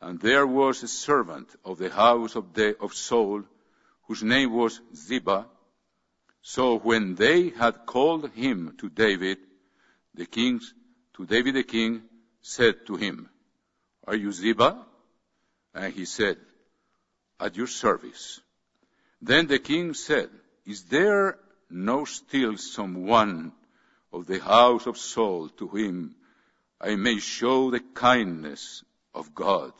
And 0.00 0.20
there 0.20 0.46
was 0.46 0.82
a 0.82 0.88
servant 0.88 1.48
of 1.64 1.78
the 1.78 1.90
house 1.90 2.36
of, 2.36 2.52
the, 2.54 2.76
of 2.80 2.94
Saul, 2.94 3.42
whose 4.02 4.22
name 4.22 4.52
was 4.52 4.80
Ziba. 4.94 5.46
So 6.42 6.78
when 6.78 7.14
they 7.14 7.50
had 7.50 7.86
called 7.86 8.30
him 8.32 8.76
to 8.78 8.88
David, 8.88 9.38
the 10.14 10.26
king, 10.26 10.60
to 11.14 11.26
David 11.26 11.54
the 11.54 11.64
king, 11.64 12.02
said 12.42 12.86
to 12.86 12.96
him, 12.96 13.28
Are 14.06 14.14
you 14.14 14.32
Ziba? 14.32 14.78
And 15.74 15.92
he 15.92 16.04
said, 16.04 16.38
At 17.40 17.56
your 17.56 17.66
service. 17.66 18.40
Then 19.20 19.46
the 19.46 19.58
king 19.58 19.94
said, 19.94 20.30
Is 20.64 20.84
there 20.84 21.38
no 21.70 22.04
still 22.04 22.56
someone 22.56 23.52
of 24.12 24.26
the 24.26 24.40
house 24.40 24.86
of 24.86 24.96
Saul 24.96 25.48
to 25.50 25.68
whom 25.68 26.14
I 26.80 26.96
may 26.96 27.18
show 27.18 27.70
the 27.70 27.80
kindness 27.80 28.84
of 29.14 29.34
God. 29.34 29.72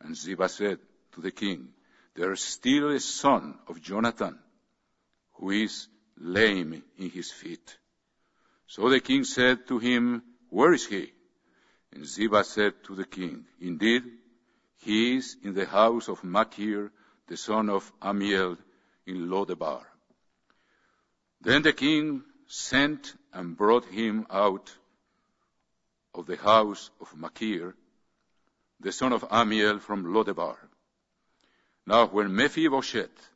And 0.00 0.16
Ziba 0.16 0.48
said 0.48 0.78
to 1.12 1.20
the 1.20 1.30
king, 1.30 1.68
there 2.14 2.32
is 2.32 2.40
still 2.40 2.90
a 2.90 3.00
son 3.00 3.58
of 3.68 3.80
Jonathan 3.80 4.38
who 5.34 5.50
is 5.50 5.88
lame 6.18 6.82
in 6.98 7.10
his 7.10 7.30
feet. 7.30 7.78
So 8.66 8.88
the 8.88 9.00
king 9.00 9.24
said 9.24 9.66
to 9.68 9.78
him, 9.78 10.22
where 10.50 10.72
is 10.72 10.86
he? 10.86 11.12
And 11.92 12.06
Ziba 12.06 12.44
said 12.44 12.84
to 12.84 12.94
the 12.94 13.04
king, 13.04 13.44
indeed, 13.60 14.04
he 14.78 15.16
is 15.16 15.36
in 15.42 15.54
the 15.54 15.66
house 15.66 16.08
of 16.08 16.24
Machir, 16.24 16.90
the 17.26 17.36
son 17.36 17.68
of 17.68 17.90
Amiel 18.00 18.56
in 19.06 19.28
Lodebar. 19.28 19.82
Then 21.42 21.62
the 21.62 21.72
king 21.72 22.22
sent 22.46 23.16
and 23.32 23.56
brought 23.56 23.84
him 23.86 24.26
out 24.30 24.72
of 26.14 26.26
the 26.26 26.36
house 26.36 26.90
of 27.00 27.16
Machir, 27.16 27.74
the 28.78 28.92
son 28.92 29.12
of 29.12 29.24
Amiel 29.28 29.80
from 29.80 30.04
Lodebar. 30.14 30.56
Now 31.84 32.06
when 32.06 32.32
Mephibosheth, 32.32 33.30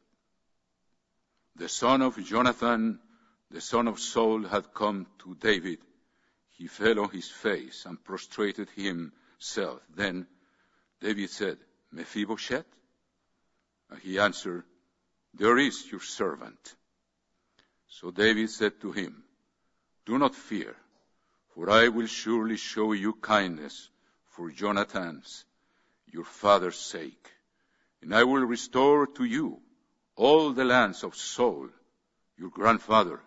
the 1.57 1.69
son 1.69 2.01
of 2.03 2.23
Jonathan, 2.25 3.01
the 3.51 3.61
son 3.61 3.89
of 3.89 3.99
Saul, 3.99 4.45
had 4.45 4.73
come 4.73 5.07
to 5.21 5.35
David, 5.35 5.81
he 6.53 6.69
fell 6.69 7.01
on 7.01 7.11
his 7.11 7.29
face 7.29 7.87
and 7.87 8.03
prostrated 8.05 8.71
himself. 8.71 9.83
Then 9.93 10.29
David 11.01 11.31
said, 11.31 11.59
Mephibosheth? 11.91 12.67
And 13.91 13.99
he 13.99 14.21
answered, 14.21 14.65
There 15.35 15.59
is 15.59 15.91
your 15.91 16.01
servant. 16.01 16.77
So 18.01 18.11
David 18.11 18.51
said 18.51 18.79
to 18.83 18.93
him, 18.93 19.25
Do 20.05 20.19
not 20.19 20.35
fear, 20.35 20.77
for 21.55 21.71
I 21.71 21.89
will 21.89 22.07
surely 22.07 22.59
show 22.59 22.93
you 22.93 23.15
kindness 23.15 23.89
for 24.27 24.51
Jonathan's, 24.51 25.47
your 26.13 26.25
father's 26.25 26.77
sake. 26.77 27.33
And 28.03 28.15
I 28.15 28.25
will 28.25 28.43
restore 28.43 29.07
to 29.07 29.25
you 29.25 29.63
all 30.15 30.53
the 30.53 30.67
lands 30.67 31.05
of 31.05 31.17
Saul, 31.17 31.71
your 32.37 32.51
grandfather, 32.51 33.19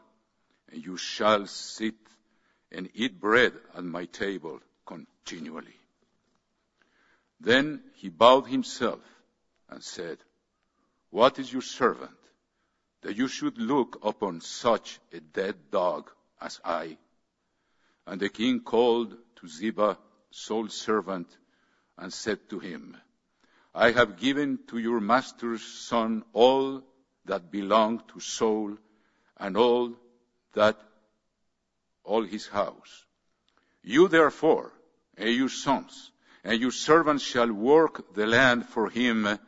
and 0.72 0.86
you 0.86 0.98
shall 0.98 1.48
sit 1.48 1.96
and 2.72 2.92
eat 2.94 3.20
bread 3.20 3.54
at 3.76 3.84
my 3.84 4.06
table 4.06 4.60
continually. 4.86 5.80
Then 7.40 7.82
he 7.96 8.10
bowed 8.10 8.46
himself 8.46 9.02
and 9.68 9.84
said, 9.84 10.20
What 11.10 11.40
is 11.40 11.52
your 11.52 11.64
servant 11.64 12.19
that 13.02 13.16
you 13.16 13.28
should 13.28 13.58
look 13.58 14.00
upon 14.04 14.41
such 14.41 15.00
a 15.14 15.20
dead 15.20 15.56
dog 15.72 16.10
as 16.41 16.60
I? 16.64 16.97
And 18.06 18.20
the 18.20 18.30
king 18.30 18.62
called 18.62 19.16
to 19.38 19.47
Ziba 19.47 19.97
Saul's 20.32 20.74
servant, 20.74 21.28
and 21.97 22.14
said 22.14 22.50
to 22.50 22.60
him, 22.60 22.95
I 23.74 23.91
have 23.91 24.18
given 24.18 24.60
to 24.68 24.78
your 24.78 25.00
master's 25.00 25.62
son 25.62 26.24
all 26.34 26.84
that 27.26 27.52
belonged 27.52 28.08
to 28.14 28.20
Saul 28.20 28.78
and 29.38 29.58
all 29.58 29.93
that, 30.54 30.80
all 32.04 32.24
his 32.24 32.47
house. 32.47 33.06
You 33.84 34.08
therefore, 34.08 34.72
and 35.18 35.30
your 35.30 35.50
sons, 35.50 36.12
and 36.43 36.60
your 36.60 36.72
servants 36.72 37.24
shall 37.24 37.52
work 37.52 38.14
the 38.14 38.26
land 38.26 38.66
for 38.66 38.89
him, 38.89 39.26
and 39.26 39.39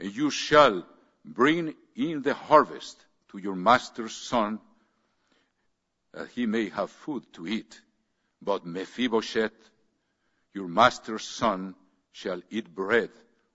you 0.00 0.30
shall 0.30 0.86
bring 1.24 1.74
in 1.96 2.22
the 2.22 2.34
harvest 2.34 3.04
to 3.30 3.38
your 3.38 3.56
master's 3.56 4.14
son, 4.14 4.60
that 6.12 6.28
he 6.28 6.46
may 6.46 6.68
have 6.68 6.90
food 6.90 7.24
to 7.32 7.46
eat. 7.46 7.80
But 8.40 8.66
Mephibosheth, 8.66 9.70
your 10.52 10.68
master's 10.68 11.24
son 11.24 11.74
shall 12.12 12.42
eat 12.50 12.74
bread 12.74 13.10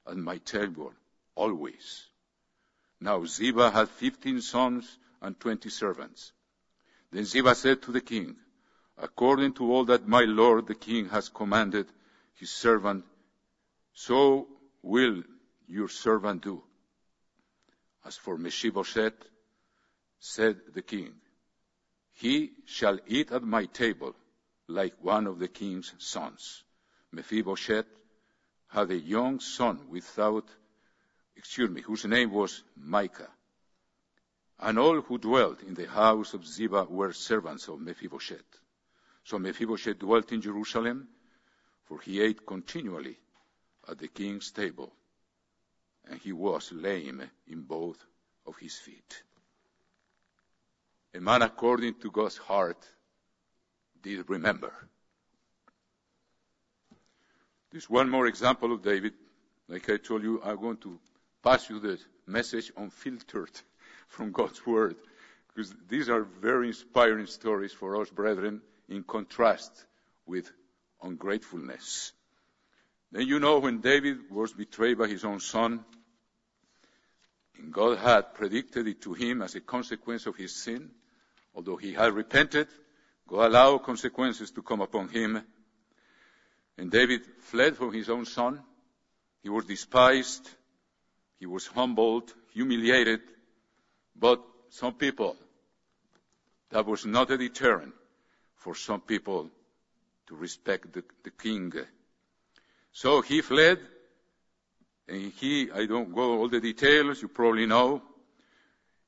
at 0.08 0.18
my 0.18 0.38
table 0.40 0.94
always. 1.36 2.06
Now 3.00 3.26
Ziba 3.26 3.72
had 3.72 3.90
fifteen 3.90 4.42
sons 4.42 4.98
and 5.22 5.40
twenty 5.40 5.70
servants. 5.70 6.32
Then 7.12 7.26
Ziba 7.26 7.56
said 7.56 7.82
to 7.84 7.92
the 7.92 8.02
king, 8.02 8.36
according 8.98 9.54
to 9.54 9.72
all 9.72 9.86
that 9.86 10.08
my 10.08 10.22
lord 10.22 10.68
the 10.68 10.76
king 10.76 11.10
has 11.10 11.30
commanded 11.30 11.88
his 12.36 12.52
servant, 12.52 13.06
so 13.94 14.48
will 14.82 15.24
your 15.68 15.90
servant 15.90 16.44
do. 16.44 16.64
As 18.04 18.18
for 18.18 18.38
Mephibosheth, 18.38 19.30
said 20.20 20.74
the 20.74 20.82
king, 20.82 21.14
he 22.14 22.52
shall 22.66 23.00
eat 23.08 23.32
at 23.32 23.44
my 23.44 23.66
table 23.66 24.16
like 24.68 25.04
one 25.04 25.28
of 25.28 25.40
the 25.40 25.48
king's 25.48 25.94
sons. 25.98 26.64
Mephibosheth 27.12 27.88
had 28.68 28.90
a 28.92 28.98
young 28.98 29.40
son 29.40 29.90
without, 29.90 30.48
excuse 31.36 31.70
me, 31.70 31.82
whose 31.82 32.06
name 32.06 32.32
was 32.32 32.64
Micah. 32.76 33.30
And 34.60 34.78
all 34.78 35.02
who 35.02 35.18
dwelt 35.18 35.64
in 35.64 35.74
the 35.74 35.90
house 35.90 36.34
of 36.34 36.46
Ziba 36.46 36.86
were 36.86 37.14
servants 37.14 37.68
of 37.68 37.80
Mephibosheth. 37.80 38.60
So 39.24 39.40
Mephibosheth 39.40 40.00
dwelt 40.00 40.32
in 40.32 40.42
Jerusalem, 40.42 41.08
for 41.86 42.00
he 42.00 42.22
ate 42.22 42.46
continually 42.46 43.18
at 43.88 43.98
the 43.98 44.08
king's 44.08 44.52
table, 44.52 44.94
and 46.12 46.20
he 46.20 46.34
was 46.34 46.72
lame 46.74 47.24
in 47.48 47.62
both 47.62 47.98
of 48.46 48.58
his 48.58 48.76
feet. 48.76 49.24
A 51.16 51.22
man 51.22 51.42
according 51.42 51.96
to 52.02 52.12
God's 52.12 52.38
heart 52.38 52.86
did 54.04 54.30
remember. 54.30 54.74
This 57.72 57.90
one 57.90 58.10
more 58.10 58.28
example 58.28 58.74
of 58.74 58.84
David. 58.84 59.14
Like 59.70 59.90
I 59.90 59.98
told 59.98 60.24
you, 60.24 60.42
I'm 60.44 60.60
going 60.60 60.78
to 60.78 61.00
pass 61.42 61.70
you 61.70 61.80
the 61.80 61.98
message 62.28 62.74
unfiltered 62.76 63.52
from 64.08 64.34
God's 64.34 64.66
Word, 64.66 64.98
because 65.48 65.74
these 65.88 66.10
are 66.10 66.24
very 66.24 66.68
inspiring 66.68 67.28
stories 67.28 67.72
for 67.72 68.02
us, 68.02 68.10
brethren, 68.10 68.62
in 68.90 69.04
contrast 69.04 69.86
with 70.26 70.52
ungratefulness. 71.02 72.12
Then 73.14 73.28
you 73.28 73.40
know 73.40 73.60
when 73.60 73.80
David 73.80 74.30
was 74.30 74.52
betrayed 74.52 74.98
by 74.98 75.08
his 75.08 75.24
own 75.24 75.40
son, 75.40 75.86
God 77.70 78.00
had 78.00 78.34
predicted 78.34 78.88
it 78.88 79.02
to 79.02 79.14
him 79.14 79.42
as 79.42 79.56
a 79.56 79.62
consequence 79.62 80.26
of 80.26 80.36
his 80.36 80.56
sin, 80.56 80.90
although 81.54 81.78
he 81.78 81.94
had 81.94 82.14
repented, 82.14 82.68
God 83.28 83.48
allowed 83.48 83.84
consequences 83.84 84.52
to 84.52 84.62
come 84.62 84.82
upon 84.82 85.10
him. 85.10 85.42
And 86.78 86.90
David 86.92 87.22
fled 87.40 87.78
from 87.78 87.94
his 87.94 88.10
own 88.10 88.26
son. 88.26 88.62
He 89.44 89.50
was 89.50 89.66
despised. 89.66 90.50
He 91.40 91.46
was 91.46 91.68
humbled, 91.68 92.34
humiliated. 92.54 93.22
But 94.16 94.42
some 94.70 94.94
people, 94.94 95.36
that 96.72 96.86
was 96.86 97.06
not 97.06 97.32
a 97.32 97.38
deterrent 97.38 97.94
for 98.56 98.76
some 98.76 99.02
people 99.02 99.50
to 100.28 100.36
respect 100.36 100.94
the, 100.94 101.04
the 101.24 101.32
king. 101.32 101.74
So 102.94 103.22
he 103.22 103.42
fled, 103.42 103.80
and 105.08 105.32
he, 105.34 105.70
I 105.72 105.86
don't 105.86 106.14
go 106.14 106.40
all 106.40 106.50
the 106.50 106.60
details, 106.60 107.22
you 107.22 107.28
probably 107.28 107.66
know. 107.66 108.02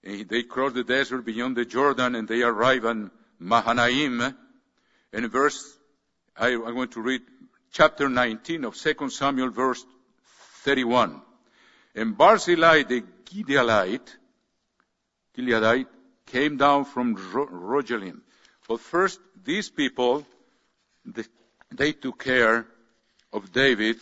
And 0.03 0.27
they 0.27 0.43
crossed 0.43 0.75
the 0.75 0.83
desert 0.83 1.21
beyond 1.21 1.55
the 1.55 1.65
Jordan 1.65 2.15
and 2.15 2.27
they 2.27 2.41
arrive 2.41 2.83
in 2.83 3.09
Mahanaim. 3.39 4.35
And 5.13 5.31
verse, 5.31 5.77
I, 6.35 6.47
I'm 6.47 6.73
going 6.73 6.89
to 6.89 7.01
read 7.01 7.21
chapter 7.71 8.09
19 8.09 8.65
of 8.65 8.75
2 8.75 9.09
Samuel 9.09 9.49
verse 9.49 9.85
31. 10.63 11.21
And 11.95 12.17
Barzillai 12.17 12.83
the 12.83 13.03
Gileadite, 13.25 14.15
Gileadite 15.37 15.87
came 16.25 16.57
down 16.57 16.85
from 16.85 17.15
Rogelim. 17.15 18.21
But 18.67 18.79
first, 18.79 19.19
these 19.43 19.69
people, 19.69 20.25
they 21.71 21.93
took 21.93 22.23
care 22.23 22.65
of 23.31 23.51
David 23.51 23.97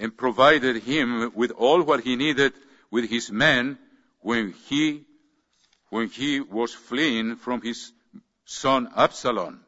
and 0.00 0.16
provided 0.16 0.82
him 0.82 1.30
with 1.34 1.50
all 1.52 1.82
what 1.82 2.02
he 2.02 2.16
needed 2.16 2.54
with 2.90 3.08
his 3.08 3.30
men 3.30 3.78
when 4.20 4.52
he, 4.66 5.04
when 5.90 6.08
he 6.08 6.40
was 6.40 6.72
fleeing 6.72 7.36
from 7.36 7.60
his 7.60 7.92
son 8.46 8.88
Absalom. 8.96 9.60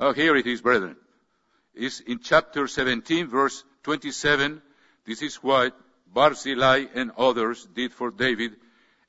Oh, 0.00 0.14
here 0.14 0.34
it 0.34 0.46
is, 0.46 0.62
brethren. 0.62 0.96
It's 1.74 2.00
in 2.00 2.20
chapter 2.20 2.66
17, 2.66 3.28
verse 3.28 3.62
27. 3.82 4.62
This 5.04 5.20
is 5.20 5.36
what 5.36 5.78
Barzillai 6.12 6.86
and 6.94 7.12
others 7.18 7.68
did 7.74 7.92
for 7.92 8.10
David 8.10 8.56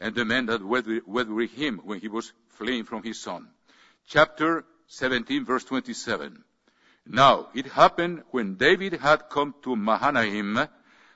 and 0.02 0.14
the 0.14 0.26
men 0.26 0.48
that 0.48 0.62
were 0.62 0.84
with 1.08 1.52
him 1.52 1.80
when 1.86 2.02
he 2.02 2.10
was 2.10 2.34
fleeing 2.50 2.84
from 2.84 3.04
his 3.04 3.22
son. 3.22 3.48
Chapter 4.08 4.66
17, 4.88 5.46
verse 5.46 5.64
27. 5.64 6.44
Now, 7.06 7.50
it 7.54 7.66
happened 7.66 8.24
when 8.32 8.56
David 8.56 8.94
had 8.94 9.30
come 9.30 9.54
to 9.64 9.76
Mahanaim 9.76 10.68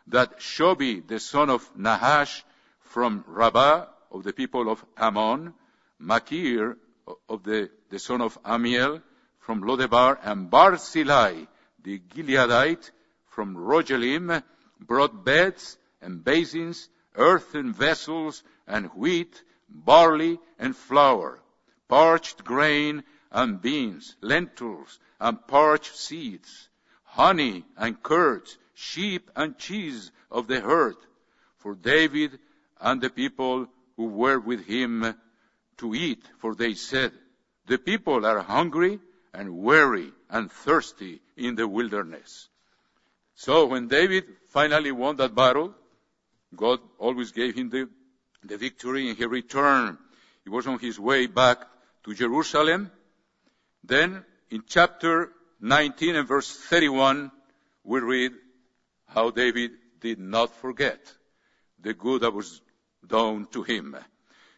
that 0.07 0.39
Shobi, 0.39 1.05
the 1.07 1.19
son 1.19 1.49
of 1.49 1.69
Nahash 1.77 2.43
from 2.81 3.23
Rabbah 3.25 3.87
of 4.11 4.23
the 4.23 4.33
people 4.33 4.69
of 4.69 4.83
Ammon, 4.97 5.53
Machir 5.97 6.77
of 7.29 7.43
the, 7.43 7.71
the 7.89 7.99
son 7.99 8.21
of 8.21 8.37
Amiel 8.43 9.01
from 9.39 9.61
Lodebar, 9.63 10.19
and 10.21 10.49
Barzillai, 10.49 11.45
the 11.81 11.99
Gileadite 11.99 12.91
from 13.27 13.55
Rogelim, 13.55 14.43
brought 14.79 15.23
beds 15.23 15.77
and 16.01 16.23
basins, 16.23 16.89
earthen 17.15 17.71
vessels, 17.71 18.43
and 18.67 18.87
wheat, 18.93 19.41
barley, 19.69 20.39
and 20.59 20.75
flour, 20.75 21.39
parched 21.87 22.43
grain 22.43 23.03
and 23.31 23.61
beans, 23.61 24.15
lentils 24.21 24.99
and 25.19 25.45
parched 25.47 25.95
seeds, 25.95 26.69
honey 27.03 27.65
and 27.77 28.01
curds, 28.01 28.57
sheep 28.73 29.31
and 29.35 29.57
cheese 29.57 30.11
of 30.31 30.47
the 30.47 30.59
herd, 30.59 30.95
for 31.57 31.75
David 31.75 32.39
and 32.79 33.01
the 33.01 33.09
people 33.09 33.67
who 33.95 34.05
were 34.05 34.39
with 34.39 34.65
him 34.65 35.15
to 35.77 35.95
eat, 35.95 36.23
for 36.39 36.55
they 36.55 36.73
said, 36.73 37.11
the 37.65 37.77
people 37.77 38.25
are 38.25 38.39
hungry 38.39 38.99
and 39.33 39.57
weary 39.57 40.11
and 40.29 40.51
thirsty 40.51 41.21
in 41.35 41.55
the 41.55 41.67
wilderness. 41.67 42.49
So 43.35 43.65
when 43.65 43.87
David 43.87 44.25
finally 44.49 44.91
won 44.91 45.17
that 45.17 45.35
battle, 45.35 45.73
God 46.55 46.79
always 46.97 47.31
gave 47.31 47.55
him 47.55 47.69
the, 47.69 47.89
the 48.43 48.57
victory 48.57 49.09
and 49.09 49.17
he 49.17 49.25
returned. 49.25 49.97
He 50.43 50.49
was 50.49 50.65
on 50.65 50.79
his 50.79 50.99
way 50.99 51.27
back 51.27 51.59
to 52.05 52.13
Jerusalem. 52.13 52.89
Then 53.83 54.23
in 54.49 54.63
chapter 54.67 55.31
19 55.61 56.15
and 56.15 56.27
verse 56.27 56.55
31, 56.69 57.31
we 57.83 57.99
read 57.99 58.31
how 59.07 59.31
David 59.31 59.71
did 59.99 60.19
not 60.19 60.53
forget 60.55 60.99
the 61.81 61.93
good 61.93 62.21
that 62.21 62.33
was 62.33 62.61
done 63.05 63.47
to 63.51 63.63
him. 63.63 63.95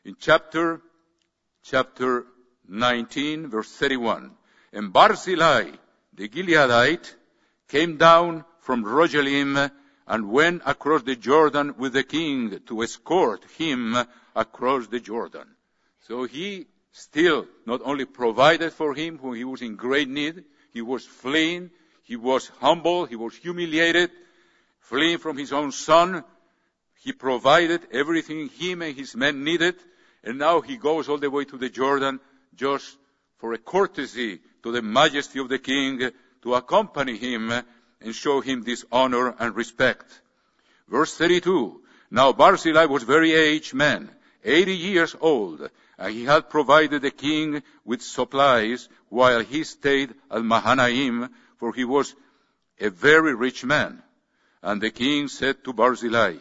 In 0.05 0.15
chapter, 0.19 0.81
chapter 1.63 2.25
19 2.67 3.47
verse 3.47 3.71
31, 3.71 4.31
and 4.73 4.93
Barzillai, 4.93 5.71
the 6.13 6.29
Gileadite, 6.29 7.15
came 7.67 7.97
down 7.97 8.45
from 8.61 8.83
Rogelim 8.83 9.71
and 10.07 10.31
went 10.31 10.61
across 10.65 11.03
the 11.03 11.15
Jordan 11.15 11.75
with 11.77 11.93
the 11.93 12.03
king 12.03 12.59
to 12.67 12.83
escort 12.83 13.43
him 13.57 13.95
across 14.35 14.87
the 14.87 14.99
Jordan. 14.99 15.47
So 16.07 16.23
he 16.23 16.67
still 16.91 17.47
not 17.65 17.81
only 17.83 18.05
provided 18.05 18.73
for 18.73 18.93
him 18.93 19.17
when 19.17 19.35
he 19.35 19.43
was 19.43 19.61
in 19.61 19.75
great 19.75 20.09
need, 20.09 20.43
he 20.71 20.81
was 20.81 21.05
fleeing, 21.05 21.69
he 22.03 22.15
was 22.15 22.47
humble, 22.59 23.05
he 23.05 23.15
was 23.15 23.35
humiliated, 23.35 24.11
fleeing 24.79 25.17
from 25.17 25.37
his 25.37 25.53
own 25.53 25.71
son. 25.71 26.23
He 27.01 27.13
provided 27.13 27.87
everything 27.91 28.49
him 28.49 28.81
and 28.81 28.95
his 28.95 29.15
men 29.15 29.43
needed, 29.43 29.75
and 30.23 30.37
now 30.37 30.61
he 30.61 30.77
goes 30.77 31.07
all 31.07 31.17
the 31.17 31.29
way 31.29 31.45
to 31.45 31.57
the 31.57 31.69
Jordan 31.69 32.19
just 32.55 32.97
for 33.37 33.53
a 33.53 33.57
courtesy 33.57 34.39
to 34.63 34.71
the 34.71 34.81
majesty 34.81 35.39
of 35.39 35.49
the 35.49 35.59
king 35.59 36.11
to 36.41 36.55
accompany 36.55 37.17
him 37.17 37.51
and 38.01 38.15
show 38.15 38.41
him 38.41 38.63
this 38.63 38.85
honor 38.91 39.35
and 39.39 39.55
respect. 39.55 40.21
Verse 40.87 41.15
32. 41.15 41.81
Now 42.11 42.33
Barzillai 42.33 42.85
was 42.85 43.03
very 43.03 43.33
aged 43.33 43.73
man, 43.73 44.09
80 44.43 44.75
years 44.75 45.15
old, 45.19 45.69
Uh, 45.99 46.07
he 46.07 46.23
had 46.23 46.49
provided 46.49 47.01
the 47.01 47.11
king 47.11 47.61
with 47.83 48.01
supplies 48.01 48.87
while 49.09 49.41
he 49.41 49.65
stayed 49.65 50.15
at 50.31 50.41
Mahanaim, 50.45 51.29
for 51.57 51.73
he 51.73 51.83
was 51.83 52.15
a 52.79 52.89
very 52.89 53.35
rich 53.35 53.65
man. 53.65 54.01
And 54.61 54.81
the 54.81 54.91
king 54.91 55.27
said 55.27 55.61
to 55.65 55.73
Barzillai, 55.73 56.37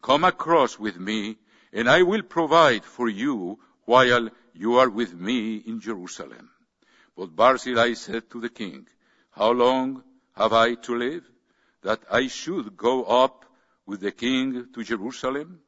Come 0.00 0.24
across 0.24 0.78
with 0.78 0.98
me, 0.98 1.36
and 1.74 1.90
I 1.90 2.02
will 2.04 2.22
provide 2.22 2.86
for 2.86 3.06
you 3.06 3.58
while 3.84 4.30
you 4.54 4.78
are 4.78 4.88
with 4.88 5.12
me 5.12 5.56
in 5.56 5.80
Jerusalem. 5.80 6.48
But 7.14 7.36
Barzillai 7.36 7.92
said 7.92 8.30
to 8.30 8.40
the 8.40 8.48
king, 8.48 8.88
How 9.32 9.50
long 9.50 10.02
have 10.34 10.54
I 10.54 10.74
to 10.86 10.96
live, 10.96 11.24
that 11.82 12.00
I 12.10 12.28
should 12.28 12.78
go 12.78 13.04
up 13.04 13.44
with 13.84 14.00
the 14.00 14.12
king 14.12 14.68
to 14.72 14.82
Jerusalem? 14.82 15.60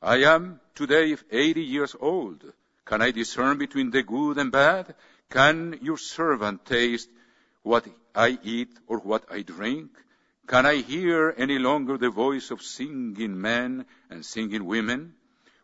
I 0.00 0.22
am 0.22 0.60
today 0.74 1.14
eighty 1.30 1.62
years 1.62 1.94
old 2.00 2.42
can 2.86 3.02
I 3.02 3.10
discern 3.10 3.58
between 3.58 3.90
the 3.90 4.02
good 4.02 4.38
and 4.38 4.50
bad? 4.50 4.94
Can 5.28 5.78
your 5.82 5.98
servant 5.98 6.64
taste 6.64 7.10
what 7.62 7.86
I 8.14 8.38
eat 8.42 8.70
or 8.86 8.98
what 8.98 9.24
I 9.30 9.42
drink? 9.42 9.90
Can 10.46 10.64
I 10.64 10.76
hear 10.76 11.34
any 11.36 11.58
longer 11.58 11.98
the 11.98 12.10
voice 12.10 12.50
of 12.50 12.62
singing 12.62 13.38
men 13.38 13.84
and 14.08 14.24
singing 14.24 14.64
women? 14.64 15.14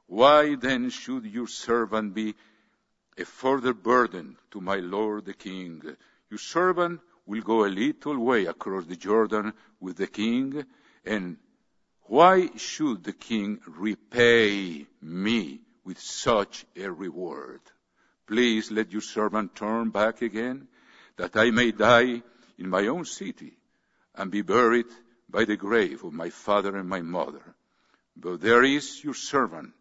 Why 0.06 0.56
then 0.56 0.90
should 0.90 1.24
your 1.24 1.46
servant 1.46 2.12
be 2.12 2.34
a 3.18 3.24
further 3.24 3.74
burden 3.74 4.36
to 4.50 4.60
my 4.60 4.76
lord 4.76 5.24
the 5.24 5.34
king. 5.34 5.82
Your 6.30 6.38
servant 6.38 7.00
will 7.26 7.42
go 7.42 7.64
a 7.64 7.66
little 7.68 8.18
way 8.18 8.46
across 8.46 8.86
the 8.86 8.96
Jordan 8.96 9.52
with 9.80 9.96
the 9.96 10.06
king, 10.06 10.64
and 11.04 11.36
why 12.02 12.48
should 12.56 13.04
the 13.04 13.12
king 13.12 13.60
repay 13.66 14.86
me 15.00 15.60
with 15.84 15.98
such 15.98 16.64
a 16.76 16.90
reward? 16.90 17.60
Please 18.26 18.70
let 18.70 18.92
your 18.92 19.02
servant 19.02 19.54
turn 19.54 19.90
back 19.90 20.22
again, 20.22 20.68
that 21.16 21.36
I 21.36 21.50
may 21.50 21.72
die 21.72 22.22
in 22.58 22.68
my 22.68 22.86
own 22.86 23.04
city 23.04 23.56
and 24.14 24.30
be 24.30 24.42
buried 24.42 24.86
by 25.28 25.44
the 25.44 25.56
grave 25.56 26.04
of 26.04 26.12
my 26.12 26.30
father 26.30 26.76
and 26.76 26.88
my 26.88 27.00
mother. 27.02 27.42
But 28.16 28.40
there 28.40 28.62
is 28.62 29.02
your 29.02 29.14
servant, 29.14 29.72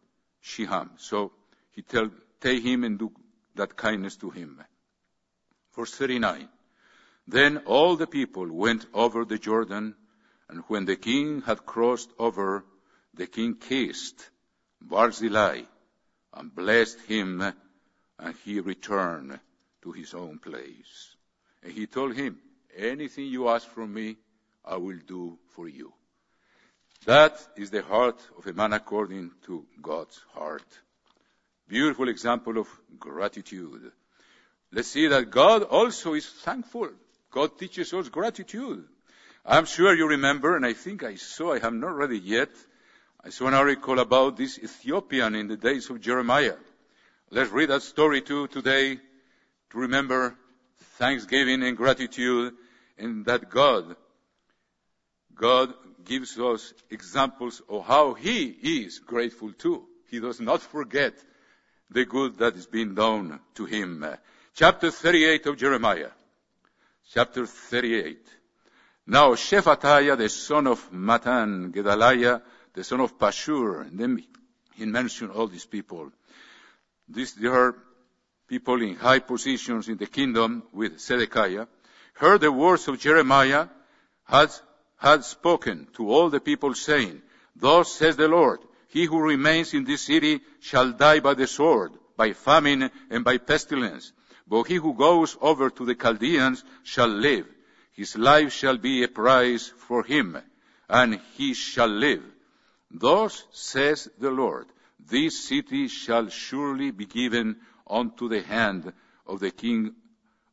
Chimham. 0.42 0.92
So 0.98 1.32
he 1.72 1.82
tell, 1.82 2.10
take 2.40 2.64
him 2.64 2.84
and 2.84 2.98
do 2.98 3.12
that 3.56 3.76
kindness 3.76 4.16
to 4.18 4.30
him. 4.30 4.64
Verse 5.76 5.94
39. 5.94 6.48
Then 7.28 7.58
all 7.60 7.96
the 7.96 8.08
people 8.08 8.52
went 8.52 8.86
over 8.94 9.26
the 9.26 9.38
Jordan, 9.38 9.96
and 10.50 10.64
when 10.68 10.86
the 10.86 10.96
king 10.96 11.42
had 11.42 11.66
crossed 11.66 12.10
over, 12.18 12.66
the 13.14 13.28
king 13.28 13.56
kissed 13.56 14.30
Barzillai 14.82 15.64
and 16.34 16.54
blessed 16.54 17.00
him, 17.02 17.42
and 18.20 18.36
he 18.46 18.60
returned 18.60 19.40
to 19.82 19.92
his 19.92 20.14
own 20.14 20.40
place. 20.40 21.16
And 21.64 21.74
he 21.74 21.88
told 21.88 22.16
him, 22.16 22.38
anything 22.76 23.26
you 23.26 23.50
ask 23.50 23.68
from 23.68 23.94
me, 23.94 24.18
I 24.64 24.78
will 24.78 25.00
do 25.06 25.38
for 25.56 25.68
you. 25.68 25.94
That 27.06 27.40
is 27.58 27.72
the 27.72 27.82
heart 27.82 28.22
of 28.38 28.46
a 28.46 28.54
man 28.54 28.74
according 28.74 29.32
to 29.48 29.66
God's 29.82 30.20
heart. 30.34 30.68
Beautiful 31.68 32.10
example 32.10 32.60
of 32.60 32.68
gratitude. 33.00 33.92
Let's 34.72 34.90
see 34.90 35.08
that 35.08 35.32
God 35.32 35.64
also 35.64 36.14
is 36.14 36.30
thankful. 36.30 36.90
God 37.32 37.58
teaches 37.58 37.94
us 37.94 38.10
gratitude. 38.10 38.86
I'm 39.46 39.66
sure 39.66 39.96
you 39.96 40.08
remember, 40.08 40.56
and 40.56 40.66
I 40.66 40.74
think 40.74 41.04
I 41.04 41.16
saw, 41.16 41.54
I 41.54 41.60
have 41.60 41.74
not 41.74 41.96
read 41.96 42.12
it 42.12 42.24
yet, 42.24 42.50
I 43.24 43.30
saw 43.30 43.48
an 43.48 43.54
article 43.54 44.00
about 44.00 44.36
this 44.36 44.58
Ethiopian 44.58 45.36
in 45.36 45.48
the 45.48 45.56
days 45.56 45.92
of 45.92 46.02
Jeremiah. 46.02 46.56
Let's 47.30 47.52
read 47.52 47.70
that 47.70 47.84
story 47.84 48.22
too 48.22 48.48
today 48.48 48.96
to 48.96 49.78
remember 49.78 50.36
thanksgiving 50.98 51.62
and 51.62 51.78
gratitude 51.78 52.56
and 52.98 53.24
that 53.26 53.48
God, 53.48 53.96
God 55.36 55.72
gives 56.04 56.40
us 56.40 56.74
examples 56.90 57.62
of 57.70 57.86
how 57.86 58.16
He 58.16 58.46
is 58.48 58.98
grateful 58.98 59.54
too. 59.54 59.86
He 60.10 60.20
does 60.20 60.40
not 60.40 60.64
forget 60.64 61.14
the 61.92 62.06
good 62.06 62.40
that 62.40 62.56
is 62.56 62.66
being 62.66 62.96
done 62.96 63.40
to 63.54 63.66
Him. 63.66 64.04
Chapter 64.56 64.90
38 64.90 65.46
of 65.46 65.58
Jeremiah. 65.58 66.10
Chapter 67.14 67.46
38. 67.46 68.18
Now 69.06 69.36
Shephatiah, 69.36 70.18
the 70.18 70.30
son 70.30 70.66
of 70.66 70.92
Mattan, 70.92 71.72
Gedaliah, 71.72 72.42
the 72.74 72.84
son 72.84 73.02
of 73.02 73.18
Pashur, 73.18 73.82
and 73.82 74.00
then 74.00 74.24
he 74.76 74.86
mentioned 74.86 75.32
all 75.32 75.48
these 75.48 75.66
people. 75.66 76.12
These, 77.10 77.34
there 77.34 77.54
are 77.54 77.76
people 78.48 78.82
in 78.82 78.96
high 78.96 79.20
positions 79.20 79.90
in 79.90 79.98
the 79.98 80.08
kingdom 80.08 80.64
with 80.72 81.00
Zedekiah, 81.00 81.68
heard 82.14 82.42
the 82.42 82.52
words 82.52 82.88
of 82.88 83.00
Jeremiah, 83.00 83.68
had, 84.26 84.52
had 84.98 85.24
spoken 85.24 85.88
to 85.96 86.10
all 86.10 86.30
the 86.30 86.40
people 86.40 86.74
saying, 86.74 87.22
Thus 87.56 87.92
says 87.92 88.16
the 88.16 88.28
Lord, 88.28 88.60
he 88.90 89.06
who 89.06 89.20
remains 89.20 89.74
in 89.74 89.84
this 89.84 90.02
city 90.02 90.42
shall 90.60 90.92
die 90.92 91.20
by 91.20 91.34
the 91.34 91.48
sword, 91.48 91.94
by 92.18 92.34
famine, 92.34 92.92
and 93.10 93.24
by 93.24 93.38
pestilence. 93.38 94.12
But 94.48 94.64
he 94.64 94.76
who 94.76 94.94
goes 94.94 95.38
over 95.40 95.70
to 95.70 95.86
the 95.86 95.96
Chaldeans 95.96 96.64
shall 96.84 97.08
live. 97.08 97.48
His 97.94 98.18
life 98.18 98.52
shall 98.52 98.78
be 98.78 99.04
a 99.04 99.08
prize 99.08 99.72
for 99.88 100.04
him, 100.04 100.38
and 100.90 101.20
he 101.36 101.54
shall 101.54 101.88
live. 101.88 102.24
Thus 102.94 103.46
says 103.52 104.10
the 104.18 104.32
Lord, 104.32 104.68
this 105.00 105.48
city 105.48 105.88
shall 105.88 106.30
surely 106.30 106.92
be 106.92 107.06
given 107.06 107.58
unto 107.88 108.28
the 108.30 108.42
hand 108.42 108.94
of 109.26 109.40
the 109.40 109.52
king 109.52 109.96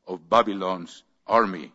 of 0.07 0.29
Babylon's 0.29 1.03
army, 1.27 1.73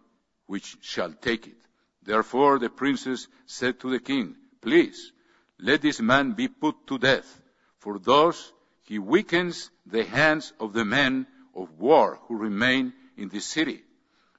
which 0.47 0.77
shall 0.81 1.13
take 1.13 1.47
it. 1.47 1.57
Therefore 2.01 2.59
the 2.59 2.69
princes 2.69 3.27
said 3.45 3.79
to 3.81 3.91
the 3.91 3.99
king, 3.99 4.35
Please, 4.61 5.11
let 5.59 5.81
this 5.81 5.99
man 5.99 6.31
be 6.33 6.47
put 6.47 6.87
to 6.87 6.97
death, 6.97 7.41
for 7.77 7.99
thus 7.99 8.51
he 8.83 8.99
weakens 8.99 9.69
the 9.85 10.03
hands 10.03 10.53
of 10.59 10.73
the 10.73 10.85
men 10.85 11.27
of 11.55 11.79
war 11.79 12.19
who 12.27 12.37
remain 12.37 12.93
in 13.17 13.29
this 13.29 13.45
city, 13.45 13.83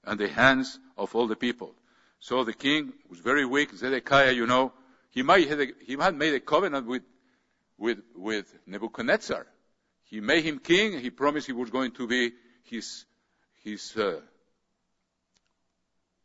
and 0.05 0.19
the 0.19 0.29
hands 0.29 0.79
of 0.97 1.15
all 1.15 1.27
the 1.27 1.37
people. 1.37 1.75
So 2.19 2.45
the 2.45 2.53
king 2.53 2.93
was 3.09 3.21
very 3.21 3.45
weak. 3.45 3.75
Zedekiah, 3.75 4.33
you 4.33 4.47
know, 4.47 4.73
he 5.15 5.23
might 5.23 5.49
have, 5.49 5.61
he 5.87 5.97
had 5.97 6.17
made 6.17 6.35
a 6.35 6.41
covenant 6.41 6.89
with, 6.89 7.05
with, 7.79 7.99
with 8.17 8.53
Nebuchadnezzar. 8.67 9.47
He 10.07 10.21
made 10.21 10.45
him 10.45 10.59
king. 10.59 10.99
He 10.99 11.11
promised 11.11 11.47
he 11.47 11.53
was 11.53 11.71
going 11.71 11.93
to 11.93 12.09
be 12.09 12.33
his, 12.65 13.05
his, 13.63 13.97
uh, 13.97 14.21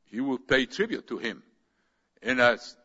he 0.05 0.19
would 0.19 0.47
pay 0.47 0.65
tribute 0.65 1.07
to 1.07 1.19
him. 1.19 1.43
And 2.23 2.41
as 2.41 2.75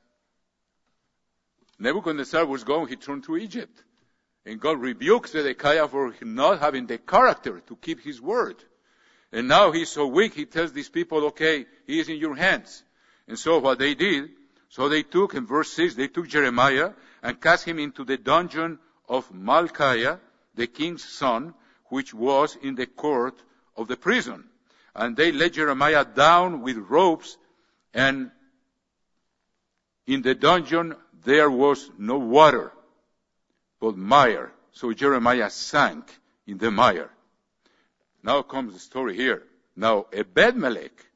Nebuchadnezzar 1.79 2.45
was 2.45 2.65
going, 2.65 2.89
he 2.89 2.97
turned 2.97 3.25
to 3.25 3.39
Egypt. 3.39 3.83
And 4.45 4.61
God 4.61 4.79
rebuked 4.79 5.31
Zedekiah 5.31 5.89
for 5.89 6.15
not 6.21 6.61
having 6.61 6.87
the 6.87 6.99
character 6.99 7.61
to 7.61 7.77
keep 7.77 8.03
his 8.03 8.21
word. 8.21 8.63
And 9.33 9.49
now 9.49 9.73
he's 9.73 9.89
so 9.89 10.07
weak, 10.07 10.35
he 10.35 10.45
tells 10.45 10.75
these 10.75 10.91
people, 10.91 11.25
okay, 11.29 11.65
he 11.87 11.99
is 11.99 12.11
in 12.11 12.19
your 12.19 12.35
hands. 12.35 12.85
And 13.27 13.39
so 13.39 13.59
what 13.59 13.79
they 13.79 13.95
did, 13.95 14.29
so 14.75 14.89
they 14.89 15.05
took, 15.05 15.35
in 15.35 15.47
verse 15.47 15.72
6, 15.75 15.95
they 15.95 16.09
took 16.09 16.27
Jeremiah 16.27 16.95
and 17.22 17.41
cast 17.41 17.64
him 17.64 17.79
into 17.79 18.03
the 18.03 18.16
dungeon 18.16 18.81
of 19.09 19.33
Malchiah, 19.33 20.18
the 20.57 20.66
king's 20.66 21.05
son, 21.05 21.55
which 21.91 22.12
was 22.12 22.57
in 22.61 22.75
the 22.75 22.87
court 22.87 23.41
of 23.77 23.87
the 23.87 23.97
prison. 23.97 24.43
And 24.93 25.16
they 25.16 25.31
let 25.31 25.53
Jeremiah 25.53 26.05
down 26.05 26.61
with 26.61 26.77
ropes 26.77 27.39
and 27.95 28.33
in 30.09 30.22
the 30.22 30.35
dungeon 30.35 30.97
there 31.22 31.49
was 31.49 31.89
no 31.97 32.18
water, 32.18 32.72
but 33.79 33.97
mire. 33.97 34.51
So 34.72 34.93
Jeremiah 34.93 35.51
sank 35.51 36.18
in 36.49 36.59
the 36.59 36.72
mire. 36.72 37.11
Now 38.25 38.43
comes 38.43 38.72
the 38.72 38.81
story 38.81 39.14
here. 39.14 39.45
Now 39.77 40.07
Ebed-Melech, 40.12 41.07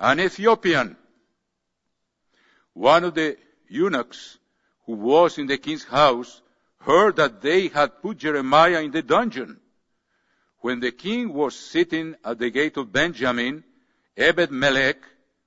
an 0.00 0.18
Ethiopian, 0.18 0.96
one 2.74 3.04
of 3.04 3.14
the 3.14 3.36
eunuchs 3.68 4.38
who 4.84 4.92
was 4.92 5.38
in 5.38 5.46
the 5.46 5.56
king's 5.56 5.84
house 5.84 6.42
heard 6.80 7.16
that 7.16 7.40
they 7.40 7.68
had 7.68 8.02
put 8.02 8.18
Jeremiah 8.18 8.82
in 8.82 8.90
the 8.90 9.02
dungeon. 9.02 9.60
When 10.58 10.80
the 10.80 10.92
king 10.92 11.32
was 11.32 11.56
sitting 11.56 12.16
at 12.24 12.38
the 12.38 12.50
gate 12.50 12.76
of 12.76 12.92
Benjamin, 12.92 13.64
Ebed 14.16 14.50
Melech 14.50 14.98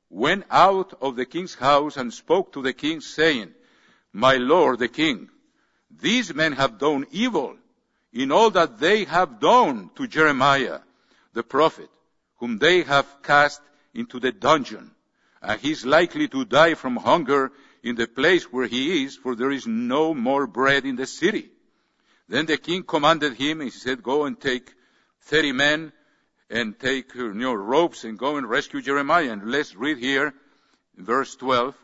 went 0.10 0.46
out 0.50 0.94
of 1.02 1.16
the 1.16 1.26
king's 1.26 1.54
house 1.54 1.98
and 1.98 2.14
spoke 2.14 2.54
to 2.54 2.62
the 2.62 2.74
king 2.74 3.02
saying, 3.02 3.54
My 4.14 4.38
lord 4.38 4.80
the 4.80 4.88
king, 4.88 5.30
these 5.92 6.34
men 6.34 6.54
have 6.54 6.80
done 6.80 7.06
evil 7.12 7.56
in 8.14 8.32
all 8.32 8.50
that 8.52 8.80
they 8.80 9.04
have 9.04 9.40
done 9.40 9.92
to 9.96 10.08
Jeremiah, 10.08 10.80
the 11.34 11.44
prophet, 11.44 11.90
whom 12.38 12.58
they 12.58 12.84
have 12.84 13.22
cast 13.22 13.62
into 13.94 14.20
the 14.20 14.32
dungeon 14.32 14.92
Uh, 15.48 15.52
and 15.52 15.62
he 15.62 15.72
is 15.72 15.86
likely 15.86 16.28
to 16.28 16.44
die 16.44 16.74
from 16.74 16.98
hunger 16.98 17.52
in 17.82 17.96
the 17.96 18.08
place 18.08 18.52
where 18.52 18.68
he 18.68 19.06
is, 19.06 19.16
for 19.16 19.34
there 19.34 19.52
is 19.52 19.66
no 19.66 20.14
more 20.14 20.46
bread 20.46 20.86
in 20.86 20.98
the 20.98 21.08
city. 21.08 21.50
Then 22.28 22.46
the 22.46 22.58
king 22.58 22.84
commanded 22.84 23.34
him, 23.34 23.62
and 23.62 23.72
he 23.72 23.78
said, 23.78 24.04
go 24.04 24.26
and 24.26 24.40
take 24.40 24.74
30 25.22 25.54
men 25.54 25.94
and 26.50 26.78
take 26.78 27.16
uh, 27.16 27.20
your 27.20 27.34
know, 27.34 27.54
ropes 27.54 28.04
and 28.04 28.20
go 28.20 28.36
and 28.36 28.50
rescue 28.50 28.82
Jeremiah. 28.82 29.32
And 29.32 29.50
let's 29.50 29.74
read 29.74 29.98
here, 30.00 30.34
verse 30.98 31.36
12. 31.38 31.76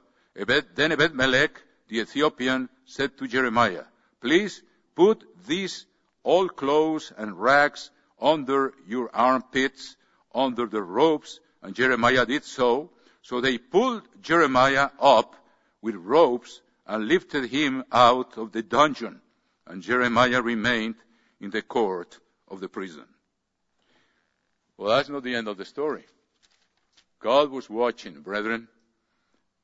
Then 0.75 0.91
Ebed-Melech, 0.91 1.61
the 1.87 1.99
Ethiopian, 1.99 2.67
said 2.85 3.17
to 3.17 3.27
Jeremiah, 3.27 3.83
please 4.19 4.61
put 4.95 5.23
these 5.47 5.85
old 6.25 6.57
clothes 6.57 7.13
and 7.15 7.39
rags 7.39 7.91
under 8.19 8.73
your 8.87 9.09
armpits, 9.13 9.95
under 10.35 10.65
the 10.65 10.81
ropes. 10.81 11.39
And 11.61 11.75
Jeremiah 11.75 12.25
did 12.25 12.43
so. 12.43 12.89
So 13.23 13.39
they 13.41 13.57
pulled 13.57 14.03
Jeremiah 14.21 14.89
up 14.99 15.35
with 15.81 15.95
ropes 15.95 16.61
and 16.85 17.07
lifted 17.07 17.49
him 17.49 17.83
out 17.91 18.37
of 18.37 18.51
the 18.51 18.61
dungeon. 18.61 19.21
And 19.65 19.81
Jeremiah 19.81 20.41
remained 20.41 20.95
in 21.39 21.49
the 21.49 21.61
court 21.61 22.19
of 22.49 22.59
the 22.59 22.67
prison. 22.67 23.05
Well, 24.77 24.95
that's 24.95 25.09
not 25.09 25.23
the 25.23 25.35
end 25.35 25.47
of 25.47 25.57
the 25.57 25.65
story. 25.65 26.03
God 27.19 27.49
was 27.49 27.69
watching, 27.69 28.21
brethren. 28.21 28.67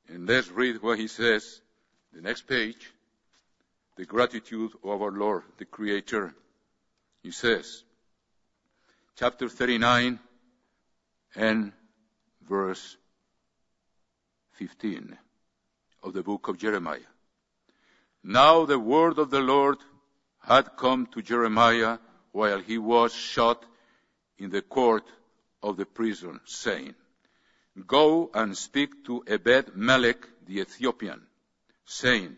And 0.08 0.28
let's 0.28 0.50
read 0.50 0.82
what 0.82 0.98
he 0.98 1.08
says. 1.08 1.62
The 2.14 2.22
next 2.22 2.48
page. 2.48 2.90
The 3.98 4.06
gratitude 4.06 4.72
of 4.84 5.02
our 5.02 5.12
Lord, 5.12 5.44
the 5.58 5.66
Creator. 5.66 6.34
He 7.22 7.32
says, 7.32 7.84
chapter 9.18 9.50
39 9.50 10.20
and 11.36 11.74
verse 12.48 12.96
15 14.60 15.18
of 16.04 16.12
the 16.12 16.22
book 16.22 16.50
of 16.50 16.58
Jeremiah. 16.58 17.12
Now 18.22 18.66
the 18.66 18.78
word 18.78 19.18
of 19.18 19.30
the 19.30 19.40
Lord 19.40 19.78
had 20.42 20.76
come 20.76 21.08
to 21.14 21.22
Jeremiah 21.22 21.98
while 22.34 22.60
he 22.60 22.78
was 22.78 23.14
shut 23.14 23.64
in 24.38 24.50
the 24.50 24.62
court 24.62 25.06
of 25.64 25.78
the 25.78 25.86
prison, 25.86 26.42
saying, 26.46 26.94
Go 27.88 28.32
and 28.34 28.58
speak 28.58 29.06
to 29.06 29.24
Ebed 29.26 29.78
Melech 29.78 30.28
the 30.46 30.60
Ethiopian, 30.60 31.22
saying, 31.86 32.38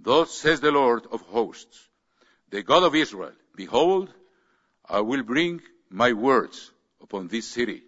Thus 0.00 0.32
says 0.32 0.60
the 0.60 0.72
Lord 0.72 1.06
of 1.12 1.20
hosts, 1.20 1.88
the 2.50 2.64
God 2.64 2.82
of 2.82 2.96
Israel, 2.96 3.36
Behold, 3.54 4.12
I 4.88 4.98
will 4.98 5.22
bring 5.22 5.60
my 5.88 6.12
words 6.12 6.72
upon 7.00 7.28
this 7.28 7.46
city 7.46 7.84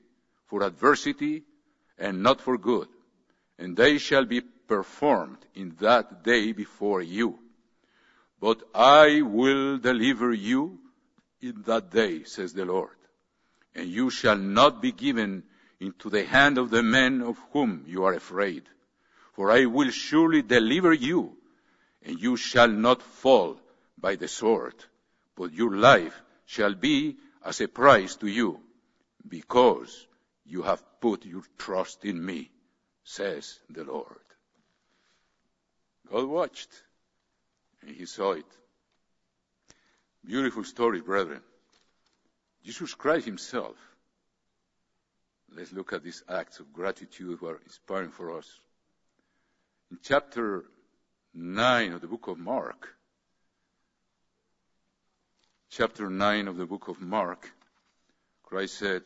for 0.46 0.62
adversity 0.62 1.42
and 1.98 2.22
not 2.22 2.40
for 2.40 2.56
good, 2.56 2.86
and 3.58 3.76
they 3.76 3.98
shall 3.98 4.24
be 4.24 4.40
performed 4.40 5.38
in 5.54 5.76
that 5.80 6.24
day 6.24 6.52
before 6.52 7.02
you. 7.02 7.38
But 8.40 8.62
I 8.74 9.22
will 9.22 9.78
deliver 9.78 10.32
you 10.32 10.78
in 11.40 11.62
that 11.66 11.90
day, 11.90 12.24
says 12.24 12.52
the 12.52 12.64
Lord, 12.64 12.96
and 13.74 13.88
you 13.88 14.10
shall 14.10 14.36
not 14.36 14.82
be 14.82 14.92
given 14.92 15.44
into 15.80 16.10
the 16.10 16.24
hand 16.24 16.58
of 16.58 16.70
the 16.70 16.82
men 16.82 17.22
of 17.22 17.38
whom 17.52 17.84
you 17.86 18.04
are 18.04 18.14
afraid. 18.14 18.64
For 19.34 19.50
I 19.50 19.66
will 19.66 19.90
surely 19.90 20.42
deliver 20.42 20.92
you, 20.92 21.36
and 22.02 22.20
you 22.20 22.36
shall 22.36 22.68
not 22.68 23.02
fall 23.02 23.58
by 23.98 24.16
the 24.16 24.28
sword, 24.28 24.74
but 25.36 25.52
your 25.52 25.76
life 25.76 26.20
shall 26.46 26.74
be 26.74 27.16
as 27.44 27.60
a 27.60 27.68
prize 27.68 28.16
to 28.16 28.26
you, 28.26 28.60
because 29.26 30.06
you 30.44 30.62
have 30.62 30.82
put 31.00 31.24
your 31.24 31.42
trust 31.58 32.04
in 32.04 32.24
me, 32.24 32.50
says 33.04 33.58
the 33.70 33.84
Lord. 33.84 34.16
God 36.10 36.26
watched, 36.26 36.70
and 37.82 37.94
he 37.94 38.06
saw 38.06 38.32
it. 38.32 38.46
Beautiful 40.24 40.64
story, 40.64 41.00
brethren. 41.00 41.40
Jesus 42.64 42.94
Christ 42.94 43.26
himself. 43.26 43.76
Let's 45.54 45.72
look 45.72 45.92
at 45.92 46.02
these 46.02 46.24
acts 46.28 46.58
of 46.60 46.72
gratitude 46.72 47.38
who 47.38 47.46
are 47.46 47.60
inspiring 47.64 48.10
for 48.10 48.38
us. 48.38 48.50
In 49.90 49.98
chapter 50.02 50.64
9 51.34 51.92
of 51.92 52.00
the 52.00 52.06
book 52.06 52.26
of 52.26 52.38
Mark, 52.38 52.88
chapter 55.70 56.08
9 56.08 56.48
of 56.48 56.56
the 56.56 56.66
book 56.66 56.88
of 56.88 57.00
Mark, 57.00 57.50
Christ 58.44 58.78
said, 58.78 59.02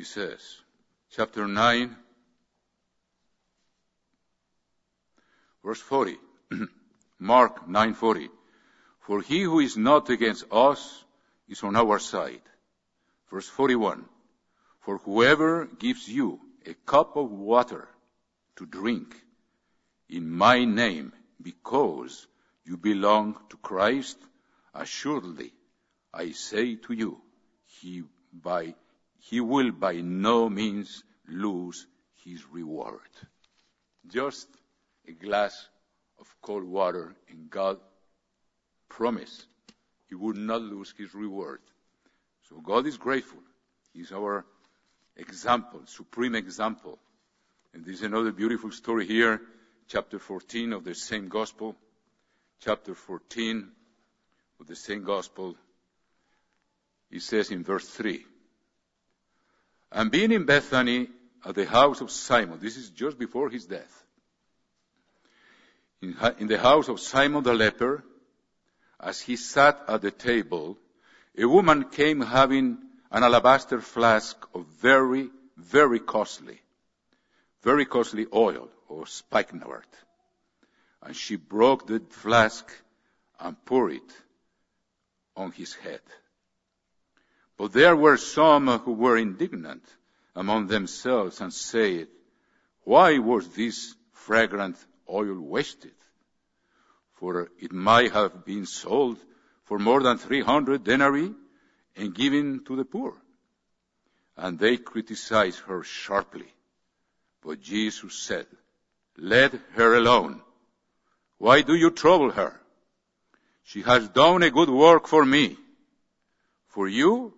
He 0.00 0.04
says, 0.04 0.40
chapter 1.10 1.46
9, 1.46 1.94
verse 5.62 5.78
40, 5.78 6.16
Mark 7.18 7.68
9:40, 7.68 8.30
for 9.00 9.20
he 9.20 9.42
who 9.42 9.60
is 9.60 9.76
not 9.76 10.08
against 10.08 10.46
us 10.50 11.04
is 11.50 11.62
on 11.62 11.76
our 11.76 11.98
side. 11.98 12.40
Verse 13.30 13.46
41, 13.46 14.06
for 14.80 14.96
whoever 14.96 15.66
gives 15.66 16.08
you 16.08 16.40
a 16.64 16.72
cup 16.72 17.16
of 17.16 17.30
water 17.30 17.86
to 18.56 18.64
drink 18.64 19.14
in 20.08 20.30
my 20.30 20.64
name 20.64 21.12
because 21.42 22.26
you 22.64 22.78
belong 22.78 23.36
to 23.50 23.58
Christ, 23.58 24.16
assuredly 24.72 25.52
I 26.14 26.30
say 26.30 26.76
to 26.86 26.94
you, 26.94 27.20
he 27.66 28.04
by 28.32 28.74
he 29.20 29.40
will 29.40 29.70
by 29.70 30.00
no 30.00 30.48
means 30.48 31.04
lose 31.28 31.86
his 32.24 32.44
reward. 32.50 33.00
Just 34.06 34.48
a 35.06 35.12
glass 35.12 35.68
of 36.18 36.34
cold 36.42 36.64
water, 36.64 37.14
and 37.28 37.50
God 37.50 37.78
promised 38.88 39.46
he 40.08 40.14
would 40.14 40.36
not 40.36 40.62
lose 40.62 40.92
his 40.96 41.14
reward. 41.14 41.60
So 42.48 42.60
God 42.60 42.86
is 42.86 42.96
grateful. 42.96 43.40
He's 43.92 44.12
our 44.12 44.44
example, 45.16 45.82
supreme 45.86 46.34
example. 46.34 46.98
And 47.72 47.84
there's 47.84 48.02
another 48.02 48.32
beautiful 48.32 48.72
story 48.72 49.06
here, 49.06 49.40
chapter 49.86 50.18
14 50.18 50.72
of 50.72 50.84
the 50.84 50.94
same 50.94 51.28
gospel. 51.28 51.76
Chapter 52.60 52.94
14 52.94 53.70
of 54.60 54.66
the 54.66 54.76
same 54.76 55.04
gospel. 55.04 55.56
He 57.10 57.20
says 57.20 57.50
in 57.50 57.64
verse 57.64 57.88
3, 57.88 58.24
and 59.92 60.10
being 60.10 60.32
in 60.32 60.44
Bethany 60.44 61.08
at 61.44 61.54
the 61.54 61.66
house 61.66 62.00
of 62.00 62.10
Simon, 62.10 62.58
this 62.60 62.76
is 62.76 62.90
just 62.90 63.18
before 63.18 63.50
his 63.50 63.66
death, 63.66 64.04
in, 66.02 66.16
in 66.38 66.46
the 66.46 66.58
house 66.58 66.88
of 66.88 67.00
Simon 67.00 67.42
the 67.42 67.54
leper, 67.54 68.02
as 68.98 69.20
he 69.20 69.36
sat 69.36 69.82
at 69.88 70.02
the 70.02 70.10
table, 70.10 70.78
a 71.36 71.46
woman 71.46 71.84
came 71.84 72.20
having 72.20 72.78
an 73.10 73.24
alabaster 73.24 73.80
flask 73.80 74.36
of 74.54 74.66
very, 74.66 75.30
very 75.56 75.98
costly, 75.98 76.60
very 77.62 77.84
costly 77.84 78.26
oil 78.32 78.68
or 78.88 79.06
spikenard. 79.06 79.86
And 81.02 81.16
she 81.16 81.36
broke 81.36 81.86
the 81.86 82.00
flask 82.10 82.70
and 83.38 83.62
poured 83.64 83.92
it 83.92 84.12
on 85.36 85.52
his 85.52 85.74
head. 85.74 86.02
But 87.60 87.74
there 87.74 87.94
were 87.94 88.16
some 88.16 88.68
who 88.68 88.92
were 88.92 89.18
indignant 89.18 89.84
among 90.34 90.68
themselves 90.68 91.42
and 91.42 91.52
said, 91.52 92.08
Why 92.84 93.18
was 93.18 93.48
this 93.48 93.94
fragrant 94.12 94.78
oil 95.06 95.38
wasted? 95.38 95.92
For 97.18 97.50
it 97.58 97.70
might 97.70 98.12
have 98.12 98.46
been 98.46 98.64
sold 98.64 99.18
for 99.64 99.78
more 99.78 100.02
than 100.02 100.16
300 100.16 100.82
denarii 100.82 101.34
and 101.96 102.14
given 102.14 102.64
to 102.64 102.76
the 102.76 102.86
poor. 102.86 103.12
And 104.38 104.58
they 104.58 104.78
criticized 104.78 105.58
her 105.66 105.82
sharply. 105.82 106.50
But 107.42 107.60
Jesus 107.60 108.14
said, 108.14 108.46
Let 109.18 109.52
her 109.74 109.96
alone. 109.96 110.40
Why 111.36 111.60
do 111.60 111.74
you 111.74 111.90
trouble 111.90 112.30
her? 112.30 112.58
She 113.64 113.82
has 113.82 114.08
done 114.08 114.42
a 114.44 114.50
good 114.50 114.70
work 114.70 115.06
for 115.06 115.26
me. 115.26 115.58
For 116.68 116.88
you, 116.88 117.34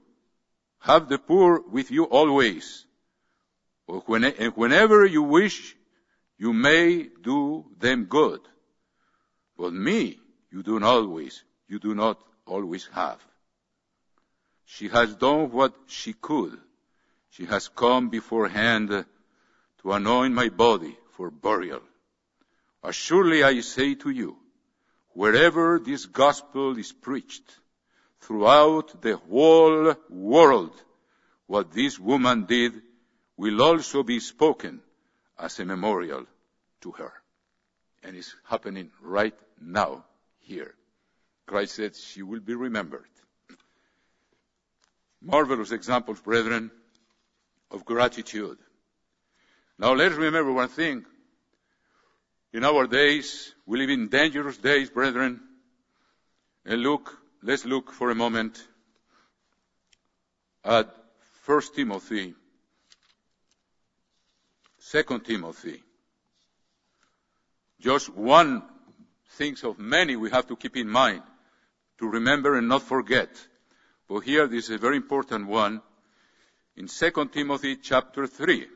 have 0.83 1.09
the 1.09 1.19
poor 1.19 1.61
with 1.61 1.91
you 1.91 2.05
always. 2.05 2.85
And 3.89 4.25
eh, 4.25 4.49
whenever 4.49 5.05
you 5.07 5.23
wish, 5.23 5.77
you 6.39 6.53
may 6.53 7.09
do 7.23 7.67
them 7.79 8.05
good. 8.05 8.41
But 9.57 9.73
me, 9.73 10.19
you 10.51 10.63
do 10.63 10.81
not 10.81 10.89
always, 10.89 11.45
you 11.69 11.79
do 11.79 11.95
not 11.95 12.19
always 12.47 12.89
have. 12.93 13.21
She 14.65 14.89
has 14.89 15.15
done 15.15 15.53
what 15.53 15.75
she 15.87 16.15
could. 16.15 16.59
She 17.31 17.45
has 17.47 17.69
come 17.69 18.09
beforehand 18.09 18.89
to 18.89 19.93
anoint 19.93 20.35
my 20.35 20.49
body 20.49 20.97
for 21.13 21.31
burial. 21.31 21.83
Assuredly 22.83 23.45
I 23.45 23.61
say 23.61 23.95
to 23.97 24.11
you, 24.11 24.37
wherever 25.11 25.79
this 25.79 26.07
gospel 26.07 26.77
is 26.77 26.91
preached, 26.91 27.45
throughout 28.23 29.03
the 29.03 29.17
whole 29.17 29.95
world, 30.09 30.81
what 31.47 31.73
this 31.73 31.99
woman 31.99 32.47
did 32.47 32.73
will 33.37 33.61
also 33.61 34.03
be 34.03 34.21
spoken 34.21 34.81
as 35.39 35.59
a 35.59 35.65
memorial 35.65 36.25
to 36.81 36.93
her. 36.93 37.13
And 38.03 38.17
it's 38.17 38.35
happening 38.45 38.91
right 39.03 39.35
now 39.61 40.05
here. 40.41 40.75
Christ 41.47 41.75
said 41.75 41.97
she 41.97 42.23
will 42.23 42.41
be 42.41 42.55
remembered. 42.55 43.07
Marvelous 45.21 45.73
examples, 45.73 46.21
brethren, 46.21 46.71
of 47.71 47.85
gratitude. 47.85 48.59
Now 49.79 49.95
let's 49.95 50.15
remember 50.15 50.53
one 50.53 50.69
thing. 50.69 51.05
In 52.53 52.65
our 52.65 52.87
days, 52.87 53.55
we 53.67 53.79
live 53.79 53.91
in 53.91 54.09
dangerous 54.09 54.59
days, 54.59 54.91
brethren. 54.91 55.41
And 56.65 56.83
look 56.83 57.22
let's 57.43 57.65
look 57.65 57.93
for 57.93 58.11
a 58.11 58.15
moment 58.15 58.63
at 60.65 60.95
1 61.45 61.61
Timothy, 61.75 62.35
2 64.91 65.19
Timothy. 65.21 65.83
Just 67.81 68.11
one 68.15 68.63
things 69.31 69.65
of 69.65 69.79
many 69.79 70.15
we 70.15 70.31
have 70.31 70.47
to 70.47 70.57
keep 70.57 70.77
in 70.77 70.89
mind 70.89 71.23
to 71.99 72.09
remember 72.09 72.57
and 72.57 72.69
not 72.69 72.83
forget. 72.83 73.31
But 74.09 74.21
here 74.21 74.47
this 74.47 74.69
is 74.69 74.77
a 74.77 74.79
very 74.79 74.97
important 74.97 75.49
one 75.49 75.83
in 76.77 76.87
2 76.87 77.29
Timothy 77.33 77.77
chapter 77.77 78.27
3. 78.27 78.67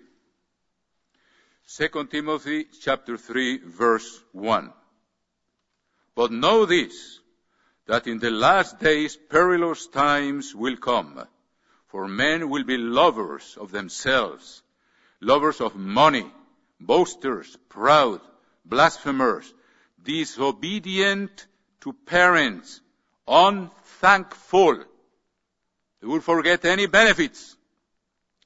2 1.68 2.06
Timothy 2.06 2.66
chapter 2.80 3.16
3 3.16 3.58
verse 3.58 4.20
1. 4.32 4.72
But 6.16 6.32
know 6.32 6.64
this, 6.64 7.20
that 7.86 8.06
in 8.06 8.18
the 8.18 8.30
last 8.30 8.78
days 8.80 9.16
perilous 9.16 9.86
times 9.86 10.54
will 10.54 10.76
come. 10.76 11.26
For 11.86 12.08
men 12.08 12.50
will 12.50 12.64
be 12.64 12.76
lovers 12.76 13.56
of 13.60 13.70
themselves, 13.70 14.62
lovers 15.20 15.60
of 15.60 15.76
money, 15.76 16.26
boasters, 16.80 17.56
proud, 17.68 18.20
blasphemers, 18.64 19.52
disobedient 20.02 21.46
to 21.80 21.92
parents, 21.92 22.80
unthankful. 23.26 24.84
They 26.00 26.06
will 26.06 26.20
forget 26.20 26.64
any 26.64 26.86
benefits, 26.86 27.56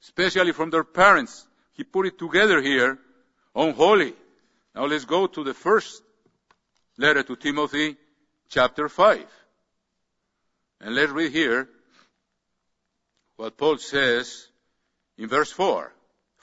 especially 0.03 0.51
from 0.51 0.69
their 0.69 0.83
parents. 0.83 1.47
He 1.73 1.83
put 1.83 2.05
it 2.05 2.19
together 2.19 2.61
here, 2.61 2.99
unholy. 3.55 4.13
Now 4.75 4.85
let's 4.85 5.05
go 5.05 5.27
to 5.27 5.43
the 5.43 5.53
first 5.53 6.03
letter 6.97 7.23
to 7.23 7.35
Timothy, 7.35 7.97
chapter 8.51 8.89
5. 8.89 9.25
And 10.81 10.93
let's 10.93 11.11
read 11.11 11.31
here 11.31 11.67
what 13.37 13.57
Paul 13.57 13.77
says 13.77 14.47
in 15.17 15.27
verse 15.27 15.51
4. 15.51 15.91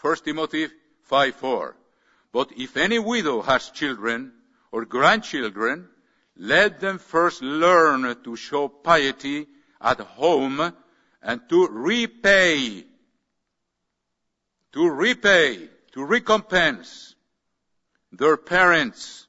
1 0.01 0.17
Timothy 0.25 0.69
5 1.05 1.35
4. 1.35 1.77
But 2.33 2.53
if 2.57 2.77
any 2.77 2.99
widow 2.99 3.43
has 3.43 3.71
children 3.71 4.33
or 4.73 4.85
grandchildren, 4.85 5.89
let 6.37 6.81
them 6.81 6.99
first 6.99 7.43
learn 7.43 8.17
to 8.25 8.37
show 8.37 8.69
piety 8.69 9.47
at 9.81 10.01
home 10.01 10.73
and 11.23 11.41
to 11.49 11.69
repay, 11.69 12.85
to 14.73 14.89
repay, 14.89 15.69
to 15.93 16.05
recompense 16.05 17.15
their 18.13 18.37
parents, 18.37 19.27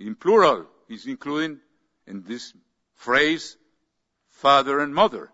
in 0.00 0.14
plural, 0.14 0.66
is 0.88 1.06
including 1.06 1.60
in 2.08 2.22
this 2.22 2.52
phrase 2.94 3.56
father 4.30 4.80
and 4.80 4.94
mother. 4.94 5.30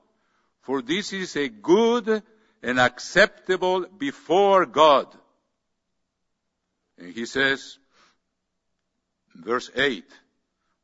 For 0.62 0.82
this 0.82 1.12
is 1.12 1.36
a 1.36 1.48
good 1.48 2.22
and 2.62 2.80
acceptable 2.80 3.86
before 3.86 4.66
God. 4.66 5.06
And 6.98 7.12
he 7.12 7.26
says, 7.26 7.78
verse 9.34 9.70
8, 9.74 10.04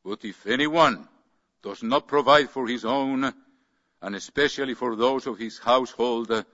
but 0.03 0.23
if 0.23 0.45
anyone 0.45 1.07
does 1.63 1.83
not 1.83 2.07
provide 2.07 2.49
for 2.49 2.67
his 2.67 2.85
own, 2.85 3.33
and 4.01 4.15
especially 4.15 4.73
for 4.73 4.95
those 4.95 5.27
of 5.27 5.37
his 5.37 5.57
household, 5.59 6.45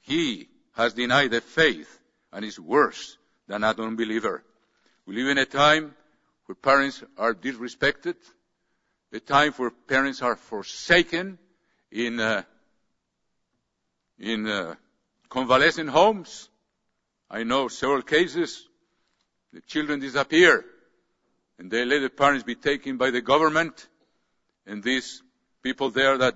he 0.00 0.48
has 0.74 0.94
denied 0.94 1.30
the 1.30 1.40
faith 1.40 2.00
and 2.32 2.44
is 2.44 2.60
worse 2.60 3.16
than 3.48 3.64
an 3.64 3.80
unbeliever. 3.80 4.44
We 5.06 5.16
live 5.16 5.28
in 5.28 5.38
a 5.38 5.46
time 5.46 5.94
where 6.46 6.56
parents 6.56 7.02
are 7.16 7.34
disrespected, 7.34 8.16
a 9.16 9.20
time 9.20 9.52
where 9.52 9.70
parents 9.70 10.20
are 10.22 10.36
forsaken 10.36 11.38
in 11.90 12.20
uh, 12.20 12.42
in 14.18 14.46
uh, 14.46 14.74
convalescent 15.28 15.88
homes. 15.88 16.48
I 17.30 17.42
know 17.42 17.68
several 17.68 18.02
cases. 18.02 18.68
The 19.52 19.62
children 19.62 20.00
disappear, 20.00 20.64
and 21.58 21.70
they 21.70 21.84
let 21.84 22.00
the 22.00 22.10
parents 22.10 22.44
be 22.44 22.54
taken 22.54 22.98
by 22.98 23.10
the 23.10 23.22
government, 23.22 23.88
and 24.66 24.82
these 24.82 25.22
people 25.62 25.90
there 25.90 26.18
that 26.18 26.34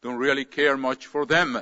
don't 0.00 0.18
really 0.18 0.44
care 0.44 0.76
much 0.76 1.06
for 1.06 1.26
them. 1.26 1.60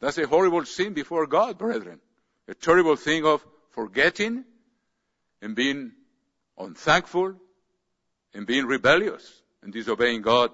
That's 0.00 0.18
a 0.18 0.26
horrible 0.26 0.66
sin 0.66 0.92
before 0.92 1.26
God, 1.26 1.56
brethren. 1.56 2.00
A 2.48 2.54
terrible 2.54 2.96
thing 2.96 3.24
of 3.24 3.44
forgetting 3.70 4.44
and 5.40 5.56
being 5.56 5.92
unthankful 6.58 7.34
and 8.34 8.46
being 8.46 8.66
rebellious 8.66 9.42
and 9.64 9.72
disobeying 9.72 10.22
God. 10.22 10.50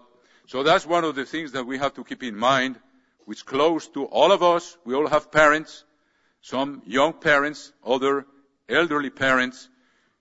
So 0.46 0.62
that's 0.62 0.86
one 0.86 1.04
of 1.04 1.14
the 1.14 1.26
things 1.26 1.52
that 1.52 1.66
we 1.66 1.78
have 1.78 1.94
to 1.94 2.04
keep 2.04 2.22
in 2.22 2.36
mind, 2.36 2.76
which 3.26 3.44
close 3.44 3.86
to 3.88 4.04
all 4.04 4.32
of 4.32 4.42
us. 4.42 4.76
We 4.84 4.94
all 4.94 5.08
have 5.08 5.30
parents, 5.30 5.84
some 6.40 6.82
young 6.86 7.12
parents, 7.12 7.72
other 7.84 8.24
elderly 8.68 9.10
parents. 9.10 9.68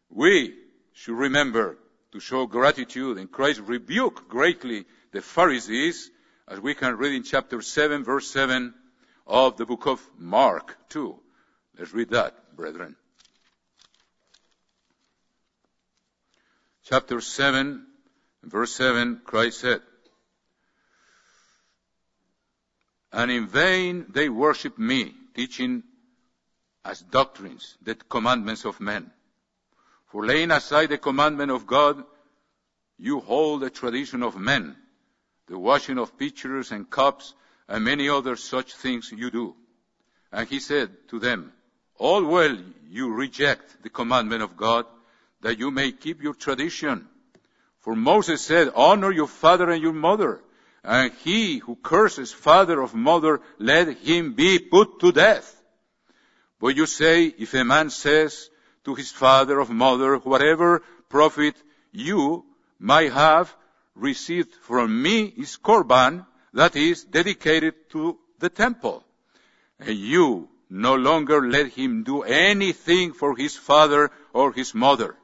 We 0.10 0.56
should 0.94 1.16
remember 1.16 1.78
to 2.12 2.20
show 2.20 2.46
gratitude 2.46 3.18
and 3.18 3.32
Christ 3.32 3.62
rebuked 3.62 4.28
greatly 4.28 4.86
the 5.12 5.22
Pharisees 5.22 6.12
as 6.48 6.60
we 6.60 6.74
can 6.74 6.98
read 6.98 7.14
in 7.14 7.24
chapter 7.24 7.62
7 7.62 8.04
verse 8.04 8.28
7 8.30 8.74
of 9.28 9.58
the 9.58 9.66
book 9.66 9.86
of 9.86 10.02
Mark 10.18 10.78
too. 10.90 11.20
Let's 11.78 11.94
read 11.94 12.10
that, 12.10 12.56
brethren. 12.56 12.96
Chapter 16.84 17.22
7 17.22 17.86
verse 18.44 18.74
7, 18.76 19.22
Christ 19.24 19.60
said, 19.60 19.82
And 23.12 23.32
in 23.32 23.48
vain 23.48 24.06
they 24.10 24.30
worship 24.30 24.78
me, 24.78 25.14
teaching 25.34 25.84
as 26.86 27.02
doctrines 27.02 27.78
the 27.82 27.96
commandments 27.96 28.66
of 28.66 28.80
men. 28.80 29.12
For 30.08 30.26
laying 30.26 30.52
aside 30.52 30.90
the 30.90 30.98
commandment 30.98 31.52
of 31.52 31.68
God, 31.68 32.04
you 32.98 33.20
hold 33.20 33.62
the 33.62 33.70
tradition 33.70 34.24
of 34.24 34.38
men, 34.38 34.76
the 35.48 35.58
washing 35.58 35.98
of 35.98 36.18
pitchers 36.18 36.72
and 36.72 36.90
cups, 36.90 37.34
and 37.68 37.84
many 37.84 38.10
other 38.10 38.36
such 38.36 38.74
things 38.74 39.12
you 39.16 39.30
do. 39.30 39.56
And 40.32 40.48
he 40.48 40.60
said 40.60 40.90
to 41.10 41.20
them, 41.20 41.54
All 41.96 42.26
well 42.26 42.58
you 42.90 43.14
reject 43.14 43.84
the 43.84 43.90
commandment 43.90 44.44
of 44.44 44.58
God, 44.58 44.86
that 45.42 45.58
you 45.58 45.72
may 45.72 45.92
keep 45.92 46.22
your 46.22 46.34
tradition. 46.34 47.08
For 47.80 47.96
Moses 47.96 48.42
said, 48.42 48.72
honor 48.76 49.12
your 49.12 49.28
father 49.28 49.70
and 49.70 49.82
your 49.82 49.94
mother. 49.94 50.42
And 50.84 51.14
he 51.24 51.60
who 51.60 51.76
curses 51.76 52.32
father 52.32 52.82
or 52.82 52.90
mother, 52.94 53.42
let 53.58 53.98
him 53.98 54.34
be 54.34 54.60
put 54.60 55.00
to 55.00 55.12
death. 55.12 55.56
But 56.60 56.76
you 56.76 56.86
say, 56.86 57.26
if 57.26 57.54
a 57.54 57.64
man 57.64 57.90
says 57.90 58.50
to 58.84 58.96
his 58.96 59.12
father 59.12 59.62
or 59.62 59.66
mother, 59.66 60.18
whatever 60.18 60.84
profit 61.08 61.56
you 61.92 62.46
might 62.80 63.14
have 63.14 63.54
received 63.96 64.54
from 64.62 65.02
me 65.02 65.24
is 65.24 65.58
korban, 65.58 66.26
that 66.54 66.76
is 66.76 67.04
dedicated 67.04 67.90
to 67.92 68.18
the 68.40 68.50
temple. 68.50 69.06
And 69.80 69.98
you 69.98 70.50
no 70.70 70.96
longer 70.96 71.48
let 71.48 71.68
him 71.68 72.04
do 72.04 72.24
anything 72.24 73.14
for 73.14 73.36
his 73.38 73.56
father 73.56 74.12
or 74.34 74.52
his 74.52 74.76
mother 74.76 75.16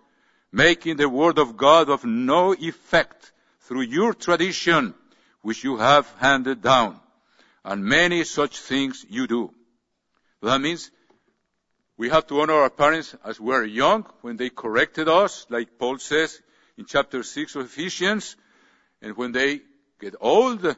making 0.55 0.95
the 0.95 1.09
word 1.09 1.37
of 1.37 1.57
God 1.57 1.89
of 1.89 2.05
no 2.05 2.53
effect 2.53 3.33
through 3.63 3.81
your 3.81 4.13
tradition 4.13 4.93
which 5.41 5.65
you 5.65 5.75
have 5.75 6.09
handed 6.17 6.61
down. 6.61 6.97
And 7.65 7.83
many 7.83 8.23
such 8.23 8.57
things 8.59 9.05
you 9.09 9.27
do. 9.27 9.53
That 10.41 10.61
means 10.61 10.91
we 11.97 12.07
have 12.09 12.27
to 12.27 12.39
honor 12.39 12.53
our 12.53 12.69
parents 12.69 13.13
as 13.25 13.37
we're 13.37 13.65
young 13.65 14.05
when 14.21 14.37
they 14.37 14.49
corrected 14.49 15.09
us, 15.09 15.45
like 15.49 15.77
Paul 15.77 15.97
says 15.97 16.39
in 16.77 16.85
chapter 16.85 17.21
6 17.21 17.55
of 17.57 17.65
Ephesians. 17.65 18.37
And 19.01 19.17
when 19.17 19.33
they 19.33 19.59
get 19.99 20.15
old, 20.21 20.73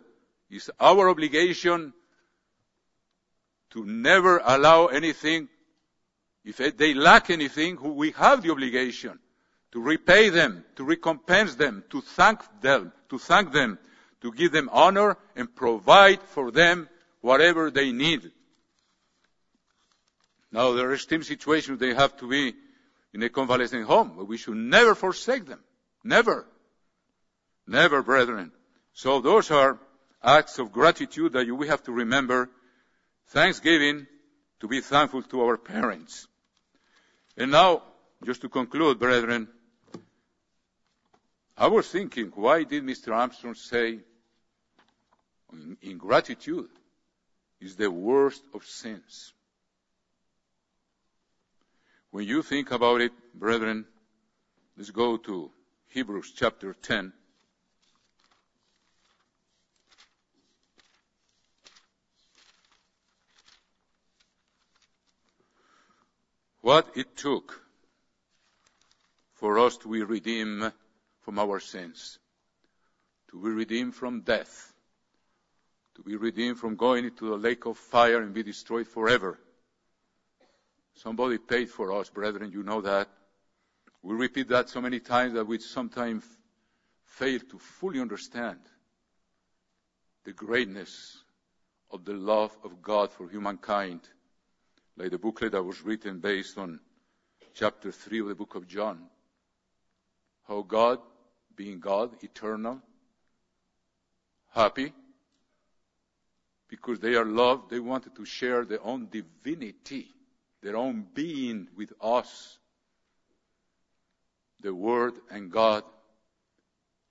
it's 0.50 0.72
our 0.80 1.08
obligation 1.08 1.94
to 3.72 3.86
never 3.86 4.42
allow 4.44 4.88
anything, 4.88 5.50
if 6.44 6.58
they 6.78 6.96
lack 6.96 7.30
anything, 7.30 7.78
we 7.96 8.10
have 8.12 8.42
the 8.42 8.50
obligation 8.50 9.20
to 9.72 9.82
repay 9.82 10.30
them, 10.30 10.64
to 10.76 10.84
recompense 10.84 11.56
them, 11.56 11.84
to 11.90 12.02
thank 12.02 12.40
them, 12.62 12.92
to 13.10 13.20
thank 13.20 13.52
them, 13.52 13.78
to 14.22 14.32
give 14.32 14.52
them 14.52 14.70
honor 14.72 15.18
and 15.36 15.54
provide 15.56 16.22
for 16.22 16.52
them 16.52 16.90
whatever 17.22 17.70
they 17.70 17.92
need. 17.92 18.32
Now 20.52 20.74
there 20.74 20.90
are 20.90 20.94
extreme 20.94 21.24
situations 21.24 21.80
they 21.80 21.94
have 21.94 22.16
to 22.18 22.30
be 22.30 22.54
in 23.14 23.22
a 23.24 23.30
convalescent 23.30 23.86
home, 23.86 24.14
but 24.18 24.28
we 24.28 24.38
should 24.38 24.58
never 24.58 24.96
forsake 24.96 25.46
them. 25.46 25.60
Never. 26.04 26.48
Never, 27.68 28.02
brethren. 28.02 28.52
So 28.94 29.20
those 29.20 29.52
are 29.52 29.80
acts 30.24 30.58
of 30.60 30.72
gratitude 30.72 31.34
that 31.34 31.48
we 31.48 31.68
have 31.68 31.84
to 31.84 31.92
remember. 31.92 32.50
Thanksgiving 33.28 34.08
to 34.62 34.68
be 34.68 34.82
thankful 34.82 35.22
to 35.24 35.42
our 35.42 35.58
parents. 35.58 36.28
And 37.36 37.52
now, 37.52 37.84
just 38.26 38.42
to 38.42 38.50
conclude, 38.50 39.00
brethren, 39.00 39.48
I 41.60 41.66
was 41.68 41.88
thinking, 41.90 42.32
why 42.36 42.64
did 42.64 42.84
Mr. 42.84 43.16
Armstrong 43.16 43.56
say 43.56 44.00
ingratitude 45.82 46.70
is 47.60 47.76
the 47.76 47.90
worst 47.90 48.44
of 48.54 48.64
sins? 48.64 49.34
When 52.12 52.28
you 52.28 52.44
think 52.44 52.70
about 52.70 53.02
it, 53.02 53.12
brethren, 53.34 53.88
let's 54.78 54.92
go 54.92 55.18
to 55.18 55.52
Hebrews 55.90 56.32
chapter 56.36 56.76
10. 56.76 57.12
What 66.62 66.88
it 66.96 67.18
took 67.18 67.62
for 69.34 69.58
us 69.58 69.78
to 69.78 69.88
be 69.88 70.04
redeemed 70.04 70.72
from 71.28 71.40
our 71.40 71.60
sins. 71.60 72.20
to 73.30 73.36
be 73.44 73.50
redeemed 73.50 73.94
from 73.94 74.22
death, 74.22 74.72
to 75.94 76.02
be 76.02 76.16
redeemed 76.16 76.58
from 76.58 76.78
going 76.78 77.04
into 77.04 77.30
the 77.30 77.36
lake 77.36 77.66
of 77.66 77.78
fire 77.78 78.22
and 78.22 78.34
be 78.34 78.44
destroyed 78.44 78.88
forever. 78.88 79.38
Somebody 80.94 81.38
paid 81.38 81.70
for 81.70 81.92
us, 81.92 82.10
brethren, 82.10 82.54
you 82.54 82.64
know 82.64 82.80
that. 82.80 83.10
We 84.02 84.16
repeat 84.16 84.48
that 84.48 84.70
so 84.70 84.80
many 84.80 85.02
times 85.02 85.34
that 85.34 85.46
we 85.46 85.60
sometimes 85.60 86.24
fail 87.04 87.42
to 87.52 87.60
fully 87.60 88.00
understand 88.00 88.60
the 90.24 90.32
greatness 90.32 91.18
of 91.92 92.06
the 92.06 92.14
love 92.14 92.56
of 92.64 92.82
God 92.82 93.12
for 93.12 93.28
humankind. 93.28 94.00
Like 94.96 95.12
the 95.12 95.18
booklet 95.18 95.52
that 95.52 95.64
was 95.64 95.82
written 95.82 96.20
based 96.20 96.58
on 96.58 96.80
chapter 97.54 97.92
3 97.92 98.22
of 98.22 98.28
the 98.30 98.36
book 98.36 98.56
of 98.56 98.66
John. 98.66 99.10
How 100.48 100.62
God, 100.62 101.00
being 101.58 101.82
God, 101.82 102.12
eternal, 102.24 102.82
happy, 104.54 104.94
because 106.70 107.00
they 107.00 107.16
are 107.16 107.26
loved, 107.26 107.70
they 107.70 107.80
wanted 107.80 108.16
to 108.16 108.24
share 108.24 108.64
their 108.64 108.84
own 108.84 109.10
divinity, 109.10 110.08
their 110.62 110.78
own 110.78 111.06
being 111.14 111.68
with 111.76 111.92
us. 112.00 112.58
The 114.62 114.74
Word 114.74 115.16
and 115.30 115.52
God, 115.52 115.84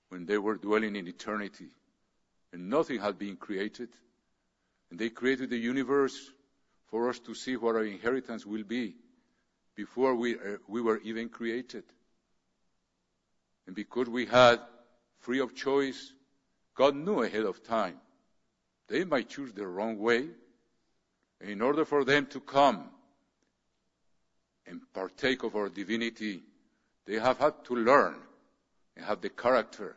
when 0.08 0.24
they 0.24 0.38
were 0.38 0.56
dwelling 0.56 0.96
in 0.96 1.06
eternity, 1.06 1.68
and 2.52 2.70
nothing 2.70 3.00
had 3.00 3.18
been 3.18 3.36
created, 3.36 3.88
and 4.90 4.98
they 4.98 5.10
created 5.10 5.50
the 5.50 5.58
universe 5.58 6.30
for 6.86 7.08
us 7.08 7.18
to 7.20 7.34
see 7.34 7.56
what 7.56 7.74
our 7.74 7.84
inheritance 7.84 8.46
will 8.46 8.64
be 8.64 8.94
before 9.74 10.14
we, 10.14 10.36
uh, 10.36 10.58
we 10.68 10.80
were 10.80 10.98
even 10.98 11.28
created. 11.28 11.84
And 13.66 13.74
because 13.74 14.08
we 14.08 14.26
had 14.26 14.60
free 15.20 15.40
of 15.40 15.54
choice, 15.54 16.12
God 16.74 16.94
knew 16.94 17.22
ahead 17.22 17.44
of 17.44 17.62
time 17.64 18.00
they 18.88 19.04
might 19.04 19.28
choose 19.28 19.52
the 19.52 19.66
wrong 19.66 19.98
way. 19.98 20.28
In 21.40 21.60
order 21.60 21.84
for 21.84 22.04
them 22.04 22.26
to 22.26 22.40
come 22.40 22.88
and 24.66 24.80
partake 24.92 25.42
of 25.42 25.54
our 25.54 25.68
divinity, 25.68 26.42
they 27.04 27.18
have 27.18 27.38
had 27.38 27.64
to 27.64 27.74
learn 27.74 28.16
and 28.96 29.04
have 29.04 29.20
the 29.20 29.28
character 29.28 29.96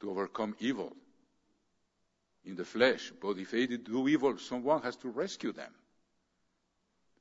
to 0.00 0.10
overcome 0.10 0.56
evil 0.58 0.94
in 2.44 2.56
the 2.56 2.64
flesh. 2.64 3.12
But 3.20 3.38
if 3.38 3.52
they 3.52 3.66
do 3.66 4.08
evil, 4.08 4.36
someone 4.38 4.82
has 4.82 4.96
to 4.96 5.08
rescue 5.08 5.52
them. 5.52 5.72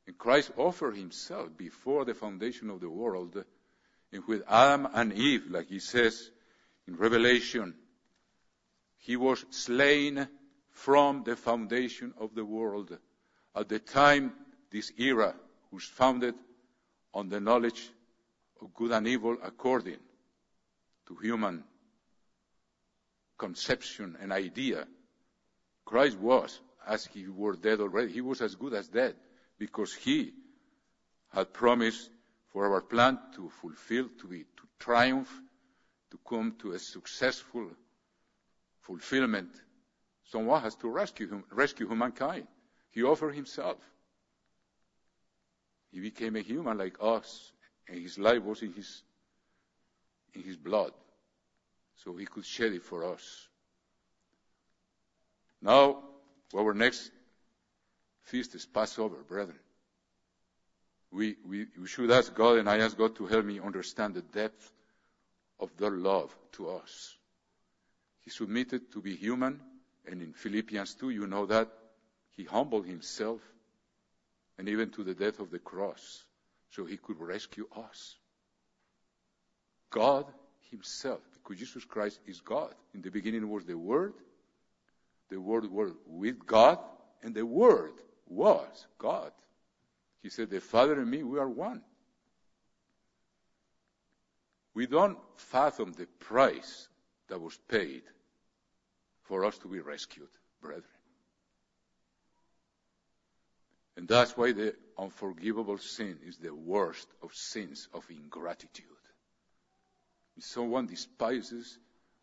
And 0.07 0.17
Christ 0.17 0.51
offered 0.57 0.97
himself 0.97 1.55
before 1.55 2.05
the 2.05 2.13
foundation 2.13 2.69
of 2.69 2.81
the 2.81 2.89
world. 2.89 3.43
And 4.13 4.23
with 4.27 4.43
Adam 4.47 4.87
and 4.93 5.11
Eve, 5.11 5.49
like 5.49 5.67
he 5.67 5.79
says 5.79 6.29
in 6.87 6.95
Revelation, 6.95 7.73
he 8.97 9.17
was 9.17 9.43
slain 9.49 10.27
from 10.69 11.23
the 11.23 11.35
foundation 11.35 12.13
of 12.19 12.35
the 12.35 12.45
world. 12.45 12.95
At 13.55 13.69
the 13.69 13.79
time, 13.79 14.33
this 14.69 14.91
era 14.97 15.33
was 15.71 15.83
founded 15.83 16.35
on 17.11 17.29
the 17.29 17.39
knowledge 17.39 17.89
of 18.61 18.73
good 18.75 18.91
and 18.91 19.07
evil 19.07 19.35
according 19.43 19.97
to 21.07 21.15
human 21.15 21.63
conception 23.37 24.15
and 24.21 24.31
idea. 24.31 24.87
Christ 25.85 26.19
was, 26.19 26.61
as 26.87 27.05
he 27.05 27.27
were 27.27 27.55
dead 27.55 27.79
already, 27.79 28.13
he 28.13 28.21
was 28.21 28.41
as 28.41 28.53
good 28.53 28.73
as 28.73 28.87
dead 28.87 29.15
because 29.57 29.91
he 29.91 30.33
had 31.33 31.51
promised 31.51 32.11
for 32.53 32.71
our 32.71 32.81
plan 32.81 33.17
to 33.35 33.49
fulfill, 33.49 34.07
to 34.21 34.27
be, 34.27 34.43
to 34.43 34.63
triumph, 34.79 35.41
to 36.11 36.19
come 36.29 36.53
to 36.59 36.73
a 36.73 36.79
successful 36.79 37.67
fulfillment. 38.81 39.49
Someone 40.25 40.61
has 40.61 40.75
to 40.75 40.87
rescue 40.87 41.27
him, 41.27 41.43
rescue 41.51 41.87
humankind. 41.87 42.47
He 42.91 43.01
offered 43.01 43.33
himself. 43.33 43.77
He 45.91 45.99
became 45.99 46.35
a 46.35 46.41
human 46.41 46.77
like 46.77 46.95
us, 47.01 47.51
and 47.89 47.99
his 47.99 48.19
life 48.19 48.43
was 48.43 48.61
in 48.61 48.71
his, 48.73 49.01
in 50.35 50.43
his 50.43 50.55
blood. 50.55 50.91
So 51.95 52.15
he 52.15 52.25
could 52.25 52.45
shed 52.45 52.73
it 52.73 52.83
for 52.83 53.03
us. 53.11 53.47
Now, 55.59 56.03
our 56.55 56.73
next 56.73 57.09
feast 58.23 58.53
is 58.53 58.65
Passover, 58.65 59.17
brethren. 59.27 59.59
We, 61.13 61.35
we, 61.47 61.67
we 61.79 61.87
should 61.87 62.09
ask 62.09 62.33
God, 62.33 62.57
and 62.57 62.67
I 62.67 62.79
ask 62.79 62.97
God 62.97 63.15
to 63.17 63.27
help 63.27 63.45
me 63.45 63.59
understand 63.59 64.15
the 64.15 64.23
depth 64.23 64.71
of 65.59 65.69
their 65.77 65.91
love 65.91 66.35
to 66.53 66.71
us. 66.71 67.15
He 68.21 68.31
submitted 68.31 68.91
to 68.93 69.01
be 69.01 69.15
human, 69.15 69.59
and 70.07 70.21
in 70.23 70.33
Philippians 70.33 70.95
2, 70.95 71.11
you 71.11 71.27
know 71.27 71.45
that 71.45 71.69
he 72.31 72.45
humbled 72.45 72.87
himself 72.87 73.41
and 74.57 74.67
even 74.67 74.89
to 74.91 75.03
the 75.03 75.13
death 75.13 75.39
of 75.39 75.51
the 75.51 75.59
cross 75.59 76.23
so 76.71 76.83
he 76.83 76.97
could 76.97 77.19
rescue 77.19 77.67
us. 77.75 78.15
God 79.91 80.25
himself, 80.71 81.21
because 81.33 81.59
Jesus 81.59 81.85
Christ 81.85 82.19
is 82.25 82.41
God. 82.41 82.73
In 82.95 83.03
the 83.03 83.11
beginning 83.11 83.47
was 83.47 83.65
the 83.65 83.77
Word, 83.77 84.13
the 85.29 85.39
Word 85.39 85.69
was 85.69 85.91
with 86.07 86.43
God, 86.43 86.79
and 87.21 87.35
the 87.35 87.45
Word 87.45 87.93
was 88.27 88.87
God. 88.97 89.31
He 90.23 90.29
said, 90.29 90.49
The 90.49 90.61
Father 90.61 90.99
and 90.99 91.11
me, 91.11 91.21
we 91.21 91.37
are 91.37 91.49
one. 91.49 91.81
We 94.73 94.87
don't 94.87 95.19
fathom 95.35 95.91
the 95.91 96.07
price 96.07 96.87
that 97.27 97.39
was 97.39 97.59
paid 97.67 98.03
for 99.23 99.45
us 99.45 99.57
to 99.59 99.67
be 99.67 99.81
rescued, 99.81 100.29
brethren. 100.61 100.85
And 103.95 104.07
that's 104.07 104.35
why 104.35 104.53
the 104.53 104.75
unforgivable 104.97 105.77
sin 105.77 106.17
is 106.25 106.37
the 106.37 106.55
worst 106.55 107.07
of 107.21 107.35
sins 107.35 107.87
of 107.93 108.09
ingratitude. 108.09 108.87
If 110.37 110.45
someone 110.45 110.87
despises 110.87 111.77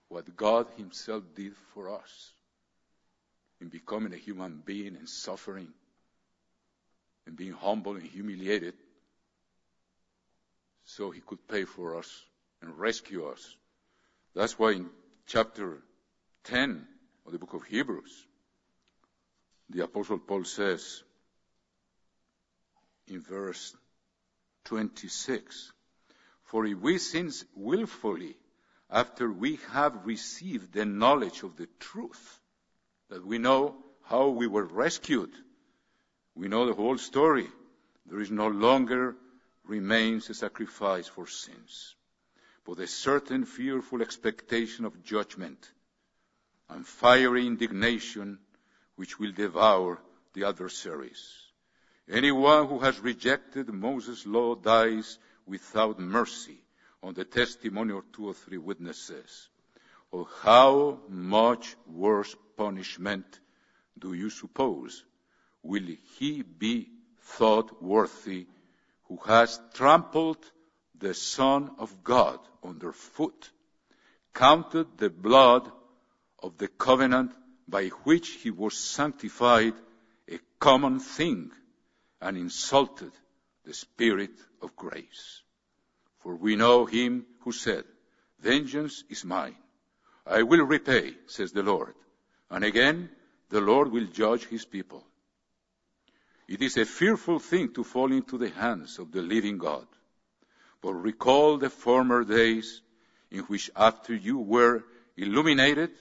what 0.09 0.35
God 0.37 0.67
Himself 0.77 1.23
did 1.37 1.53
for 1.75 1.91
us 1.91 2.33
in 3.61 3.69
becoming 3.69 4.13
a 4.13 4.17
human 4.17 4.63
being 4.65 4.97
and 4.97 5.09
suffering 5.09 5.73
and 7.27 7.37
being 7.37 7.53
humble 7.53 7.97
and 7.97 8.03
humiliated 8.03 8.75
so 10.85 11.11
He 11.11 11.21
could 11.21 11.47
pay 11.47 11.65
for 11.65 11.97
us 11.97 12.25
and 12.63 12.79
rescue 12.79 13.27
us. 13.27 13.57
That's 14.35 14.59
why 14.59 14.73
in 14.73 14.91
chapter 15.27 15.79
10 16.45 16.87
of 17.27 17.33
the 17.33 17.39
book 17.39 17.55
of 17.55 17.65
Hebrews, 17.65 18.27
the 19.69 19.85
Apostle 19.85 20.19
Paul 20.19 20.45
says 20.45 21.03
in 23.07 23.21
verse 23.21 23.75
26, 24.65 25.73
For 26.45 26.67
if 26.67 26.79
we 26.79 26.99
sin 26.99 27.31
willfully 27.55 28.37
after 28.91 29.31
we 29.31 29.59
have 29.71 30.07
received 30.07 30.73
the 30.73 30.85
knowledge 30.85 31.43
of 31.43 31.57
the 31.57 31.69
truth, 31.79 32.41
that 33.09 33.25
we 33.25 33.39
know 33.39 33.77
how 34.05 34.29
we 34.29 34.47
were 34.47 34.65
rescued, 34.65 35.31
we 36.41 36.49
know 36.49 36.65
the 36.65 36.73
whole 36.73 36.97
story, 36.97 37.47
there 38.07 38.19
is 38.19 38.31
no 38.31 38.49
longer 38.49 39.15
remains 39.67 40.31
a 40.31 40.35
sacrifice 40.35 41.07
for 41.07 41.27
sins, 41.27 41.95
but 42.65 42.79
a 42.79 42.87
certain 42.87 43.45
fearful 43.45 44.01
expectation 44.01 44.87
of 44.87 45.05
judgment 45.05 45.71
and 46.71 46.87
fiery 46.87 47.47
indignation 47.47 48.39
which 48.97 49.19
will 49.19 49.33
devour 49.33 50.01
the 50.33 50.45
adversaries. 50.45 51.31
Anyone 52.11 52.69
who 52.69 52.79
has 52.79 52.99
rejected 53.01 53.69
Moses' 53.69 54.25
law 54.25 54.55
dies 54.55 55.19
without 55.45 56.01
mercy 56.01 56.65
on 57.03 57.13
the 57.13 57.27
testimony 57.27 57.93
of 57.93 58.11
two 58.13 58.29
or 58.29 58.35
three 58.35 58.57
witnesses. 58.57 59.51
Or 60.11 60.27
how 60.41 61.01
much 61.07 61.77
worse 61.87 62.35
punishment 62.57 63.27
do 63.99 64.15
you 64.15 64.31
suppose 64.31 65.05
will 65.63 65.89
he 66.19 66.43
be 66.43 66.89
thought 67.21 67.83
worthy 67.83 68.47
who 69.05 69.17
has 69.27 69.61
trampled 69.75 70.39
the 70.99 71.15
Son 71.15 71.71
of 71.79 72.05
God 72.05 72.39
underfoot, 72.63 73.51
counted 74.35 74.87
the 74.99 75.11
blood 75.11 75.71
of 76.43 76.59
the 76.59 76.69
covenant 76.69 77.33
by 77.69 77.89
which 78.05 78.29
he 78.43 78.51
was 78.51 78.77
sanctified 78.77 79.75
a 80.29 80.39
common 80.59 81.01
thing 81.01 81.51
and 82.21 82.37
insulted 82.37 83.13
the 83.65 83.75
Spirit 83.75 84.33
of 84.63 84.77
grace. 84.77 85.43
For 86.21 86.35
we 86.35 86.57
know 86.57 86.85
him 86.85 87.27
who 87.41 87.53
said, 87.53 87.85
Vengeance 88.41 89.05
is 89.09 89.25
mine. 89.25 89.57
I 90.27 90.43
will 90.43 90.65
repay, 90.65 91.15
says 91.27 91.53
the 91.53 91.63
Lord. 91.63 91.95
And 92.51 92.65
again, 92.65 93.11
the 93.49 93.61
Lord 93.61 93.91
will 93.91 94.07
judge 94.07 94.47
his 94.47 94.65
people. 94.65 95.05
It 96.51 96.63
is 96.63 96.77
a 96.77 96.85
fearful 96.85 97.39
thing 97.39 97.73
to 97.75 97.85
fall 97.85 98.11
into 98.11 98.37
the 98.37 98.51
hands 98.51 98.99
of 98.99 99.13
the 99.13 99.23
living 99.23 99.57
God. 99.57 99.87
But 100.81 100.95
recall 100.95 101.59
the 101.59 101.71
former 101.71 102.25
days 102.25 102.83
in 103.31 103.43
which 103.45 103.71
after 103.77 104.13
you 104.17 104.39
were 104.39 104.83
illuminated, 105.17 105.93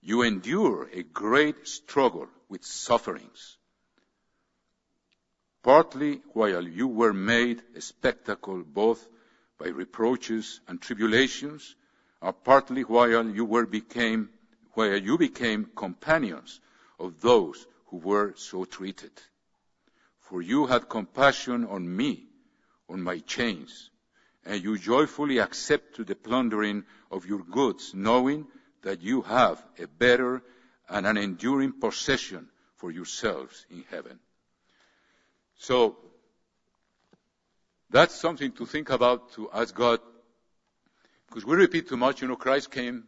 you 0.00 0.22
endure 0.22 0.88
a 0.92 1.02
great 1.02 1.66
struggle 1.66 2.28
with 2.48 2.64
sufferings. 2.64 3.56
Partly 5.60 6.22
while 6.34 6.68
you 6.68 6.86
were 6.86 7.12
made 7.12 7.60
a 7.74 7.80
spectacle 7.80 8.62
both 8.62 9.04
by 9.58 9.70
reproaches 9.70 10.60
and 10.68 10.80
tribulations, 10.80 11.74
or 12.20 12.32
partly 12.32 12.82
while 12.82 13.28
you 13.28 13.44
were 13.44 13.66
became, 13.66 14.30
while 14.74 14.96
you 14.96 15.18
became 15.18 15.68
companions 15.74 16.60
of 17.00 17.20
those 17.20 17.66
who 17.86 17.96
were 17.96 18.34
so 18.36 18.64
treated. 18.64 19.10
For 20.30 20.40
you 20.40 20.66
had 20.66 20.88
compassion 20.88 21.66
on 21.66 21.96
me, 21.96 22.28
on 22.88 23.02
my 23.02 23.18
chains, 23.18 23.90
and 24.44 24.62
you 24.62 24.78
joyfully 24.78 25.38
accepted 25.38 26.06
the 26.06 26.14
plundering 26.14 26.84
of 27.10 27.26
your 27.26 27.42
goods, 27.42 27.94
knowing 27.94 28.46
that 28.82 29.02
you 29.02 29.22
have 29.22 29.60
a 29.76 29.88
better 29.88 30.40
and 30.88 31.04
an 31.04 31.16
enduring 31.16 31.72
possession 31.72 32.48
for 32.76 32.92
yourselves 32.92 33.66
in 33.70 33.84
heaven. 33.90 34.20
So, 35.56 35.96
that's 37.90 38.14
something 38.14 38.52
to 38.52 38.66
think 38.66 38.90
about 38.90 39.32
to 39.32 39.50
ask 39.52 39.74
God, 39.74 39.98
because 41.26 41.44
we 41.44 41.56
repeat 41.56 41.88
too 41.88 41.96
much, 41.96 42.22
you 42.22 42.28
know, 42.28 42.36
Christ 42.36 42.70
came 42.70 43.02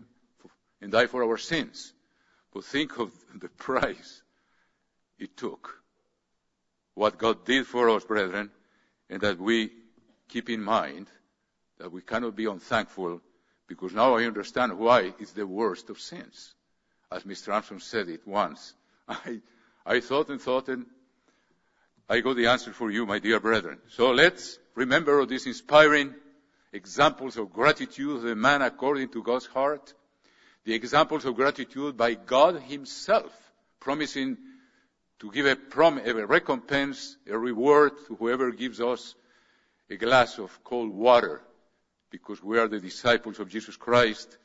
and 0.81 0.91
died 0.91 1.11
for 1.11 1.23
our 1.23 1.39
sins. 1.39 1.93
But 2.53 2.65
think 2.65 2.99
of 2.99 3.13
the 3.41 3.49
price 3.49 4.23
it 5.21 5.37
took. 5.37 5.82
What 6.95 7.19
God 7.19 7.45
did 7.45 7.67
for 7.67 7.89
us, 7.91 8.05
brethren, 8.05 8.51
and 9.09 9.21
that 9.23 9.39
we 9.39 9.71
keep 10.29 10.51
in 10.51 10.63
mind 10.63 11.09
that 11.79 11.91
we 11.91 12.01
cannot 12.01 12.37
be 12.37 12.47
unthankful 12.47 13.21
because 13.67 13.93
now 13.93 14.17
I 14.17 14.25
understand 14.25 14.79
why 14.79 15.13
it's 15.19 15.33
the 15.33 15.47
worst 15.47 15.91
of 15.91 16.01
sins. 16.01 16.55
As 17.11 17.25
Mr. 17.25 17.53
Armstrong 17.53 17.81
said 17.81 18.09
it 18.09 18.27
once. 18.27 18.75
I, 19.09 19.41
I 19.85 20.01
thought 20.01 20.29
and 20.29 20.41
thought 20.41 20.69
and 20.69 20.87
I 22.09 22.21
got 22.21 22.37
the 22.37 22.47
answer 22.47 22.73
for 22.73 22.91
you, 22.91 23.07
my 23.07 23.19
dear 23.19 23.41
brethren. 23.41 23.79
So 23.89 24.11
let's 24.11 24.59
remember 24.75 25.25
these 25.25 25.47
inspiring 25.47 26.15
examples 26.73 27.37
of 27.37 27.53
gratitude 27.53 28.17
of 28.17 28.23
the 28.23 28.35
man 28.35 28.63
according 28.63 29.09
to 29.11 29.23
God's 29.23 29.47
heart, 29.47 29.93
the 30.65 30.75
examples 30.75 31.25
of 31.25 31.35
gratitude 31.35 31.97
by 31.97 32.15
God 32.15 32.61
Himself, 32.61 33.33
promising 33.81 34.37
to 35.23 35.31
give 35.31 35.47
a, 35.47 35.55
prom- 35.55 36.01
a 36.05 36.27
recompense, 36.27 37.17
a 37.31 37.39
reward 37.39 37.93
to 38.09 38.17
whoever 38.17 38.51
gives 38.51 38.81
us 38.81 39.15
a 39.89 39.97
glass 39.97 40.37
of 40.39 40.65
cold 40.65 40.93
water 40.93 41.41
because 42.11 42.43
we 42.43 42.59
are 42.59 42.67
the 42.67 42.81
disciples 42.81 43.39
of 43.39 43.49
Jesus 43.49 43.77
Christ. 43.77 44.37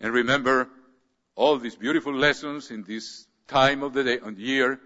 And 0.00 0.12
remember 0.12 0.68
all 1.36 1.56
these 1.56 1.76
beautiful 1.76 2.12
lessons 2.12 2.72
in 2.72 2.82
this 2.82 3.28
time 3.46 3.84
of 3.84 3.92
the 3.92 4.02
day 4.02 4.18
and 4.24 4.36
year, 4.36 4.80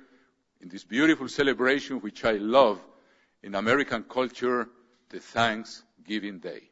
in 0.60 0.68
this 0.68 0.84
beautiful 0.84 1.28
celebration 1.28 2.02
which 2.02 2.26
I 2.26 2.32
love 2.32 2.78
in 3.42 3.54
American 3.54 4.02
culture, 4.02 4.68
the 5.08 5.18
Thanksgiving 5.18 6.40
Day. 6.40 6.67